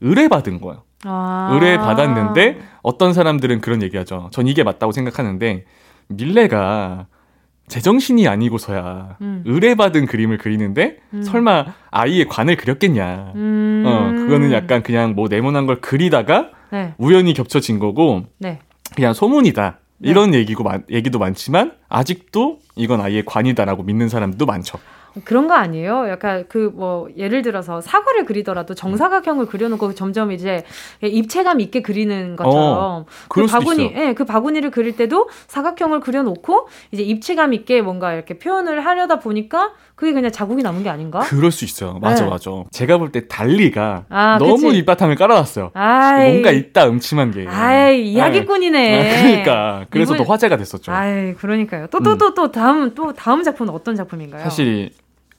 의뢰받은 0.00 0.60
거예요. 0.60 0.82
아~ 1.04 1.50
의뢰받았는데 1.52 2.60
어떤 2.82 3.12
사람들은 3.12 3.60
그런 3.60 3.82
얘기하죠. 3.82 4.28
전 4.32 4.46
이게 4.46 4.62
맞다고 4.62 4.92
생각하는데 4.92 5.64
밀레가 6.08 7.06
제정신이 7.68 8.28
아니고서야 8.28 9.16
음. 9.20 9.42
의뢰받은 9.46 10.06
그림을 10.06 10.38
그리는데 10.38 10.98
음. 11.14 11.22
설마 11.22 11.66
아이의 11.90 12.28
관을 12.28 12.56
그렸겠냐. 12.56 13.32
음. 13.34 13.84
어, 13.86 14.12
그거는 14.12 14.52
약간 14.52 14.82
그냥 14.82 15.14
뭐 15.14 15.28
네모난 15.28 15.66
걸 15.66 15.80
그리다가 15.80 16.50
네. 16.70 16.94
우연히 16.98 17.34
겹쳐진 17.34 17.78
거고 17.78 18.24
네. 18.38 18.58
그냥 18.94 19.14
소문이다. 19.14 19.78
네. 20.02 20.10
이런 20.10 20.34
얘기고 20.34 20.64
얘기도 20.90 21.18
많지만 21.18 21.72
아직도 21.88 22.58
이건 22.76 23.00
아이의 23.00 23.24
관이다라고 23.24 23.84
믿는 23.84 24.08
사람도 24.08 24.44
많죠. 24.46 24.78
그런 25.24 25.46
거 25.48 25.54
아니에요? 25.54 26.08
약간 26.08 26.44
그 26.48 26.72
뭐 26.74 27.08
예를 27.16 27.42
들어서 27.42 27.80
사과를 27.80 28.24
그리더라도 28.24 28.74
정사각형을 28.74 29.46
그려놓고 29.46 29.94
점점 29.94 30.32
이제 30.32 30.64
입체감 31.02 31.60
있게 31.60 31.82
그리는 31.82 32.34
것처럼 32.36 32.78
어, 32.78 33.04
그 33.28 33.46
바구니, 33.46 33.92
예, 33.94 34.14
그 34.14 34.24
바구니를 34.24 34.70
그릴 34.70 34.96
때도 34.96 35.28
사각형을 35.48 36.00
그려놓고 36.00 36.68
이제 36.92 37.02
입체감 37.02 37.52
있게 37.52 37.82
뭔가 37.82 38.14
이렇게 38.14 38.38
표현을 38.38 38.84
하려다 38.86 39.18
보니까 39.18 39.72
그게 39.94 40.12
그냥 40.14 40.32
자국이 40.32 40.62
남은 40.62 40.82
게 40.82 40.88
아닌가? 40.88 41.20
그럴 41.20 41.50
수 41.52 41.64
있어요. 41.64 41.98
맞아, 42.00 42.24
네. 42.24 42.30
맞아. 42.30 42.50
제가 42.70 42.98
볼 42.98 43.12
때 43.12 43.28
달리가 43.28 44.06
아, 44.08 44.38
너무 44.38 44.54
그치? 44.56 44.68
밑바탕을 44.78 45.16
깔아놨어요. 45.16 45.72
아이, 45.74 46.30
뭔가 46.32 46.50
있다, 46.50 46.86
음침한 46.88 47.30
게. 47.32 47.46
아이, 47.46 48.10
이야기꾼이네. 48.12 49.02
네. 49.02 49.22
그러니까. 49.22 49.84
그래서 49.90 50.14
이분... 50.14 50.24
더 50.24 50.32
화제가 50.32 50.56
됐었죠. 50.56 50.90
아이, 50.90 51.34
그러니까요. 51.34 51.88
또, 51.88 52.00
또, 52.00 52.16
또, 52.16 52.32
또, 52.34 52.50
다음, 52.50 52.94
또, 52.94 53.12
다음 53.12 53.42
작품은 53.42 53.72
어떤 53.74 53.94
작품인가요? 53.94 54.42
사실 54.42 54.90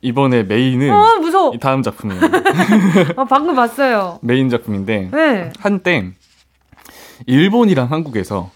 이번에 0.04 0.44
메인은 0.44 0.92
어, 0.92 1.20
무서워. 1.20 1.54
이 1.56 1.60
다음 1.60 1.82
작품이에요. 1.82 2.22
아, 3.16 3.24
방금 3.24 3.56
봤어요. 3.56 4.20
메인 4.22 4.50
작품인데 4.50 5.10
네. 5.12 5.52
한때 5.60 6.12
일본이랑 7.26 7.90
한국에서 7.90 8.52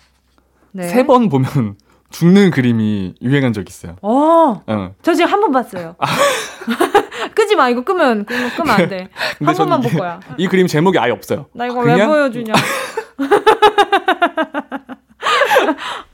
네. 0.73 0.83
세번 0.89 1.29
보면 1.29 1.77
죽는 2.11 2.51
그림이 2.51 3.15
유행한 3.21 3.53
적 3.53 3.67
있어요. 3.67 3.95
어. 4.01 4.61
어. 4.67 4.91
저 5.01 5.13
지금 5.13 5.31
한 5.31 5.39
번 5.41 5.51
봤어요. 5.53 5.95
아. 5.99 6.05
끄지 7.33 7.55
마. 7.55 7.69
이거 7.69 7.81
끄면 7.83 8.25
끄면, 8.25 8.49
끄면 8.51 8.69
안 8.81 8.89
돼. 8.89 9.07
한 9.43 9.55
번만 9.55 9.79
볼 9.81 9.91
거야. 9.93 10.19
이 10.37 10.47
그림 10.47 10.67
제목이 10.67 10.99
아예 10.99 11.11
없어요. 11.11 11.45
나 11.53 11.65
이거 11.65 11.75
그냥... 11.81 11.97
왜 11.99 12.05
보여주냐. 12.07 12.53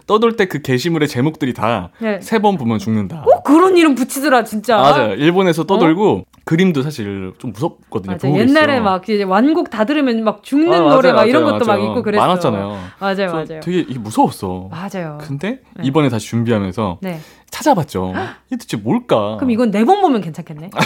떠돌 0.06 0.36
때 0.36 0.46
그 0.46 0.62
게시물의 0.62 1.08
제목들이 1.08 1.54
다 1.54 1.89
세번 2.22 2.54
네. 2.56 2.58
보면 2.58 2.80
죽는다. 2.80 3.22
꼭 3.22 3.44
그런 3.44 3.78
이름 3.78 3.96
붙이더라 3.96 4.44
진짜. 4.44 4.78
맞아요. 4.78 5.13
일본에서 5.13 5.63
떠돌고 5.66 6.12
어? 6.12 6.24
그림도 6.46 6.82
사실 6.84 7.34
좀 7.38 7.52
무섭거든요. 7.54 8.13
맞아. 8.13 8.30
옛날에 8.30 8.76
있어. 8.76 8.84
막 8.84 9.08
이제 9.10 9.24
완곡 9.24 9.70
다 9.70 9.86
들으면 9.86 10.24
막 10.24 10.44
죽는 10.44 10.74
아, 10.74 10.82
맞아요, 10.82 10.96
노래 10.96 11.10
막 11.10 11.16
맞아요, 11.16 11.30
이런 11.30 11.44
것도 11.46 11.66
맞아요. 11.66 11.80
막 11.82 11.89
있고 11.89 12.04
그랬어. 12.04 12.22
많았잖아요. 12.28 12.80
맞아요, 13.00 13.32
맞아요. 13.32 13.60
되게 13.62 13.80
이게 13.80 13.98
무서웠어. 14.00 14.70
맞아요. 14.70 15.18
근데 15.22 15.62
네. 15.76 15.84
이번에 15.86 16.10
다시 16.10 16.28
준비하면서 16.28 16.98
네. 17.02 17.20
찾아봤죠. 17.50 18.13
이게 18.50 18.58
대체 18.58 18.78
뭘까? 18.78 19.38
그럼 19.38 19.52
이건 19.52 19.72
네 19.72 19.84
번 19.86 20.02
보면 20.02 20.22
괜찮겠네. 20.22 20.70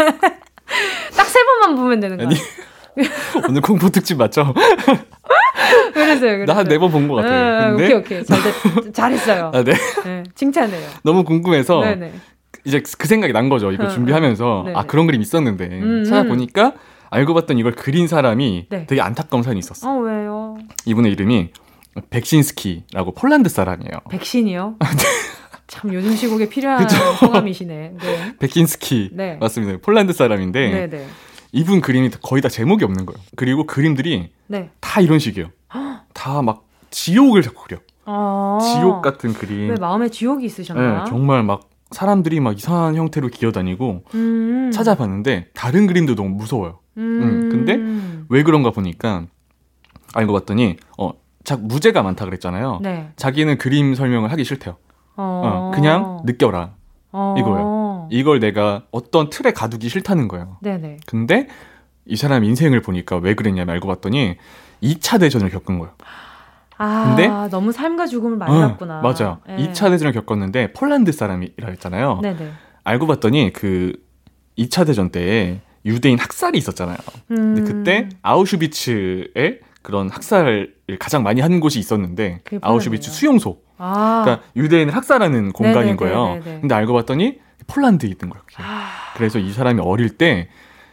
딱 1.16 1.26
세 1.26 1.38
번만 1.44 1.76
보면 1.76 2.00
되는 2.00 2.16
거야. 2.16 2.26
아니, 2.26 2.36
오늘 3.48 3.60
공포 3.60 3.88
특집 3.88 4.16
맞죠? 4.18 4.52
그랬어요. 5.94 6.20
그랬어요. 6.20 6.44
나한 6.46 6.66
네 6.68 6.78
번 6.78 6.90
본 6.92 7.08
것 7.08 7.14
같아요. 7.16 7.56
아, 7.66 7.68
근데... 7.70 7.84
오케이, 7.86 7.96
오케이. 7.96 8.24
잘, 8.24 8.38
됐, 8.42 8.92
잘했어요. 8.94 9.50
아, 9.54 9.62
네. 9.62 9.72
네. 10.04 10.22
칭찬해요. 10.34 10.88
너무 11.02 11.24
궁금해서 11.24 11.80
네네. 11.80 12.12
이제 12.64 12.82
그 12.98 13.08
생각이 13.08 13.32
난 13.32 13.48
거죠. 13.48 13.72
이거 13.72 13.84
어, 13.84 13.88
준비하면서. 13.88 14.62
네네. 14.66 14.78
아, 14.78 14.84
그런 14.84 15.06
그림 15.06 15.20
있었는데. 15.22 15.64
음, 15.66 15.82
음. 15.82 16.04
찾아보니까 16.04 16.74
알고 17.10 17.34
봤더니 17.34 17.60
이걸 17.60 17.72
그린 17.72 18.06
사람이 18.06 18.66
네. 18.70 18.86
되게 18.86 19.00
안타까운 19.00 19.42
사연이 19.42 19.58
있었어. 19.58 19.90
어, 19.90 19.98
왜요? 20.00 20.56
이분의 20.86 21.12
이름이 21.12 21.50
백신스키라고 22.10 23.14
폴란드 23.14 23.48
사람이에요. 23.48 24.00
백신이요? 24.10 24.76
참 25.66 25.94
요즘 25.94 26.14
시국에 26.16 26.48
필요한 26.48 26.86
성함이시네. 26.88 27.92
네. 28.00 28.32
베킨스키 28.38 29.10
네. 29.12 29.36
맞습니다. 29.40 29.78
폴란드 29.82 30.12
사람인데 30.12 30.70
네, 30.70 30.86
네. 30.90 31.06
이분 31.52 31.80
그림이 31.80 32.10
거의 32.22 32.42
다 32.42 32.48
제목이 32.48 32.84
없는 32.84 33.06
거예요. 33.06 33.18
그리고 33.36 33.66
그림들이 33.66 34.30
네. 34.46 34.70
다 34.80 35.00
이런 35.00 35.18
식이에요. 35.18 35.48
다 36.20 36.42
막 36.42 36.66
지옥을 36.90 37.40
자꾸 37.40 37.64
그려. 37.64 37.78
아~ 38.04 38.58
지옥 38.60 39.00
같은 39.00 39.32
그림. 39.32 39.70
왜 39.70 39.76
마음에 39.76 40.10
지옥이 40.10 40.44
있으셨나? 40.44 41.04
네, 41.04 41.04
정말 41.08 41.42
막 41.42 41.70
사람들이 41.92 42.40
막 42.40 42.56
이상한 42.58 42.94
형태로 42.94 43.28
기어다니고 43.28 44.04
음~ 44.14 44.70
찾아봤는데 44.72 45.48
다른 45.54 45.86
그림도 45.86 46.16
너무 46.16 46.30
무서워요. 46.30 46.80
음~ 46.98 47.22
음, 47.22 47.48
근데 47.50 47.78
왜 48.28 48.42
그런가 48.42 48.70
보니까 48.70 49.24
알고 50.12 50.32
봤더니 50.34 50.76
어, 50.98 51.12
자 51.42 51.56
무죄가 51.56 52.02
많다 52.02 52.26
그랬잖아요. 52.26 52.80
네. 52.82 53.10
자기는 53.16 53.56
그림 53.56 53.94
설명을 53.94 54.30
하기 54.32 54.44
싫대요. 54.44 54.76
어, 55.16 55.42
어 55.44 55.70
그냥 55.74 56.20
느껴라. 56.24 56.74
어~ 57.12 57.34
이거예요. 57.38 58.08
이걸 58.10 58.40
내가 58.40 58.82
어떤 58.90 59.30
틀에 59.30 59.52
가두기 59.52 59.88
싫다는 59.88 60.28
거예요. 60.28 60.58
네네. 60.60 60.98
근데 61.06 61.48
이 62.04 62.16
사람 62.16 62.44
인생을 62.44 62.82
보니까 62.82 63.16
왜 63.16 63.34
그랬냐면 63.34 63.72
알고 63.72 63.88
봤더니 63.88 64.36
2차 64.82 65.20
대전을 65.20 65.50
겪은 65.50 65.78
거예요. 65.78 65.94
아, 66.78 67.14
근데 67.14 67.28
너무 67.50 67.72
삶과 67.72 68.06
죽음을 68.06 68.38
많이 68.38 68.56
어, 68.56 68.68
봤구나. 68.68 69.02
맞아. 69.02 69.38
네. 69.46 69.56
2차 69.56 69.90
대전을 69.90 70.12
겪었는데 70.12 70.72
폴란드 70.72 71.12
사람이라 71.12 71.68
했잖아요. 71.68 72.20
네네. 72.22 72.50
알고 72.84 73.06
봤더니 73.06 73.52
그 73.52 73.92
2차 74.58 74.86
대전 74.86 75.10
때 75.10 75.60
유대인 75.84 76.18
학살이 76.18 76.56
있었잖아요. 76.58 76.96
음. 77.32 77.36
근데 77.36 77.62
그때 77.62 78.08
아우슈비츠에 78.22 79.60
그런 79.82 80.10
학살을 80.10 80.74
가장 80.98 81.22
많이 81.22 81.40
한 81.40 81.60
곳이 81.60 81.78
있었는데 81.78 82.40
아우슈비츠 82.60 83.10
수용소. 83.10 83.58
아. 83.78 84.22
그러니까 84.24 84.46
유대인을 84.56 84.94
학살하는 84.94 85.52
공간인 85.52 85.96
네네네네네. 85.96 85.96
거예요. 85.96 86.60
근데 86.60 86.74
알고 86.74 86.92
봤더니 86.94 87.40
폴란드에 87.66 88.08
있는 88.08 88.30
거예요. 88.30 88.42
아. 88.58 88.88
그래서 89.16 89.38
이 89.38 89.52
사람이 89.52 89.80
어릴 89.80 90.16
때 90.16 90.48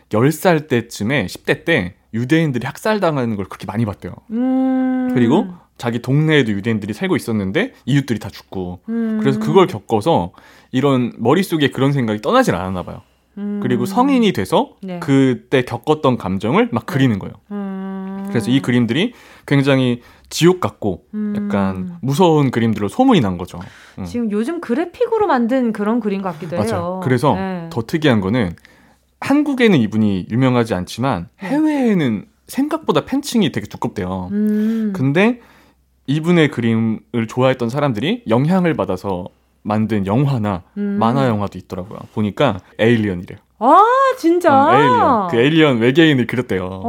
10살 0.10 0.67
때쯤에 0.69 1.26
10대 1.26 1.65
때 1.65 1.95
유대인들이 2.18 2.66
학살당하는 2.66 3.36
걸 3.36 3.46
그렇게 3.46 3.66
많이 3.66 3.86
봤대요. 3.86 4.14
음. 4.32 5.12
그리고 5.14 5.48
자기 5.78 6.02
동네에도 6.02 6.52
유대인들이 6.52 6.94
살고 6.94 7.16
있었는데 7.16 7.74
이웃들이 7.86 8.20
다 8.20 8.30
죽고 8.30 8.80
음. 8.90 9.20
그래서 9.22 9.40
그걸 9.40 9.68
겪어서 9.68 10.32
이런 10.72 11.14
머릿속에 11.18 11.70
그런 11.70 11.92
생각이 11.94 12.22
떠나질 12.22 12.56
않았나 12.56 12.84
봐요. 12.84 13.02
음. 13.38 13.60
그리고 13.62 13.86
성인이 13.86 14.32
돼서 14.34 14.72
네. 14.82 15.00
그때 15.00 15.62
겪었던 15.62 16.18
감정을 16.18 16.70
막 16.72 16.86
네. 16.86 16.94
그리는 16.94 17.20
거예요. 17.20 17.36
음. 17.52 18.26
그래서 18.28 18.52
이 18.52 18.60
그림들이 18.62 19.14
굉장히 19.46 20.02
지옥 20.30 20.60
같고 20.60 21.04
음. 21.14 21.34
약간 21.38 21.98
무서운 22.02 22.52
그림들로 22.52 22.88
소문이 22.88 23.22
난 23.22 23.38
거죠. 23.38 23.60
음. 24.00 24.06
지금 24.06 24.32
요즘 24.32 24.60
그래픽으로 24.60 25.28
만든 25.28 25.72
그런 25.72 26.00
그림 26.00 26.22
같기도 26.22 26.58
맞아요. 26.58 26.70
해요. 26.70 27.02
그래서 27.04 27.36
네. 27.36 27.70
더 27.72 27.84
특이한 27.84 28.20
거는 28.20 28.56
한국에는 29.20 29.78
이분이 29.80 30.28
유명하지 30.30 30.74
않지만 30.74 31.30
네. 31.42 31.50
해외에는 31.50 32.26
생각보다 32.48 33.06
팬층이 33.06 33.52
되게 33.52 33.68
두껍대요. 33.68 34.30
음. 34.32 34.94
근데 34.96 35.42
이분의 36.08 36.50
그림을 36.52 37.28
좋아했던 37.28 37.70
사람들이 37.70 38.24
영향을 38.30 38.74
받아서 38.76 39.28
만든 39.64 40.06
영화나 40.06 40.64
음. 40.78 40.98
만화 40.98 41.28
영화도 41.28 41.58
있더라고요. 41.58 42.00
보니까 42.14 42.60
에일리언이래요. 42.80 43.40
아 43.60 43.84
진짜 44.20 44.70
음, 44.70 44.76
에일리언 44.76 45.28
그 45.30 45.38
에일리언 45.38 45.80
외계인을 45.80 46.28
그렸대요. 46.28 46.82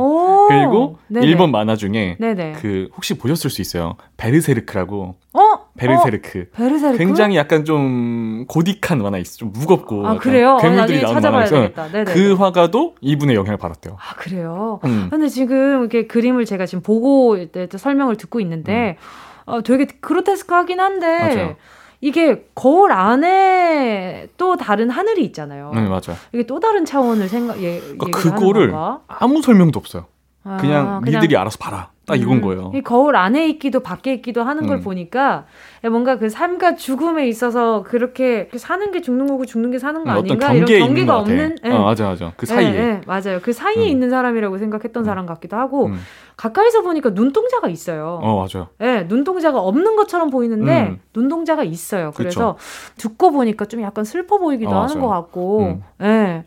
그리고 0.48 0.98
네네. 1.09 1.26
일본 1.26 1.50
만화 1.50 1.76
중에 1.76 2.16
네네. 2.20 2.57
그 2.61 2.88
혹시 2.94 3.16
보셨을 3.16 3.48
수 3.48 3.62
있어요. 3.62 3.96
베르세르크라고. 4.18 5.16
어? 5.33 5.40
베르세르크. 5.78 6.40
어? 6.40 6.57
베르세르크. 6.57 6.98
굉장히 6.98 7.37
약간 7.37 7.64
좀 7.64 8.44
고딕한 8.48 9.00
만화 9.00 9.16
있어. 9.18 9.38
좀 9.38 9.52
무겁고. 9.52 10.07
아 10.07 10.16
그래요? 10.18 10.59
괴물들이 10.61 10.98
어, 10.98 11.12
나오는 11.12 11.22
만화에서 11.22 11.70
그 12.07 12.35
화가도 12.35 12.96
이분의 13.00 13.35
영향을 13.37 13.57
받았대요. 13.57 13.96
아 13.98 14.14
그래요? 14.16 14.81
음. 14.85 15.09
근데 15.11 15.28
지금 15.28 15.81
이렇게 15.81 16.07
그림을 16.07 16.44
제가 16.44 16.66
지금 16.66 16.83
보고 16.83 17.37
설명을 17.76 18.16
듣고 18.16 18.40
있는데 18.40 18.98
음. 19.00 19.52
어, 19.54 19.62
되게 19.62 19.87
그로테스크하긴 19.87 20.81
한데. 20.81 21.07
맞아요. 21.07 21.57
이게 22.00 22.46
거울 22.54 22.92
안에 22.92 24.28
또 24.37 24.56
다른 24.56 24.88
하늘이 24.90 25.24
있잖아요. 25.26 25.72
네, 25.74 25.82
맞아요. 25.82 26.16
이게 26.32 26.44
또 26.46 26.61
다른 26.61 26.84
차원을 26.84 27.28
생각, 27.28 27.61
예, 27.62 27.80
그러니까 27.80 28.11
그거를 28.20 28.72
아무 29.08 29.42
설명도 29.42 29.78
없어요. 29.78 30.06
아, 30.44 30.58
그냥, 30.58 31.00
그냥 31.02 31.20
니들이 31.22 31.37
알아서 31.37 31.58
봐라. 31.58 31.90
딱 32.09 32.14
음, 32.14 32.21
이건 32.21 32.40
거예요. 32.40 32.73
이 32.75 32.81
거울 32.81 33.14
안에 33.16 33.47
있기도 33.51 33.81
밖에 33.81 34.14
있기도 34.14 34.42
하는 34.42 34.64
음. 34.64 34.68
걸 34.68 34.81
보니까 34.81 35.44
뭔가 35.83 36.18
그 36.18 36.31
삶과 36.31 36.75
죽음에 36.75 37.29
있어서 37.29 37.83
그렇게 37.83 38.49
사는 38.57 38.90
게 38.90 39.03
죽는 39.03 39.27
거고 39.27 39.44
죽는 39.44 39.71
게 39.71 39.79
사는 39.79 40.03
거 40.03 40.11
아닌가 40.11 40.53
이런 40.53 40.66
경계가 40.66 41.18
없는. 41.18 41.57
네. 41.62 41.71
어, 41.71 41.85
맞아 41.85 42.09
맞아. 42.09 42.33
그 42.37 42.47
사이에. 42.47 42.71
네, 42.73 42.79
네, 42.79 43.01
맞아요. 43.07 43.40
그 43.42 43.53
사이에 43.53 43.85
음. 43.85 43.88
있는 43.88 44.11
사람이라고 44.11 44.57
생각했던 44.59 45.03
음. 45.03 45.05
사람 45.05 45.27
같기도 45.27 45.57
하고 45.57 45.87
음. 45.87 45.99
가까이서 46.37 46.83
보니까 46.83 47.11
눈동자가 47.11 47.68
있어요. 47.68 48.21
어 48.23 48.37
맞아요. 48.37 48.68
네, 48.79 49.05
눈동자가 49.05 49.61
없는 49.61 49.97
것처럼 49.97 50.31
보이는데 50.31 50.88
음. 50.88 51.01
눈동자가 51.14 51.62
있어요. 51.62 52.12
그래서 52.14 52.55
그쵸. 52.55 53.09
듣고 53.09 53.33
보니까 53.33 53.66
좀 53.66 53.83
약간 53.83 54.05
슬퍼 54.05 54.38
보이기도 54.38 54.71
어, 54.71 54.83
하는. 54.83 54.99
것 55.01 55.09
같고. 55.09 55.81
네. 55.99 56.44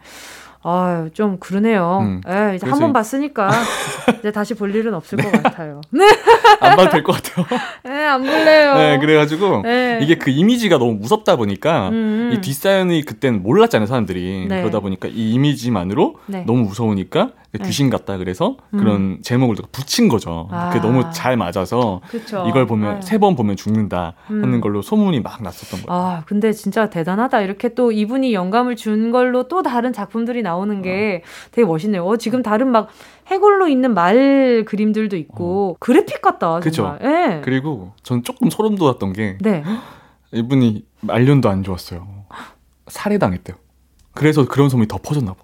아유, 0.63 1.09
좀 1.13 1.37
그러네요. 1.39 1.99
음. 2.01 2.21
에 2.27 2.51
예, 2.51 2.55
이제 2.55 2.67
한 2.69 2.79
번 2.79 2.93
봤으니까 2.93 3.49
이제 4.19 4.31
다시 4.31 4.53
볼 4.53 4.73
일은 4.75 4.93
없을 4.93 5.17
네. 5.17 5.23
것 5.31 5.43
같아요. 5.43 5.81
네. 5.89 6.03
안 6.59 6.75
봐도 6.75 6.89
될 6.91 7.03
것 7.03 7.13
같아요. 7.21 7.45
네, 7.83 8.05
안 8.05 8.21
볼래요. 8.21 8.75
네, 8.75 8.99
그래가지고 8.99 9.61
네. 9.63 9.99
이게 10.03 10.15
그 10.15 10.29
이미지가 10.29 10.77
너무 10.77 10.93
무섭다 10.93 11.35
보니까 11.35 11.89
음. 11.89 12.31
이 12.33 12.41
뒷사연이 12.41 13.03
그때는 13.03 13.41
몰랐잖아요, 13.41 13.87
사람들이. 13.87 14.45
네. 14.47 14.61
그러다 14.61 14.79
보니까 14.81 15.07
이 15.07 15.31
이미지만으로 15.33 16.15
네. 16.27 16.43
너무 16.45 16.61
무서우니까 16.63 17.25
네. 17.25 17.31
귀신 17.59 17.89
같다 17.89 18.17
그래서 18.17 18.55
음. 18.73 18.79
그런 18.79 19.17
제목을 19.21 19.55
붙인 19.73 20.07
거죠. 20.07 20.47
아. 20.51 20.69
그게 20.69 20.79
너무 20.85 21.03
잘 21.11 21.35
맞아서 21.37 21.99
그쵸. 22.09 22.45
이걸 22.47 22.65
보면 22.65 23.01
세 23.01 23.17
번 23.19 23.35
보면 23.35 23.55
죽는다 23.57 24.13
음. 24.29 24.41
하는 24.43 24.61
걸로 24.61 24.81
소문이 24.81 25.19
막 25.19 25.43
났었던 25.43 25.81
거예요. 25.85 26.01
아, 26.01 26.23
근데 26.25 26.53
진짜 26.53 26.89
대단하다. 26.89 27.41
이렇게 27.41 27.73
또 27.73 27.91
이분이 27.91 28.33
영감을 28.33 28.75
준 28.77 29.11
걸로 29.11 29.47
또 29.49 29.61
다른 29.63 29.91
작품들이 29.93 30.41
나오는 30.41 30.81
게 30.81 31.23
어. 31.25 31.49
되게 31.51 31.65
멋있네요. 31.65 32.05
어, 32.05 32.17
지금 32.17 32.41
다른 32.41 32.69
막 32.71 32.87
해골로 33.27 33.67
있는 33.67 33.93
말 33.93 34.63
그림들도 34.65 35.17
있고 35.17 35.71
어. 35.71 35.75
그래픽 35.79 36.21
같다. 36.21 36.59
그죠. 36.61 36.97
네. 37.01 37.41
그리고 37.43 37.91
전 38.03 38.23
조금 38.23 38.49
소름 38.49 38.75
돋았던 38.75 39.13
게 39.13 39.37
네. 39.41 39.63
이분이 40.31 40.85
말년도 41.01 41.49
안 41.49 41.63
좋았어요. 41.63 42.07
살해당했대요. 42.87 43.57
그래서 44.13 44.45
그런 44.47 44.69
소문이 44.69 44.87
더 44.87 44.97
퍼졌나 44.97 45.33
봐. 45.33 45.39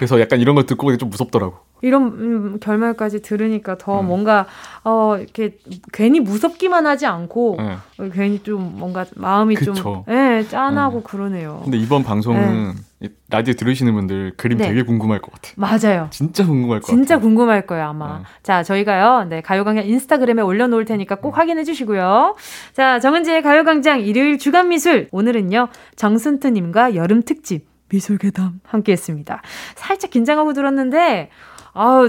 네. 0.00 0.06
그래서 0.06 0.20
약간 0.20 0.40
이런 0.40 0.54
걸 0.54 0.64
듣고 0.64 0.96
좀 0.96 1.10
무섭더라고. 1.10 1.58
이런 1.82 2.02
음, 2.02 2.58
결말까지 2.60 3.22
들으니까 3.22 3.78
더 3.78 4.00
음. 4.00 4.06
뭔가 4.06 4.46
어 4.84 5.16
이렇게 5.18 5.56
괜히 5.92 6.20
무섭기만 6.20 6.86
하지 6.86 7.06
않고 7.06 7.56
네. 7.58 7.76
어, 7.98 8.10
괜히 8.12 8.42
좀 8.42 8.74
뭔가 8.78 9.06
마음이 9.14 9.54
그쵸. 9.54 9.72
좀 9.72 10.04
예, 10.08 10.44
짠하고 10.48 10.98
네. 10.98 11.04
그러네요. 11.04 11.60
근데 11.62 11.78
이번 11.78 12.02
방송은 12.02 12.74
네. 12.98 13.08
라디오 13.30 13.54
들으시는 13.54 13.94
분들 13.94 14.34
그림 14.36 14.58
네. 14.58 14.68
되게 14.68 14.82
궁금할 14.82 15.22
것 15.22 15.32
같아요. 15.32 15.54
맞아요. 15.56 16.08
진짜 16.10 16.44
궁금할 16.44 16.80
것 16.80 16.86
같아요. 16.86 16.96
진짜 16.96 17.18
궁금할 17.18 17.66
거예요, 17.66 17.86
아마. 17.86 18.18
네. 18.18 18.24
자, 18.42 18.62
저희가요. 18.62 19.24
네, 19.30 19.40
가요광장 19.40 19.86
인스타그램에 19.86 20.42
올려 20.42 20.66
놓을 20.66 20.84
테니까 20.84 21.14
꼭 21.16 21.38
확인해 21.38 21.64
주시고요. 21.64 22.36
자, 22.74 23.00
정은지의 23.00 23.42
가요광장 23.42 24.00
일요일 24.00 24.38
주간 24.38 24.68
미술 24.68 25.08
오늘은요. 25.12 25.68
정순트 25.96 26.48
님과 26.48 26.94
여름 26.94 27.22
특집 27.22 27.69
미술괴담 27.90 28.60
함께 28.66 28.92
했습니다. 28.92 29.42
살짝 29.76 30.10
긴장하고 30.10 30.52
들었는데, 30.52 31.30
아우, 31.72 32.08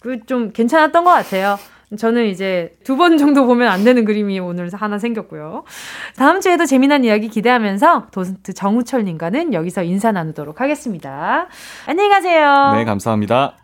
그 0.00 0.20
좀 0.26 0.52
괜찮았던 0.52 1.04
것 1.04 1.10
같아요. 1.10 1.58
저는 1.98 2.26
이제 2.26 2.72
두 2.84 2.96
번 2.96 3.16
정도 3.18 3.46
보면 3.46 3.68
안 3.68 3.84
되는 3.84 4.04
그림이 4.04 4.38
오늘 4.40 4.68
하나 4.72 4.98
생겼고요. 4.98 5.64
다음 6.16 6.40
주에도 6.40 6.64
재미난 6.66 7.04
이야기 7.04 7.28
기대하면서 7.28 8.08
도슨트 8.10 8.54
정우철님과는 8.54 9.52
여기서 9.52 9.82
인사 9.84 10.10
나누도록 10.12 10.60
하겠습니다. 10.60 11.46
안녕히 11.86 12.08
가세요. 12.10 12.72
네, 12.76 12.84
감사합니다. 12.84 13.54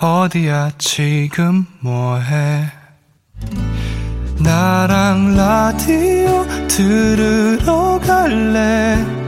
어디야 0.00 0.70
지금 0.78 1.66
뭐해? 1.80 2.64
나랑 4.42 5.36
라디오 5.36 6.44
들으러 6.68 7.98
갈래? 8.00 9.27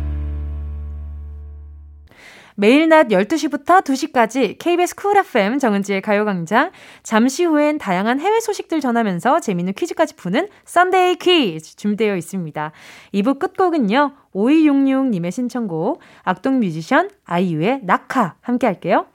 매일 2.55 2.89
낮 2.89 3.07
12시부터 3.07 3.83
2시까지 3.83 4.57
KBS 4.59 4.95
쿨 4.95 5.17
FM 5.17 5.59
정은지의 5.59 6.01
가요광장. 6.01 6.71
잠시 7.03 7.45
후엔 7.45 7.77
다양한 7.77 8.19
해외 8.19 8.39
소식들 8.39 8.81
전하면서 8.81 9.39
재미있는 9.39 9.73
퀴즈까지 9.73 10.15
푸는 10.15 10.47
Sunday 10.65 11.15
퀴즈 11.15 11.75
준비되어 11.75 12.15
있습니다. 12.15 12.71
2부 13.13 13.39
끝곡은요. 13.39 14.13
5266님의 14.33 15.31
신청곡 15.31 15.99
악동 16.23 16.59
뮤지션 16.59 17.09
아이유의 17.25 17.81
낙하 17.83 18.35
함께 18.41 18.67
할게요. 18.67 19.05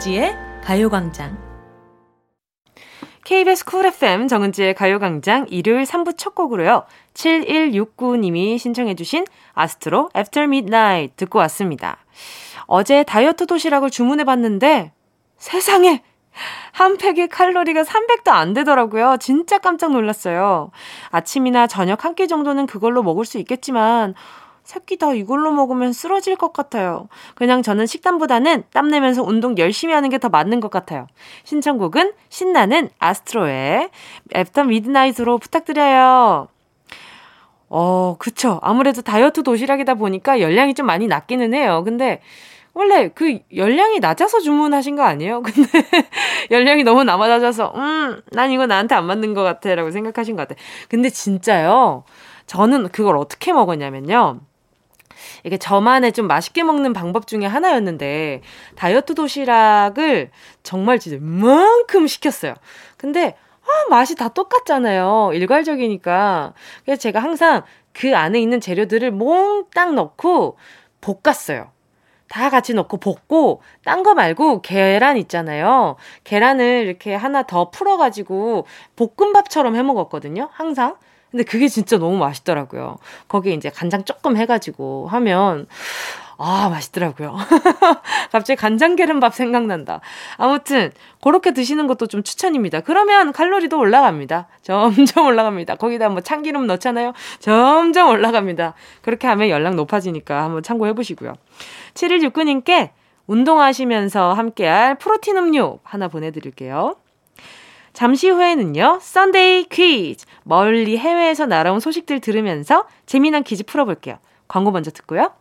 정은지의 0.00 0.34
가요광장. 0.64 1.36
KBS 3.24 3.66
Cool 3.66 3.84
FM 3.86 4.28
정은지의 4.28 4.74
가요광장 4.74 5.46
일요일 5.50 5.82
3부 5.82 6.16
첫 6.16 6.34
곡으로요. 6.34 6.84
7169님이 7.12 8.58
신청해 8.58 8.94
주신 8.94 9.26
아스트로 9.52 10.08
After 10.16 10.44
Midnight 10.44 11.16
듣고 11.16 11.38
왔습니다. 11.40 11.98
어제 12.66 13.02
다이어트 13.02 13.46
도시락을 13.46 13.90
주문해 13.90 14.24
봤는데 14.24 14.92
세상에! 15.36 16.02
한 16.72 16.96
팩의 16.96 17.28
칼로리가 17.28 17.82
300도 17.82 18.28
안 18.28 18.54
되더라고요. 18.54 19.16
진짜 19.20 19.58
깜짝 19.58 19.92
놀랐어요. 19.92 20.70
아침이나 21.10 21.66
저녁 21.66 22.04
한 22.04 22.14
끼 22.14 22.28
정도는 22.28 22.66
그걸로 22.66 23.02
먹을 23.02 23.24
수 23.24 23.38
있겠지만, 23.38 24.14
새끼 24.70 24.96
다 24.96 25.12
이걸로 25.14 25.50
먹으면 25.50 25.92
쓰러질 25.92 26.36
것 26.36 26.52
같아요. 26.52 27.08
그냥 27.34 27.60
저는 27.60 27.86
식단보다는 27.86 28.62
땀내면서 28.72 29.24
운동 29.24 29.58
열심히 29.58 29.92
하는 29.94 30.10
게 30.10 30.18
더 30.20 30.28
맞는 30.28 30.60
것 30.60 30.70
같아요. 30.70 31.06
신청곡은 31.44 32.12
신나는 32.28 32.90
아스트로의 33.00 33.88
After 34.36 34.64
Midnight으로 34.64 35.38
부탁드려요. 35.38 36.46
어, 37.68 38.16
그쵸. 38.18 38.60
아무래도 38.62 39.02
다이어트 39.02 39.42
도시락이다 39.42 39.94
보니까 39.94 40.40
열량이 40.40 40.74
좀 40.74 40.86
많이 40.86 41.06
낮기는 41.08 41.52
해요. 41.54 41.82
근데 41.84 42.20
원래 42.74 43.08
그 43.08 43.40
열량이 43.54 43.98
낮아서 43.98 44.38
주문하신 44.40 44.94
거 44.94 45.02
아니에요? 45.02 45.42
근데 45.42 45.68
열량이 46.52 46.84
너무 46.84 47.02
남아 47.02 47.26
낮아서 47.26 47.72
음, 47.74 48.20
난 48.32 48.52
이거 48.52 48.66
나한테 48.66 48.94
안 48.94 49.06
맞는 49.06 49.34
것 49.34 49.42
같아라고 49.42 49.90
생각하신 49.90 50.36
것 50.36 50.46
같아. 50.46 50.60
근데 50.88 51.10
진짜요. 51.10 52.04
저는 52.46 52.88
그걸 52.90 53.16
어떻게 53.16 53.52
먹었냐면요. 53.52 54.40
이게 55.44 55.58
저만의 55.58 56.12
좀 56.12 56.26
맛있게 56.26 56.62
먹는 56.62 56.92
방법 56.92 57.26
중에 57.26 57.46
하나였는데 57.46 58.42
다이어트 58.76 59.14
도시락을 59.14 60.30
정말 60.62 60.98
진짜 60.98 61.16
이만큼 61.16 62.06
시켰어요. 62.06 62.54
근데 62.96 63.36
아, 63.62 63.88
맛이 63.90 64.16
다 64.16 64.28
똑같잖아요. 64.28 65.30
일괄적이니까. 65.34 66.54
그래서 66.84 67.00
제가 67.00 67.20
항상 67.20 67.62
그 67.92 68.16
안에 68.16 68.40
있는 68.40 68.60
재료들을 68.60 69.10
몽땅 69.12 69.94
넣고 69.94 70.56
볶았어요. 71.00 71.70
다 72.28 72.48
같이 72.48 72.74
넣고 72.74 72.98
볶고 72.98 73.60
딴 73.84 74.02
거 74.02 74.14
말고 74.14 74.62
계란 74.62 75.16
있잖아요. 75.18 75.96
계란을 76.24 76.84
이렇게 76.86 77.14
하나 77.14 77.42
더 77.42 77.70
풀어가지고 77.70 78.66
볶음밥처럼 78.96 79.76
해 79.76 79.82
먹었거든요. 79.82 80.48
항상. 80.52 80.96
근데 81.30 81.44
그게 81.44 81.68
진짜 81.68 81.96
너무 81.96 82.16
맛있더라고요. 82.18 82.98
거기에 83.28 83.54
이제 83.54 83.70
간장 83.70 84.04
조금 84.04 84.36
해가지고 84.36 85.06
하면, 85.08 85.66
아, 86.38 86.68
맛있더라고요. 86.70 87.36
갑자기 88.32 88.58
간장 88.58 88.96
계란밥 88.96 89.34
생각난다. 89.34 90.00
아무튼, 90.38 90.90
그렇게 91.22 91.52
드시는 91.52 91.86
것도 91.86 92.06
좀 92.06 92.22
추천입니다. 92.22 92.80
그러면 92.80 93.32
칼로리도 93.32 93.78
올라갑니다. 93.78 94.48
점점 94.62 95.26
올라갑니다. 95.26 95.76
거기다 95.76 96.08
뭐 96.08 96.22
참기름 96.22 96.66
넣잖아요. 96.66 97.12
점점 97.38 98.08
올라갑니다. 98.08 98.74
그렇게 99.02 99.26
하면 99.28 99.50
열량 99.50 99.76
높아지니까 99.76 100.42
한번 100.42 100.62
참고해 100.62 100.94
보시고요. 100.94 101.34
7169님께 101.94 102.90
운동하시면서 103.26 104.32
함께할 104.32 104.96
프로틴 104.96 105.36
음료 105.36 105.78
하나 105.84 106.08
보내드릴게요. 106.08 106.96
잠시 107.92 108.28
후에는요, 108.30 108.98
썬데이 109.02 109.64
퀴즈. 109.64 110.24
멀리 110.44 110.96
해외에서 110.96 111.46
날아온 111.46 111.80
소식들 111.80 112.20
들으면서 112.20 112.86
재미난 113.06 113.42
퀴즈 113.42 113.64
풀어볼게요. 113.64 114.18
광고 114.48 114.70
먼저 114.70 114.90
듣고요. 114.90 115.32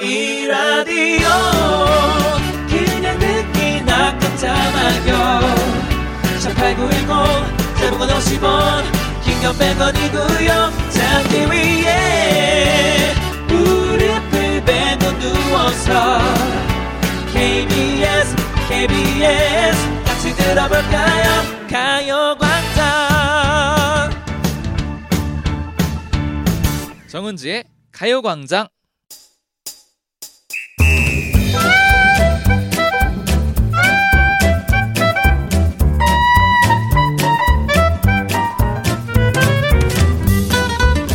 이 0.00 0.46
라디오 0.46 1.28
그냥 2.68 3.18
듣기나 3.18 4.18
깜짝마요 4.18 5.40
18910 6.40 7.76
대목원 7.78 8.08
50원 8.08 8.82
긴건 9.22 9.52
100원이고요 9.54 10.90
잠기 10.90 11.46
위에 11.48 13.14
무릎을 13.46 14.64
베고 14.64 15.18
누워서 15.20 16.18
KBS 17.34 18.36
KBS 18.68 20.04
같이 20.04 20.34
들어볼까요 20.36 21.42
가요광장 21.68 22.84
정은지의 27.08 27.64
가요광장 27.90 28.68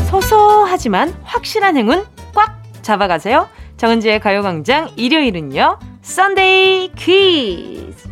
소소하지만 0.09 1.15
확실한 1.23 1.77
행운 1.77 2.05
꽉 2.35 2.61
잡아가세요. 2.81 3.47
정은지의 3.77 4.19
가요광장 4.19 4.91
일요일은요. 4.97 5.79
Sunday 6.09 6.91
퀴즈. 6.95 8.09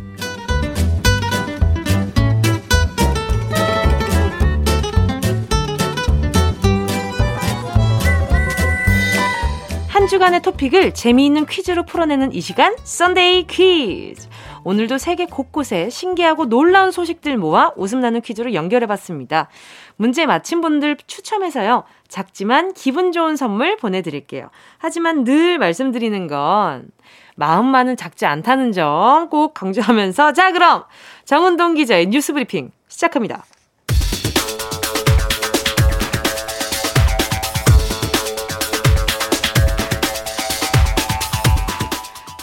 한 9.88 10.06
주간의 10.06 10.42
토픽을 10.42 10.94
재미있는 10.94 11.44
퀴즈로 11.46 11.84
풀어내는 11.84 12.32
이 12.32 12.40
시간 12.40 12.76
Sunday 12.84 13.48
퀴즈. 13.48 14.28
오늘도 14.62 14.98
세계 14.98 15.26
곳곳에 15.26 15.90
신기하고 15.90 16.48
놀라운 16.48 16.92
소식들 16.92 17.36
모아 17.36 17.72
웃음나는 17.76 18.20
퀴즈로 18.20 18.54
연결해봤습니다. 18.54 19.48
문제 19.96 20.24
맞힌 20.24 20.60
분들 20.60 20.98
추첨해서요. 21.08 21.82
작지만 22.06 22.72
기분 22.74 23.10
좋은 23.10 23.34
선물 23.34 23.76
보내드릴게요. 23.76 24.50
하지만 24.78 25.24
늘 25.24 25.58
말씀드리는 25.58 26.28
건 26.28 26.90
마음만은 27.38 27.96
작지 27.96 28.26
않다는 28.26 28.72
점 28.72 29.28
꼭 29.30 29.54
강조하면서 29.54 30.32
자 30.32 30.52
그럼 30.52 30.84
정은동 31.24 31.74
기자의 31.74 32.06
뉴스 32.06 32.32
브리핑 32.32 32.70
시작합니다. 32.88 33.44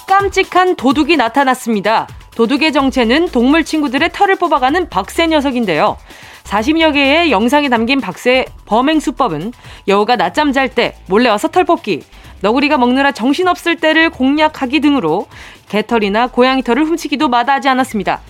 깜찍한 0.07 0.75
도둑이 0.75 1.17
나타났습니다. 1.17 2.07
도둑의 2.35 2.71
정체는 2.73 3.29
동물 3.29 3.63
친구들의 3.63 4.09
털을 4.13 4.35
뽑아가는 4.35 4.89
박새 4.89 5.27
녀석인데요. 5.27 5.97
40여 6.43 6.93
개의 6.93 7.31
영상이 7.31 7.69
담긴 7.69 7.99
박새 8.01 8.45
범행 8.65 8.99
수법은 8.99 9.51
여우가 9.87 10.15
낮잠 10.15 10.51
잘 10.51 10.69
때 10.69 10.95
몰래 11.07 11.29
와서 11.29 11.47
털 11.47 11.63
뽑기, 11.63 12.03
너구리가 12.45 12.77
먹느라 12.77 13.11
정신없을 13.11 13.75
때를 13.77 14.11
공략하기 14.11 14.79
등으로 14.79 15.25
개털이나 15.67 16.27
고양이 16.27 16.61
털을 16.61 16.85
훔치기도 16.85 17.27
마다하지 17.27 17.69
않았습니다. 17.69 18.21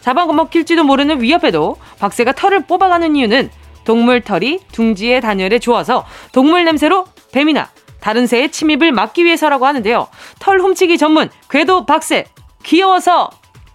잡아먹힐지도 0.00 0.84
모르는 0.84 1.20
위협에도 1.20 1.76
박새가 1.98 2.32
털을 2.32 2.64
뽑아가는 2.64 3.14
이유는 3.14 3.50
동물 3.84 4.22
털이 4.22 4.60
둥지의 4.72 5.20
단열에 5.20 5.58
좋아서 5.58 6.06
동물 6.32 6.64
냄새로 6.64 7.04
뱀이나 7.32 7.68
다른 8.00 8.26
새의 8.26 8.50
침입을 8.50 8.92
막기 8.92 9.26
위해서라고 9.26 9.66
하는데요. 9.66 10.08
털 10.38 10.60
훔치기 10.60 10.96
전문 10.96 11.28
궤도 11.50 11.84
박새 11.84 12.24
귀여워서 12.62 13.28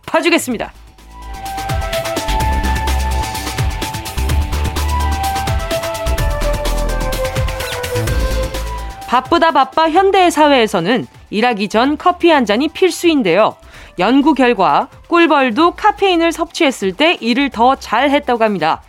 봐주겠습니다. 0.07 0.73
바쁘다 9.13 9.51
바빠 9.51 9.91
현대 9.91 10.31
사회에서는 10.31 11.05
일하기 11.29 11.69
전 11.69 11.97
커피 11.99 12.31
한 12.31 12.47
잔이 12.47 12.69
필수인데요. 12.69 13.55
연구 13.99 14.33
결과 14.33 14.87
꿀벌도 15.07 15.75
카페인을 15.75 16.31
섭취했을 16.31 16.93
때 16.93 17.19
일을 17.21 17.51
더 17.51 17.75
잘 17.75 18.09
했다고 18.09 18.43
합니다. 18.43 18.81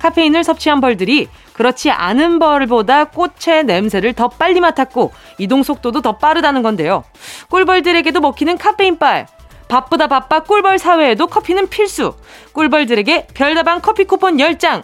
카페인을 0.00 0.42
섭취한 0.42 0.80
벌들이 0.80 1.28
그렇지 1.52 1.92
않은 1.92 2.40
벌보다 2.40 3.04
꽃의 3.04 3.66
냄새를 3.66 4.14
더 4.14 4.26
빨리 4.26 4.58
맡았고 4.58 5.12
이동 5.38 5.62
속도도 5.62 6.02
더 6.02 6.18
빠르다는 6.18 6.64
건데요. 6.64 7.04
꿀벌들에게도 7.48 8.20
먹히는 8.20 8.58
카페인 8.58 8.98
빨. 8.98 9.28
바쁘다 9.68 10.08
바빠 10.08 10.40
꿀벌 10.40 10.78
사회에도 10.80 11.28
커피는 11.28 11.68
필수. 11.68 12.16
꿀벌들에게 12.52 13.28
별다방 13.32 13.80
커피 13.82 14.02
쿠폰 14.02 14.38
10장, 14.38 14.82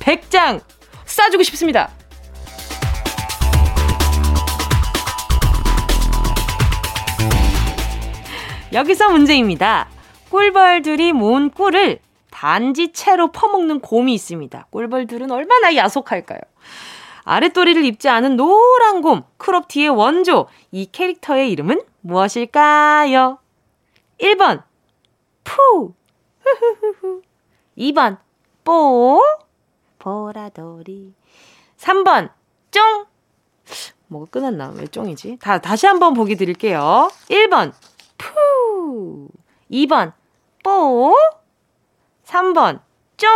100장 0.00 0.60
싸주고 1.04 1.44
싶습니다. 1.44 1.90
여기서 8.74 9.08
문제입니다. 9.10 9.88
꿀벌들이 10.30 11.12
모은 11.12 11.50
꿀을 11.50 12.00
단지 12.30 12.92
채로 12.92 13.30
퍼먹는 13.30 13.78
곰이 13.78 14.12
있습니다. 14.14 14.66
꿀벌들은 14.70 15.30
얼마나 15.30 15.76
야속할까요? 15.76 16.40
아랫도리를 17.22 17.84
입지 17.84 18.08
않은 18.08 18.36
노란 18.36 19.00
곰, 19.00 19.22
크롭티의 19.38 19.90
원조. 19.90 20.48
이 20.72 20.86
캐릭터의 20.90 21.52
이름은 21.52 21.82
무엇일까요? 22.00 23.38
1번, 24.20 24.64
푸. 25.44 25.94
2번, 27.78 28.18
뽀. 28.64 29.22
보라돌이. 30.00 31.14
3번, 31.78 32.30
쫑. 32.72 33.06
뭐가 34.08 34.30
끝났나? 34.30 34.72
왜 34.76 34.86
쫑이지? 34.88 35.38
다, 35.40 35.58
다시 35.58 35.86
한번 35.86 36.12
보기 36.12 36.36
드릴게요. 36.36 37.08
1번, 37.30 37.72
푸. 38.94 39.28
2번, 39.70 40.12
뽀. 40.62 41.14
3번, 42.24 42.80
쫑! 43.16 43.28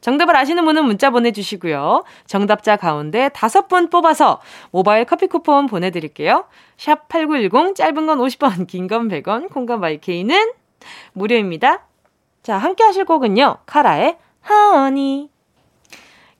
정답을 0.00 0.36
아시는 0.36 0.64
분은 0.64 0.84
문자 0.84 1.10
보내주시고요. 1.10 2.04
정답자 2.26 2.76
가운데 2.76 3.30
다섯 3.30 3.68
분 3.68 3.88
뽑아서 3.88 4.40
모바일 4.70 5.06
커피 5.06 5.26
쿠폰 5.26 5.66
보내드릴게요. 5.66 6.44
샵 6.76 7.08
8910, 7.08 7.74
짧은 7.74 8.06
건 8.06 8.18
50원, 8.18 8.66
긴 8.66 8.86
건 8.86 9.08
100원, 9.08 9.50
콩과 9.50 9.80
my 9.80 10.01
K는 10.01 10.52
무료입니다. 11.14 11.86
자, 12.42 12.58
함께 12.58 12.84
하실 12.84 13.04
곡은요. 13.06 13.58
카라의 13.66 14.18
Honey. 14.42 15.30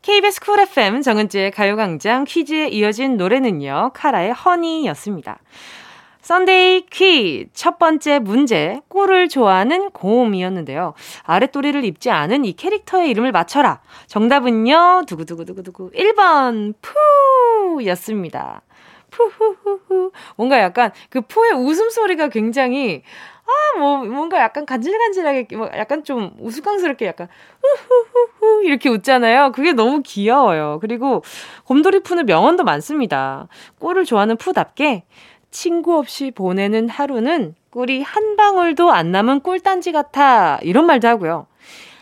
KBS 0.03 0.41
Cool 0.43 0.61
FM 0.61 1.01
정은지의 1.01 1.51
가요광장 1.51 2.25
퀴즈에 2.25 2.69
이어진 2.69 3.17
노래는요. 3.17 3.93
카라의 3.95 4.35
Honey였습니다. 4.35 5.39
Sunday 6.25 6.87
퀴! 6.87 7.49
첫 7.53 7.79
번째 7.79 8.19
문제, 8.19 8.81
꿀을 8.89 9.29
좋아하는 9.29 9.91
곰이었는데요. 9.91 10.95
아랫도리를 11.23 11.85
입지 11.85 12.11
않은 12.11 12.47
이 12.47 12.55
캐릭터의 12.55 13.11
이름을 13.11 13.31
맞춰라. 13.31 13.83
정답은요, 14.07 15.03
두구두구두구두구. 15.07 15.91
1번, 15.91 16.73
푸! 16.81 17.85
였습니다. 17.85 18.63
푸후후후. 19.11 20.13
뭔가 20.37 20.61
약간 20.61 20.93
그 21.11 21.21
푸의 21.21 21.53
웃음소리가 21.53 22.31
굉장히 22.31 23.03
아, 23.47 23.79
뭐, 23.79 23.99
뭔가 23.99 24.41
약간 24.41 24.65
간질간질하게, 24.65 25.55
뭐 25.57 25.69
약간 25.77 26.03
좀 26.03 26.35
우스꽝스럽게 26.41 27.05
약간, 27.05 27.29
후후후후, 27.61 28.65
이렇게 28.65 28.89
웃잖아요. 28.89 29.53
그게 29.53 29.75
너무 29.75 30.01
귀여워요. 30.03 30.79
그리고 30.81 31.23
곰돌이 31.67 32.01
푸는 32.01 32.25
명언도 32.25 32.65
많습니다. 32.65 33.49
꿀을 33.81 34.07
좋아하는 34.07 34.39
푸답게, 34.39 35.05
친구 35.55 35.97
없이 35.97 36.33
보내는 36.33 36.89
하루는 36.89 37.55
꿀이 37.71 38.03
한 38.03 38.37
방울도 38.37 38.91
안 38.91 39.13
남은 39.13 39.41
꿀단지 39.41 39.93
같아. 39.93 40.59
이런 40.63 40.85
말도 40.85 41.07
하고요. 41.07 41.47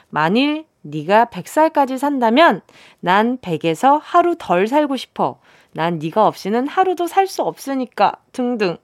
만일 0.08 0.64
네가 0.80 1.26
100살까지 1.26 1.98
산다면 1.98 2.62
난 3.00 3.36
100에서 3.38 4.00
하루 4.02 4.36
덜 4.38 4.66
살고 4.66 4.96
싶어. 4.96 5.38
난 5.74 5.98
네가 5.98 6.26
없이는 6.26 6.66
하루도 6.66 7.06
살 7.06 7.26
수 7.26 7.42
없으니까 7.42 8.16
등등. 8.32 8.78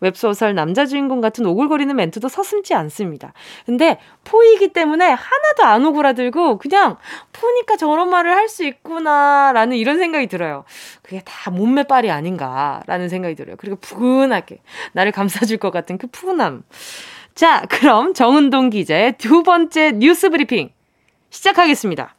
웹소설 0.00 0.54
남자 0.54 0.86
주인공 0.86 1.20
같은 1.20 1.44
오글거리는 1.46 1.94
멘트도 1.94 2.28
서슴지 2.28 2.74
않습니다. 2.74 3.32
근데 3.66 3.98
포이기 4.24 4.72
때문에 4.72 5.04
하나도 5.04 5.64
안 5.64 5.84
오그라들고 5.84 6.58
그냥 6.58 6.96
푸니까 7.32 7.76
저런 7.76 8.08
말을 8.10 8.32
할 8.34 8.44
수 8.54 8.64
있구나라는 8.64 9.76
이런 9.76 9.98
생각이 9.98 10.26
들어요. 10.28 10.64
그게 11.02 11.20
다 11.24 11.50
몸매빨이 11.50 12.10
아닌가라는 12.10 13.08
생각이 13.08 13.34
들어요. 13.34 13.56
그리고 13.58 13.76
푸근하게 13.76 14.60
나를 14.92 15.12
감싸줄 15.12 15.58
것 15.58 15.70
같은 15.70 15.98
그 15.98 16.06
푸근함. 16.06 16.62
자, 17.34 17.62
그럼 17.68 18.14
정은동 18.14 18.70
기자의 18.70 19.14
두 19.18 19.42
번째 19.42 19.92
뉴스 19.92 20.30
브리핑 20.30 20.70
시작하겠습니다. 21.30 22.14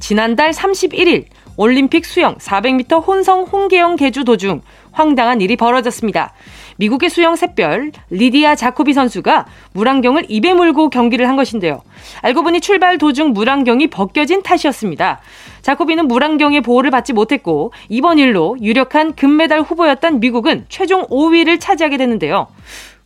지난달 0.00 0.52
31일 0.52 1.26
올림픽 1.58 2.06
수영 2.06 2.36
400m 2.36 3.04
혼성 3.04 3.42
홍계영 3.42 3.96
개주 3.96 4.24
도중 4.24 4.62
황당한 4.92 5.40
일이 5.40 5.56
벌어졌습니다. 5.56 6.32
미국의 6.76 7.10
수영 7.10 7.34
샛별 7.34 7.90
리디아 8.10 8.54
자코비 8.54 8.92
선수가 8.92 9.46
물안경을 9.72 10.26
입에 10.28 10.54
물고 10.54 10.88
경기를 10.88 11.28
한 11.28 11.34
것인데요. 11.34 11.82
알고 12.22 12.44
보니 12.44 12.60
출발 12.60 12.96
도중 12.96 13.32
물안경이 13.32 13.88
벗겨진 13.88 14.44
탓이었습니다. 14.44 15.20
자코비는 15.62 16.06
물안경의 16.06 16.60
보호를 16.60 16.92
받지 16.92 17.12
못했고 17.12 17.72
이번 17.88 18.20
일로 18.20 18.56
유력한 18.62 19.16
금메달 19.16 19.62
후보였던 19.62 20.20
미국은 20.20 20.64
최종 20.68 21.06
5위를 21.08 21.58
차지하게 21.58 21.96
되는데요. 21.96 22.46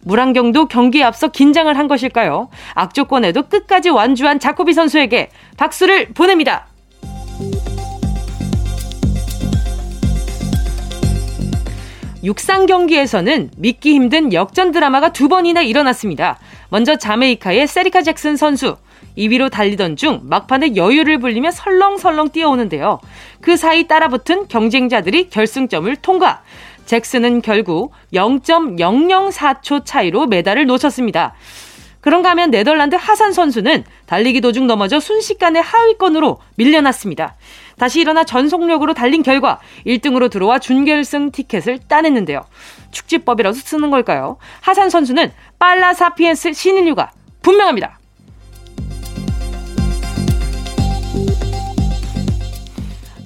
물안경도 0.05 0.67
경기에 0.67 1.05
앞서 1.05 1.29
긴장을 1.29 1.75
한 1.79 1.89
것일까요? 1.89 2.51
악조건에도 2.75 3.45
끝까지 3.45 3.89
완주한 3.89 4.41
자코비 4.41 4.75
선수에게 4.75 5.31
박수를 5.57 6.09
보냅니다. 6.13 6.67
육상 12.25 12.67
경기에서는 12.67 13.51
믿기 13.57 13.95
힘든 13.95 14.33
역전 14.33 14.71
드라마가 14.71 15.13
두 15.13 15.29
번이나 15.29 15.63
일어났습니다. 15.63 16.39
먼저 16.69 16.97
자메이카의 16.97 17.67
세리카 17.67 18.03
잭슨 18.03 18.37
선수. 18.37 18.77
2위로 19.19 19.51
달리던 19.51 19.97
중 19.97 20.21
막판에 20.23 20.77
여유를 20.77 21.19
불리며 21.19 21.51
설렁설렁 21.51 22.31
뛰어오는데요. 22.31 23.01
그 23.41 23.57
사이 23.57 23.89
따라붙은 23.89 24.47
경쟁자들이 24.47 25.31
결승점을 25.31 25.95
통과. 25.97 26.43
잭슨은 26.87 27.43
결국 27.43 27.93
0.004초 28.13 29.85
차이로 29.85 30.27
메달을 30.27 30.67
놓쳤습니다. 30.67 31.35
그런가 32.01 32.31
하면 32.31 32.51
네덜란드 32.51 32.97
하산 32.97 33.33
선수는 33.33 33.85
달리기 34.07 34.41
도중 34.41 34.67
넘어져 34.67 35.01
순식간에 35.01 35.61
하위권으로 35.61 36.39
밀려났습니다. 36.57 37.37
다시 37.83 37.99
일어나 37.99 38.23
전속력으로 38.23 38.95
달린 38.95 39.25
결과 39.25 39.59
1등으로 39.85 40.31
들어와 40.31 40.61
준결승 40.61 41.33
티켓을 41.33 41.81
따냈는데요. 41.89 42.45
축지법이라도 42.93 43.57
쓰는 43.57 43.91
걸까요? 43.91 44.37
하산 44.61 44.89
선수는 44.89 45.33
빨라 45.59 45.93
사피엔스 45.93 46.53
신인류가 46.53 47.11
분명합니다. 47.43 47.99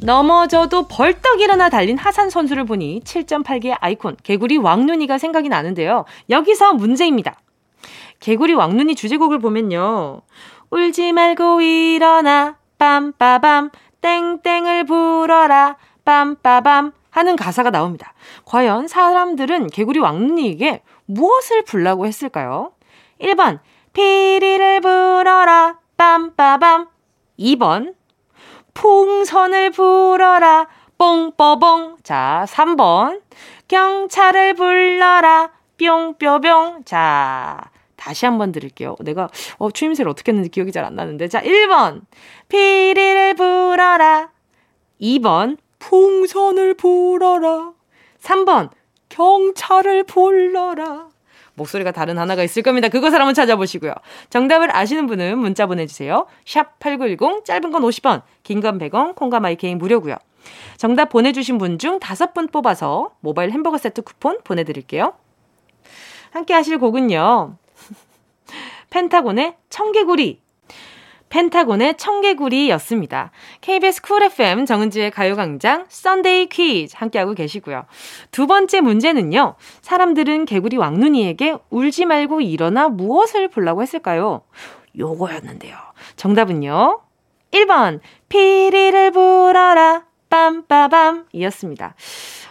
넘어져도 0.02 0.88
벌떡 0.88 1.42
일어나 1.42 1.68
달린 1.68 1.98
하산 1.98 2.30
선수를 2.30 2.64
보니 2.64 3.02
7.8개의 3.04 3.76
아이콘 3.78 4.16
개구리 4.22 4.56
왕눈이가 4.56 5.18
생각이 5.18 5.50
나는데요. 5.50 6.06
여기서 6.30 6.72
문제입니다. 6.72 7.38
개구리 8.20 8.54
왕눈이 8.54 8.94
주제곡을 8.94 9.38
보면요. 9.38 10.22
울지 10.70 11.12
말고 11.12 11.60
일어나 11.60 12.56
빰빠밤 12.78 13.70
땡땡을 14.06 14.84
불어라 14.84 15.76
빰빠밤 16.04 16.92
하는 17.10 17.34
가사가 17.34 17.70
나옵니다. 17.70 18.14
과연 18.44 18.86
사람들은 18.86 19.66
개구리 19.70 19.98
왕눈이에게 19.98 20.82
무엇을 21.06 21.64
불라고 21.64 22.06
했을까요? 22.06 22.70
1번 23.20 23.58
피리를 23.92 24.80
불어라 24.80 25.78
빰빠밤 25.96 26.86
2번 27.38 27.94
풍선을 28.74 29.70
불어라 29.72 30.68
뽕뻐봉 30.98 31.96
자 32.04 32.44
3번 32.48 33.22
경찰을 33.66 34.54
불러라 34.54 35.50
뿅뿅뿅 35.78 36.84
자 36.84 37.70
다시 37.96 38.24
한번 38.24 38.52
들을게요. 38.52 38.94
내가 39.00 39.28
어, 39.58 39.70
추임새를 39.70 40.08
어떻게 40.08 40.30
했는지 40.30 40.48
기억이 40.48 40.70
잘 40.70 40.84
안 40.84 40.94
나는데. 40.94 41.26
자, 41.28 41.42
1번. 41.42 42.02
피리를 42.48 43.34
불어라. 43.34 44.30
2번. 45.00 45.56
풍선을 45.78 46.74
불어라. 46.74 47.72
3번. 48.20 48.70
경찰을 49.08 50.04
불러라. 50.04 51.08
목소리가 51.54 51.92
다른 51.92 52.18
하나가 52.18 52.42
있을 52.42 52.62
겁니다. 52.62 52.88
그것을 52.88 53.18
한번 53.18 53.32
찾아보시고요. 53.34 53.92
정답을 54.30 54.74
아시는 54.76 55.06
분은 55.06 55.38
문자 55.38 55.66
보내주세요. 55.66 56.26
샵 56.44 56.78
8910, 56.78 57.44
짧은 57.44 57.70
건 57.72 57.82
50원, 57.82 58.22
긴 58.42 58.60
건 58.60 58.78
100원, 58.78 59.14
콩과 59.14 59.40
my 59.40 59.51
K는 59.51 59.78
무료고요. 59.78 60.16
정답 60.76 61.08
보내주신 61.08 61.56
분 61.58 61.78
중 61.78 61.98
다섯 61.98 62.34
분 62.34 62.46
뽑아서 62.48 63.12
모바일 63.20 63.52
햄버거 63.52 63.78
세트 63.78 64.02
쿠폰 64.02 64.38
보내드릴게요. 64.44 65.14
함께 66.30 66.52
하실 66.52 66.78
곡은요. 66.78 67.56
펜타곤의 68.90 69.56
청개구리 69.70 70.40
펜타곤의 71.28 71.96
청개구리였습니다. 71.96 73.30
KBS 73.60 74.02
Cool 74.02 74.22
FM 74.22 74.64
정은지의 74.66 75.10
가요광장 75.10 75.86
Sunday 75.88 76.46
퀴즈 76.46 76.94
함께하고 76.96 77.34
계시고요. 77.34 77.84
두 78.30 78.46
번째 78.46 78.80
문제는요. 78.80 79.56
사람들은 79.82 80.44
개구리 80.44 80.76
왕눈이에게 80.76 81.56
울지 81.70 82.06
말고 82.06 82.40
일어나 82.40 82.88
무엇을 82.88 83.48
보려고 83.48 83.82
했을까요? 83.82 84.42
요거였는데요. 84.98 85.76
정답은요. 86.16 87.00
1번 87.52 88.00
피리를 88.28 89.10
불어라 89.10 90.04
빰빠밤 90.30 91.26
이었습니다. 91.32 91.94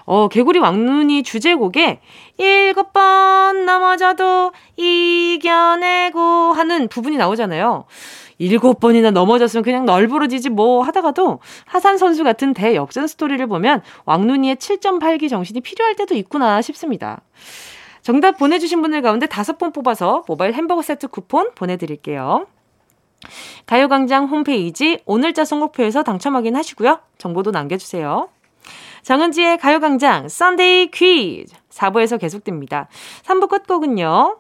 어, 0.06 0.28
개구리 0.28 0.60
왕눈이 0.60 1.24
주제곡에 1.24 2.00
일곱 2.38 2.94
번 2.94 3.66
넘어져도 3.66 4.52
이겨내고 4.78 6.20
하는 6.20 6.88
부분이 6.88 7.18
나오잖아요. 7.18 7.86
일곱 8.38 8.80
번이나 8.80 9.12
넘어졌으면 9.12 9.64
그냥 9.64 9.86
널브러지지 9.86 10.50
뭐 10.50 10.84
하다가도 10.84 11.40
하산 11.66 11.98
선수 11.98 12.24
같은 12.24 12.54
대역전 12.54 13.08
스토리를 13.08 13.46
보면 13.48 13.82
왕눈이의 14.06 14.58
7.8기 14.58 15.30
정신이 15.30 15.62
필요할 15.62 15.96
때도 15.96 16.16
있구나 16.16 16.62
싶습니다. 16.62 17.22
정답 18.02 18.38
보내주신 18.38 18.82
분들 18.82 19.02
가운데 19.02 19.26
다섯 19.26 19.58
분 19.58 19.72
뽑아서 19.72 20.24
모바일 20.28 20.54
햄버거 20.54 20.82
세트 20.82 21.08
쿠폰 21.08 21.52
보내드릴게요. 21.56 22.46
가요광장 23.66 24.26
홈페이지 24.26 25.00
오늘자 25.06 25.46
선곡표에서 25.46 26.04
당첨 26.04 26.36
확인하시고요. 26.36 27.00
정보도 27.18 27.52
남겨주세요. 27.52 28.30
정은지의 29.02 29.58
가요광장 29.60 30.30
Sunday 30.30 30.92
퀴즈 30.92 31.54
4부에서 31.72 32.20
계속됩니다. 32.20 32.88
3부 33.24 33.50
끝곡은요. 33.50 34.38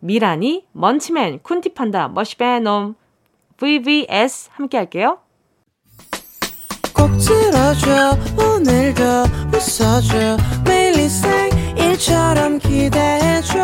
미라니, 0.00 0.66
먼치맨, 0.72 1.40
쿤티판다, 1.40 2.12
머시베놈, 2.12 2.94
VVS 3.56 4.50
함께 4.52 4.76
할게요. 4.76 5.18
꼭 6.94 7.10
들어줘 7.18 8.16
오늘도 8.36 9.02
웃어줘 9.52 10.36
매일 10.64 10.98
일처럼 11.76 12.58
기대해줘. 12.58 13.58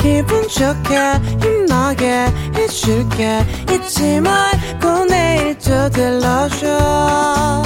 기분 0.00 0.42
좋게 0.48 0.98
힘나게 1.40 2.26
해줄게. 2.54 3.40
잊지 3.72 4.20
말고 4.20 5.06
내일 5.06 5.56
또 5.58 5.88
들러줘. 5.88 7.62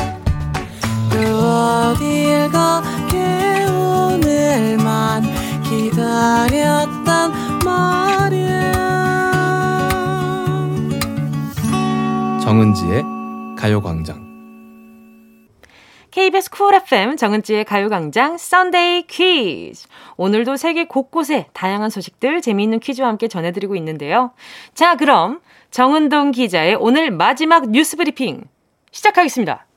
또 1.11 1.17
어딜 1.19 2.51
가게 2.51 3.65
오늘만 3.67 5.25
기다렸단 5.69 7.33
말이야 7.63 8.73
정은지의 12.43 13.03
가요광장 13.57 14.27
KBS 16.11 16.51
쿨 16.51 16.75
FM 16.75 17.17
정은지의 17.17 17.65
가요광장 17.65 18.39
Sunday 18.39 19.07
퀴즈. 19.07 19.87
오늘도 20.17 20.57
세계 20.57 20.87
곳곳에 20.87 21.49
다양한 21.53 21.91
소식들 21.91 22.41
재미있는 22.41 22.81
퀴즈와 22.81 23.09
함께 23.09 23.29
전해드리고 23.29 23.77
있는데요. 23.77 24.33
자, 24.75 24.97
그럼 24.97 25.41
정은동 25.71 26.33
기자의 26.33 26.77
오늘 26.81 27.11
마지막 27.11 27.71
뉴스 27.71 27.97
브리핑 27.99 28.45
시작하겠습니다. 28.91 29.68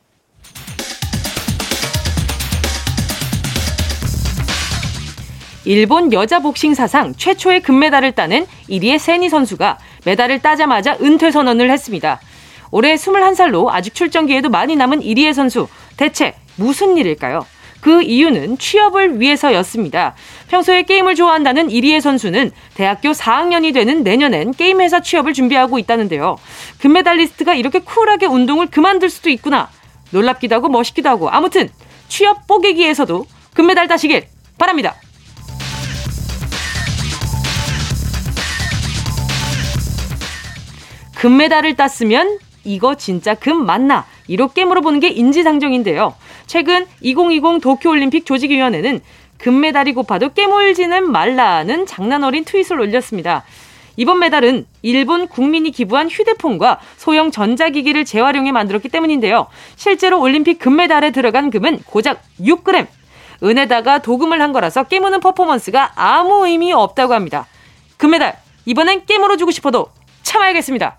일본 5.66 6.12
여자 6.12 6.40
복싱 6.40 6.74
사상 6.74 7.14
최초의 7.16 7.62
금메달을 7.62 8.14
따는 8.14 8.48
이리의 8.68 8.98
세니 8.98 9.30
선수가 9.30 9.78
메달을 10.06 10.40
따자마자 10.40 10.98
은퇴 11.02 11.32
선언을 11.32 11.70
했습니다. 11.70 12.20
올해 12.72 12.96
21살로 12.96 13.68
아직 13.70 13.94
출전기에도 13.94 14.50
많이 14.50 14.76
남은 14.76 15.02
이리의 15.02 15.34
선수 15.34 15.68
대체 15.98 16.34
무슨 16.56 16.98
일일까요? 16.98 17.46
그 17.82 18.02
이유는 18.04 18.60
취업을 18.60 19.20
위해서였습니다. 19.20 20.16
평소에 20.50 20.84
게임을 20.84 21.16
좋아한다는 21.16 21.70
이리의 21.70 22.00
선수는 22.00 22.52
대학교 22.76 23.12
4학년이 23.12 23.74
되는 23.74 24.04
내년엔 24.04 24.52
게임 24.54 24.82
회사 24.82 25.00
취업을 25.00 25.34
준비하고 25.34 25.80
있다는데요. 25.80 26.38
금메달리스트가 26.80 27.56
이렇게 27.56 27.80
쿨하게 27.80 28.28
운동을 28.28 28.68
그만둘 28.68 29.10
수도 29.10 29.30
있구나. 29.30 29.70
놀랍기도 30.12 30.56
하고 30.56 30.70
멋있기도 30.70 31.10
하고 31.10 31.30
아무튼 31.30 31.70
취업 32.08 32.46
뽀개기에서도 32.48 33.26
금메달 33.54 33.88
따시길 33.88 34.28
바랍니다. 34.58 34.96
금메달을 41.22 41.76
땄으면 41.76 42.40
이거 42.64 42.96
진짜 42.96 43.36
금 43.36 43.64
맞나? 43.64 44.08
이렇게 44.28 44.66
물어보는 44.66 45.00
게 45.00 45.10
인지상정인데요. 45.10 46.16
최근 46.48 46.88
2020 47.02 47.62
도쿄올림픽 47.62 48.26
조직위원회는 48.26 49.02
금메달이 49.38 49.94
고파도 49.94 50.30
깨물지는 50.34 51.12
말라는 51.12 51.86
장난 51.86 52.24
어린 52.24 52.44
트윗을 52.44 52.80
올렸습니다. 52.80 53.44
이번 53.98 54.18
메달은 54.18 54.66
일본 54.82 55.28
국민이 55.28 55.70
기부한 55.70 56.10
휴대폰과 56.10 56.80
소형 56.98 57.30
전자기기를 57.30 58.04
재활용해 58.04 58.52
만들었기 58.52 58.90
때문인데요. 58.90 59.46
실제로 59.76 60.20
올림픽 60.20 60.58
금메달에 60.58 61.12
들어간 61.12 61.52
금은 61.52 61.84
고작 61.86 62.24
6g. 62.40 62.88
은에다가 63.44 64.00
도금을 64.00 64.42
한 64.42 64.54
거라서 64.54 64.86
깨무는 64.86 65.20
퍼포먼스가 65.20 65.92
아무 65.94 66.48
의미 66.48 66.74
없다고 66.74 67.14
합니다. 67.14 67.46
금메달, 67.98 68.40
이번엔 68.66 69.06
깨물어 69.06 69.38
주고 69.38 69.52
싶어도 69.52 69.90
참아야겠습니다. 70.24 70.98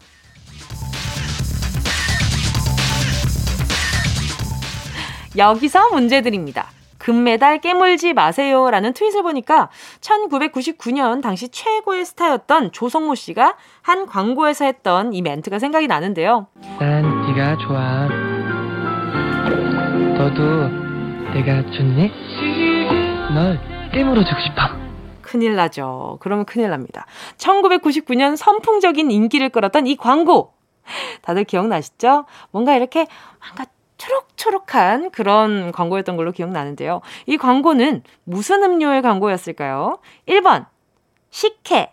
여기서 5.36 5.90
문제 5.90 6.20
드립니다. 6.20 6.66
금메달 6.98 7.60
깨물지 7.60 8.12
마세요 8.12 8.70
라는 8.70 8.92
트윗을 8.92 9.22
보니까 9.22 9.70
1999년 10.00 11.20
당시 11.20 11.48
최고의 11.48 12.04
스타였던 12.04 12.70
조성모 12.70 13.16
씨가 13.16 13.56
한 13.80 14.06
광고에서 14.06 14.64
했던 14.64 15.12
이 15.12 15.20
멘트가 15.20 15.58
생각이 15.58 15.88
나는데요. 15.88 16.46
난 16.78 17.26
네가 17.26 17.56
좋아. 17.58 18.06
너도 20.16 20.68
내가 21.34 21.62
좋니? 21.72 22.12
널 23.34 23.58
깨물어 23.92 24.24
주고 24.24 24.40
싶어. 24.40 24.82
큰일 25.22 25.56
나죠. 25.56 26.18
그러면 26.20 26.44
큰일 26.44 26.70
납니다. 26.70 27.06
1999년 27.38 28.36
선풍적인 28.36 29.10
인기를 29.10 29.48
끌었던 29.48 29.88
이 29.88 29.96
광고. 29.96 30.52
다들 31.22 31.44
기억나시죠? 31.44 32.26
뭔가 32.50 32.76
이렇게 32.76 33.06
뭔가 33.40 33.64
초록초록한 34.02 35.10
그런 35.10 35.70
광고였던 35.70 36.16
걸로 36.16 36.32
기억나는데요. 36.32 37.02
이 37.26 37.36
광고는 37.36 38.02
무슨 38.24 38.64
음료의 38.64 39.02
광고였을까요? 39.02 40.00
1번, 40.26 40.66
식혜. 41.30 41.92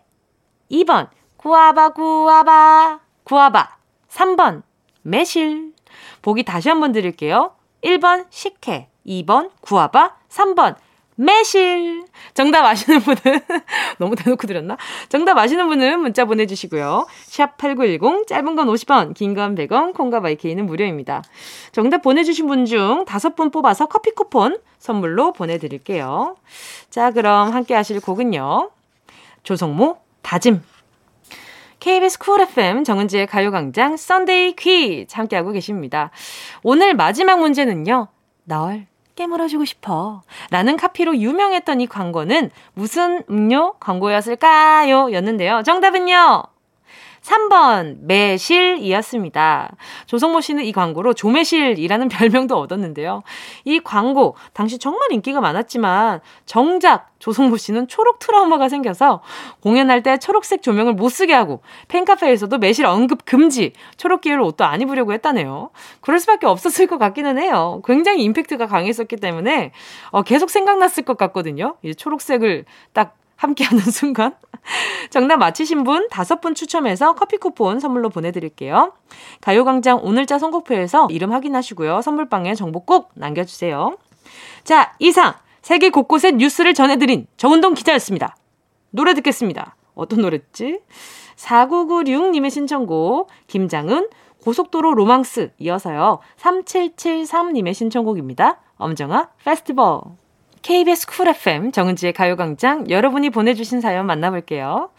2번, 0.71 1.09
구아바, 1.37 1.89
구아바, 1.89 2.99
구아바. 3.23 3.77
3번, 4.09 4.63
매실. 5.03 5.73
보기 6.21 6.43
다시 6.43 6.69
한번 6.69 6.91
드릴게요. 6.91 7.53
1번, 7.83 8.25
식혜. 8.29 8.89
2번, 9.05 9.51
구아바. 9.61 10.15
3번, 10.29 10.75
매실. 11.19 12.05
정답 12.33 12.63
아시는 12.63 13.01
분은, 13.01 13.19
너무 13.99 14.15
대놓고 14.15 14.47
드렸나? 14.47 14.77
정답 15.09 15.37
아시는 15.37 15.67
분은 15.67 15.99
문자 15.99 16.23
보내주시고요. 16.23 17.07
샵 17.25 17.57
8910, 17.57 18.25
짧은 18.25 18.55
건 18.55 18.67
50원, 18.67 19.13
긴 19.13 19.35
건 19.35 19.55
100원, 19.55 19.93
콩과 19.93 20.21
마이케이는 20.21 20.65
무료입니다. 20.65 21.21
정답 21.73 22.01
보내주신 22.03 22.47
분 22.47 22.65
중 22.65 23.03
다섯 23.05 23.35
분 23.35 23.51
뽑아서 23.51 23.87
커피 23.87 24.11
쿠폰 24.11 24.59
선물로 24.77 25.33
보내드릴게요. 25.33 26.37
자, 26.89 27.11
그럼 27.11 27.51
함께 27.53 27.73
하실 27.73 27.99
곡은요. 27.99 28.71
조성모, 29.43 29.97
다짐. 30.21 30.61
KBS 31.81 32.19
쿨 32.19 32.41
FM 32.41 32.83
정은지의 32.85 33.27
가요광장 33.27 33.97
Sunday 33.97 34.55
퀴즈 34.55 35.15
함께하고 35.15 35.51
계십니다. 35.51 36.11
오늘 36.63 36.93
마지막 36.93 37.39
문제는요. 37.39 38.07
널 38.45 38.87
깨물어주고 39.19 39.65
싶어. 39.65 40.21
라는 40.49 40.77
카피로 40.77 41.17
유명했던 41.17 41.81
이 41.81 41.87
광고는 41.87 42.51
무슨 42.73 43.23
음료 43.29 43.73
광고였을까요? 43.73 45.11
였는데요. 45.11 45.63
정답은요. 45.63 46.43
3번 47.21 47.97
매실이었습니다. 48.01 49.75
조성모 50.05 50.41
씨는 50.41 50.65
이 50.65 50.71
광고로 50.71 51.13
조매실이라는 51.13 52.09
별명도 52.09 52.57
얻었는데요. 52.57 53.21
이 53.65 53.79
광고 53.79 54.35
당시 54.53 54.77
정말 54.77 55.11
인기가 55.11 55.41
많았지만 55.41 56.21
정작 56.45 57.09
조성모 57.19 57.57
씨는 57.57 57.87
초록 57.87 58.19
트라우마가 58.19 58.69
생겨서 58.69 59.21
공연할 59.61 60.03
때 60.03 60.17
초록색 60.17 60.61
조명을 60.61 60.93
못 60.93 61.09
쓰게 61.09 61.33
하고 61.33 61.61
팬카페에서도 61.89 62.57
매실 62.57 62.85
언급 62.85 63.25
금지, 63.25 63.73
초록 63.97 64.21
계열 64.21 64.41
옷도 64.41 64.63
안 64.63 64.81
입으려고 64.81 65.13
했다네요. 65.13 65.71
그럴 66.01 66.19
수밖에 66.19 66.47
없었을 66.47 66.87
것 66.87 66.97
같기는 66.97 67.37
해요. 67.37 67.81
굉장히 67.85 68.23
임팩트가 68.23 68.67
강했었기 68.67 69.17
때문에 69.17 69.71
어, 70.11 70.21
계속 70.21 70.49
생각났을 70.49 71.03
것 71.03 71.17
같거든요. 71.17 71.75
이 71.83 71.93
초록색을 71.93 72.65
딱 72.93 73.18
함께하는 73.39 73.83
순간. 73.91 74.35
정답 75.09 75.37
맞히신 75.37 75.83
분 75.83 76.07
다섯 76.09 76.41
분 76.41 76.53
추첨해서 76.53 77.15
커피 77.15 77.37
쿠폰 77.37 77.79
선물로 77.79 78.09
보내드릴게요. 78.09 78.93
가요광장 79.41 80.01
오늘자 80.03 80.37
선곡표에서 80.37 81.07
이름 81.09 81.31
확인하시고요. 81.31 82.01
선물방에 82.01 82.55
정보 82.55 82.81
꼭 82.81 83.09
남겨주세요. 83.15 83.97
자, 84.63 84.93
이상 84.99 85.33
세계 85.61 85.89
곳곳의 85.89 86.33
뉴스를 86.33 86.73
전해드린 86.73 87.27
정은동 87.37 87.73
기자였습니다. 87.73 88.35
노래 88.91 89.13
듣겠습니다. 89.13 89.75
어떤 89.95 90.21
노래지? 90.21 90.79
4996님의 91.37 92.49
신청곡 92.49 93.29
김장훈 93.47 94.09
고속도로 94.43 94.93
로망스 94.93 95.51
이어서요. 95.57 96.19
3773님의 96.37 97.73
신청곡입니다. 97.73 98.59
엄정화 98.77 99.29
페스티벌. 99.43 100.01
KBS 100.61 101.07
쿨 101.07 101.27
FM 101.29 101.71
정은지의 101.71 102.13
가요광장 102.13 102.89
여러분이 102.89 103.29
보내주신 103.29 103.81
사연 103.81 104.05
만나볼게요. 104.05 104.89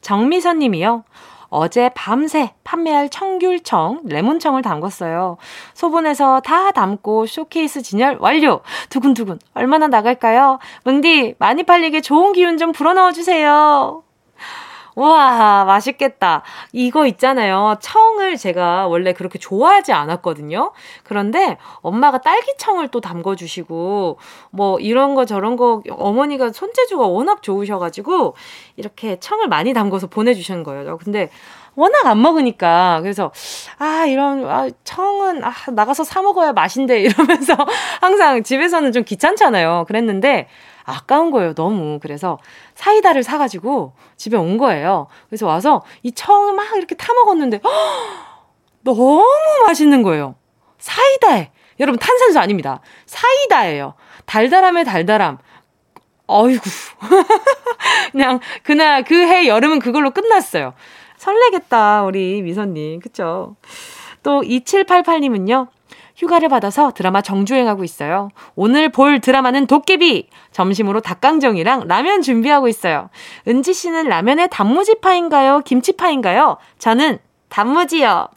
정미선 0.00 0.58
님이요. 0.58 1.04
어제 1.50 1.90
밤새 1.94 2.52
판매할 2.62 3.08
청귤청, 3.08 4.02
레몬청을 4.04 4.62
담궜어요. 4.62 5.36
소분해서 5.74 6.40
다 6.40 6.70
담고 6.70 7.26
쇼케이스 7.26 7.82
진열 7.82 8.18
완료! 8.20 8.60
두근두근. 8.88 9.40
얼마나 9.54 9.88
나갈까요? 9.88 10.60
뭉디, 10.84 11.34
많이 11.38 11.64
팔리게 11.64 12.02
좋은 12.02 12.32
기운 12.32 12.56
좀 12.56 12.70
불어넣어 12.70 13.12
주세요. 13.12 14.04
와, 15.00 15.64
맛있겠다. 15.64 16.42
이거 16.72 17.06
있잖아요. 17.06 17.76
청을 17.80 18.36
제가 18.36 18.86
원래 18.86 19.14
그렇게 19.14 19.38
좋아하지 19.38 19.92
않았거든요. 19.94 20.72
그런데 21.04 21.56
엄마가 21.80 22.18
딸기청을 22.20 22.88
또 22.88 23.00
담궈주시고, 23.00 24.18
뭐 24.50 24.78
이런 24.78 25.14
거 25.14 25.24
저런 25.24 25.56
거 25.56 25.82
어머니가 25.88 26.52
손재주가 26.52 27.06
워낙 27.06 27.42
좋으셔가지고, 27.42 28.34
이렇게 28.76 29.18
청을 29.18 29.48
많이 29.48 29.72
담궈서 29.72 30.08
보내주신 30.08 30.64
거예요. 30.64 30.98
근데 30.98 31.30
워낙 31.76 32.06
안 32.06 32.20
먹으니까 32.20 32.98
그래서 33.00 33.32
아 33.78 34.04
이런 34.04 34.44
아, 34.44 34.68
청은 34.84 35.44
아 35.44 35.52
나가서 35.72 36.04
사 36.04 36.20
먹어야 36.20 36.52
맛인데 36.52 37.00
이러면서 37.00 37.56
항상 38.00 38.42
집에서는 38.42 38.92
좀 38.92 39.04
귀찮잖아요. 39.04 39.84
그랬는데 39.88 40.48
아까운 40.90 41.30
거예요, 41.30 41.54
너무. 41.54 41.98
그래서 42.00 42.38
사이다를 42.74 43.22
사가지고 43.22 43.94
집에 44.16 44.36
온 44.36 44.58
거예요. 44.58 45.06
그래서 45.28 45.46
와서 45.46 45.82
이 46.02 46.12
청을 46.12 46.52
막 46.54 46.76
이렇게 46.76 46.94
타 46.94 47.12
먹었는데, 47.14 47.60
허, 47.64 47.70
너무 48.82 49.24
맛있는 49.66 50.02
거예요. 50.02 50.34
사이다에. 50.78 51.50
여러분, 51.80 51.98
탄산수 51.98 52.38
아닙니다. 52.38 52.80
사이다예요. 53.06 53.94
달달함에 54.26 54.84
달달함. 54.84 55.38
어이구. 56.26 56.70
그냥 58.12 58.40
그날 58.62 59.02
그 59.04 59.14
해 59.14 59.48
여름은 59.48 59.80
그걸로 59.80 60.10
끝났어요. 60.10 60.74
설레겠다, 61.16 62.04
우리 62.04 62.40
미선님. 62.42 63.00
그쵸? 63.00 63.56
또 64.22 64.40
2788님은요. 64.42 65.68
휴가를 66.20 66.50
받아서 66.50 66.90
드라마 66.92 67.22
정주행하고 67.22 67.82
있어요. 67.82 68.28
오늘 68.54 68.90
볼 68.90 69.20
드라마는 69.20 69.66
도깨비! 69.66 70.28
점심으로 70.52 71.00
닭강정이랑 71.00 71.88
라면 71.88 72.20
준비하고 72.20 72.68
있어요. 72.68 73.08
은지 73.48 73.72
씨는 73.72 74.06
라면에 74.06 74.46
단무지파인가요? 74.48 75.60
김치파인가요? 75.60 76.58
저는 76.78 77.18
단무지요. 77.48 78.28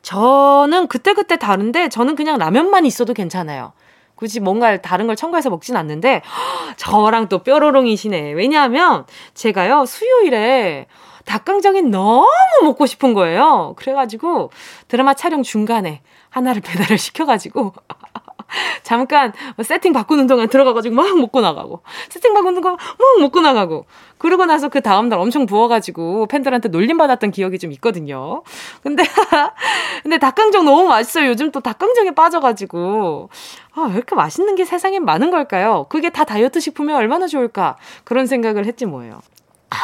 저는 0.00 0.86
그때그때 0.86 1.36
다른데 1.36 1.90
저는 1.90 2.16
그냥 2.16 2.38
라면만 2.38 2.86
있어도 2.86 3.12
괜찮아요. 3.12 3.72
굳이 4.14 4.40
뭔가 4.40 4.78
다른 4.78 5.06
걸 5.06 5.16
첨가해서 5.16 5.50
먹진 5.50 5.76
않는데 5.76 6.22
저랑 6.76 7.28
또 7.28 7.40
뾰로롱이시네. 7.40 8.32
왜냐하면 8.32 9.04
제가요 9.34 9.84
수요일에 9.84 10.86
닭강정이 11.28 11.82
너무 11.82 12.26
먹고 12.62 12.86
싶은 12.86 13.12
거예요. 13.12 13.74
그래가지고 13.76 14.50
드라마 14.88 15.14
촬영 15.14 15.42
중간에 15.42 16.00
하나를 16.30 16.62
배달을 16.62 16.96
시켜가지고 16.98 17.74
잠깐 18.82 19.34
뭐 19.56 19.62
세팅 19.62 19.92
바꾸는 19.92 20.26
동안 20.26 20.48
들어가가지고 20.48 20.94
막 20.94 21.18
먹고 21.18 21.42
나가고 21.42 21.82
세팅 22.08 22.32
바꾸는 22.32 22.62
거막 22.62 22.78
먹고 23.20 23.42
나가고 23.42 23.84
그러고 24.16 24.46
나서 24.46 24.70
그 24.70 24.80
다음날 24.80 25.18
엄청 25.18 25.44
부어가지고 25.44 26.26
팬들한테 26.28 26.70
놀림받았던 26.70 27.30
기억이 27.30 27.58
좀 27.58 27.72
있거든요. 27.72 28.42
근데 28.82 29.04
근데 30.02 30.16
닭강정 30.16 30.64
너무 30.64 30.88
맛있어요. 30.88 31.28
요즘 31.28 31.52
또 31.52 31.60
닭강정에 31.60 32.12
빠져가지고 32.12 33.28
아, 33.74 33.82
왜 33.82 33.96
이렇게 33.96 34.16
맛있는 34.16 34.54
게 34.54 34.64
세상에 34.64 34.98
많은 34.98 35.30
걸까요? 35.30 35.84
그게 35.90 36.08
다 36.08 36.24
다이어트 36.24 36.58
식품이 36.58 36.94
얼마나 36.94 37.26
좋을까 37.26 37.76
그런 38.04 38.26
생각을 38.26 38.64
했지 38.64 38.86
뭐예요. 38.86 39.20
아, 39.70 39.76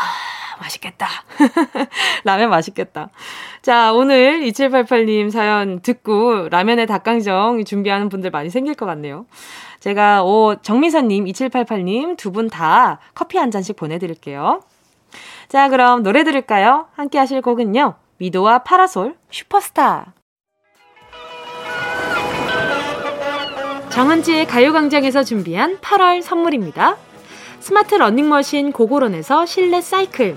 맛있겠다. 0.61 1.07
라면 2.25 2.51
맛있겠다. 2.51 3.11
자, 3.63 3.93
오늘 3.93 4.41
2788님 4.43 5.31
사연 5.31 5.81
듣고 5.81 6.49
라면에 6.51 6.87
닭강정 6.87 7.65
준비하는 7.65 8.09
분들 8.09 8.31
많이 8.31 8.51
생길 8.51 8.75
것 8.75 8.87
같네요. 8.87 9.27
제가, 9.81 10.23
오, 10.25 10.57
정미선님, 10.63 11.25
2788님 11.27 12.17
두 12.17 12.31
분 12.33 12.49
다 12.49 12.99
커피 13.15 13.39
한 13.39 13.51
잔씩 13.51 13.77
보내드릴게요. 13.77 14.61
자, 15.49 15.69
그럼 15.69 16.03
노래 16.03 16.25
들을까요? 16.25 16.87
함께 16.95 17.19
하실 17.19 17.41
곡은요. 17.43 17.95
미도와 18.19 18.61
파라솔, 18.61 19.15
슈퍼스타. 19.31 20.15
정은지의 23.91 24.47
가요광장에서 24.47 25.23
준비한 25.23 25.79
8월 25.79 26.21
선물입니다. 26.23 26.97
스마트 27.61 27.95
러닝머신 27.95 28.73
고고런에서 28.73 29.47
실내 29.47 29.81
사이클. 29.81 30.37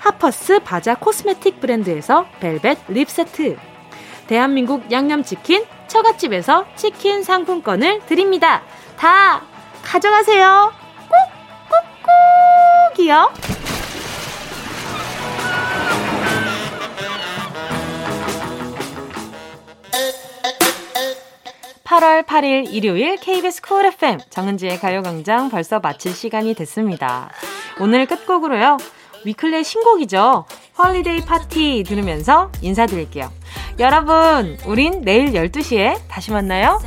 하퍼스 0.00 0.60
바자 0.60 0.94
코스메틱 0.94 1.60
브랜드에서 1.60 2.26
벨벳 2.40 2.78
립 2.88 3.08
세트 3.08 3.56
대한민국 4.26 4.90
양념치킨 4.90 5.64
처갓집에서 5.86 6.66
치킨 6.76 7.22
상품권을 7.22 8.00
드립니다. 8.06 8.62
다 8.96 9.42
가져가세요. 9.82 10.72
꾹꾹꾹이요. 12.94 13.32
8월 21.84 22.24
8일 22.24 22.72
일요일 22.72 23.16
KBS 23.16 23.62
쿨 23.62 23.84
FM 23.84 24.20
정은지의 24.30 24.78
가요광장 24.78 25.50
벌써 25.50 25.80
마칠 25.80 26.12
시간이 26.12 26.54
됐습니다. 26.54 27.30
오늘 27.80 28.06
끝곡으로요. 28.06 28.76
위클리 29.24 29.62
신곡이죠. 29.62 30.44
Holiday 30.78 31.24
Party 31.24 31.84
들으면서 31.86 32.50
인사드릴게요. 32.62 33.30
여러분, 33.78 34.58
우린 34.66 35.02
내일 35.02 35.32
12시에 35.32 36.00
다시 36.08 36.30
만나요. 36.30 36.80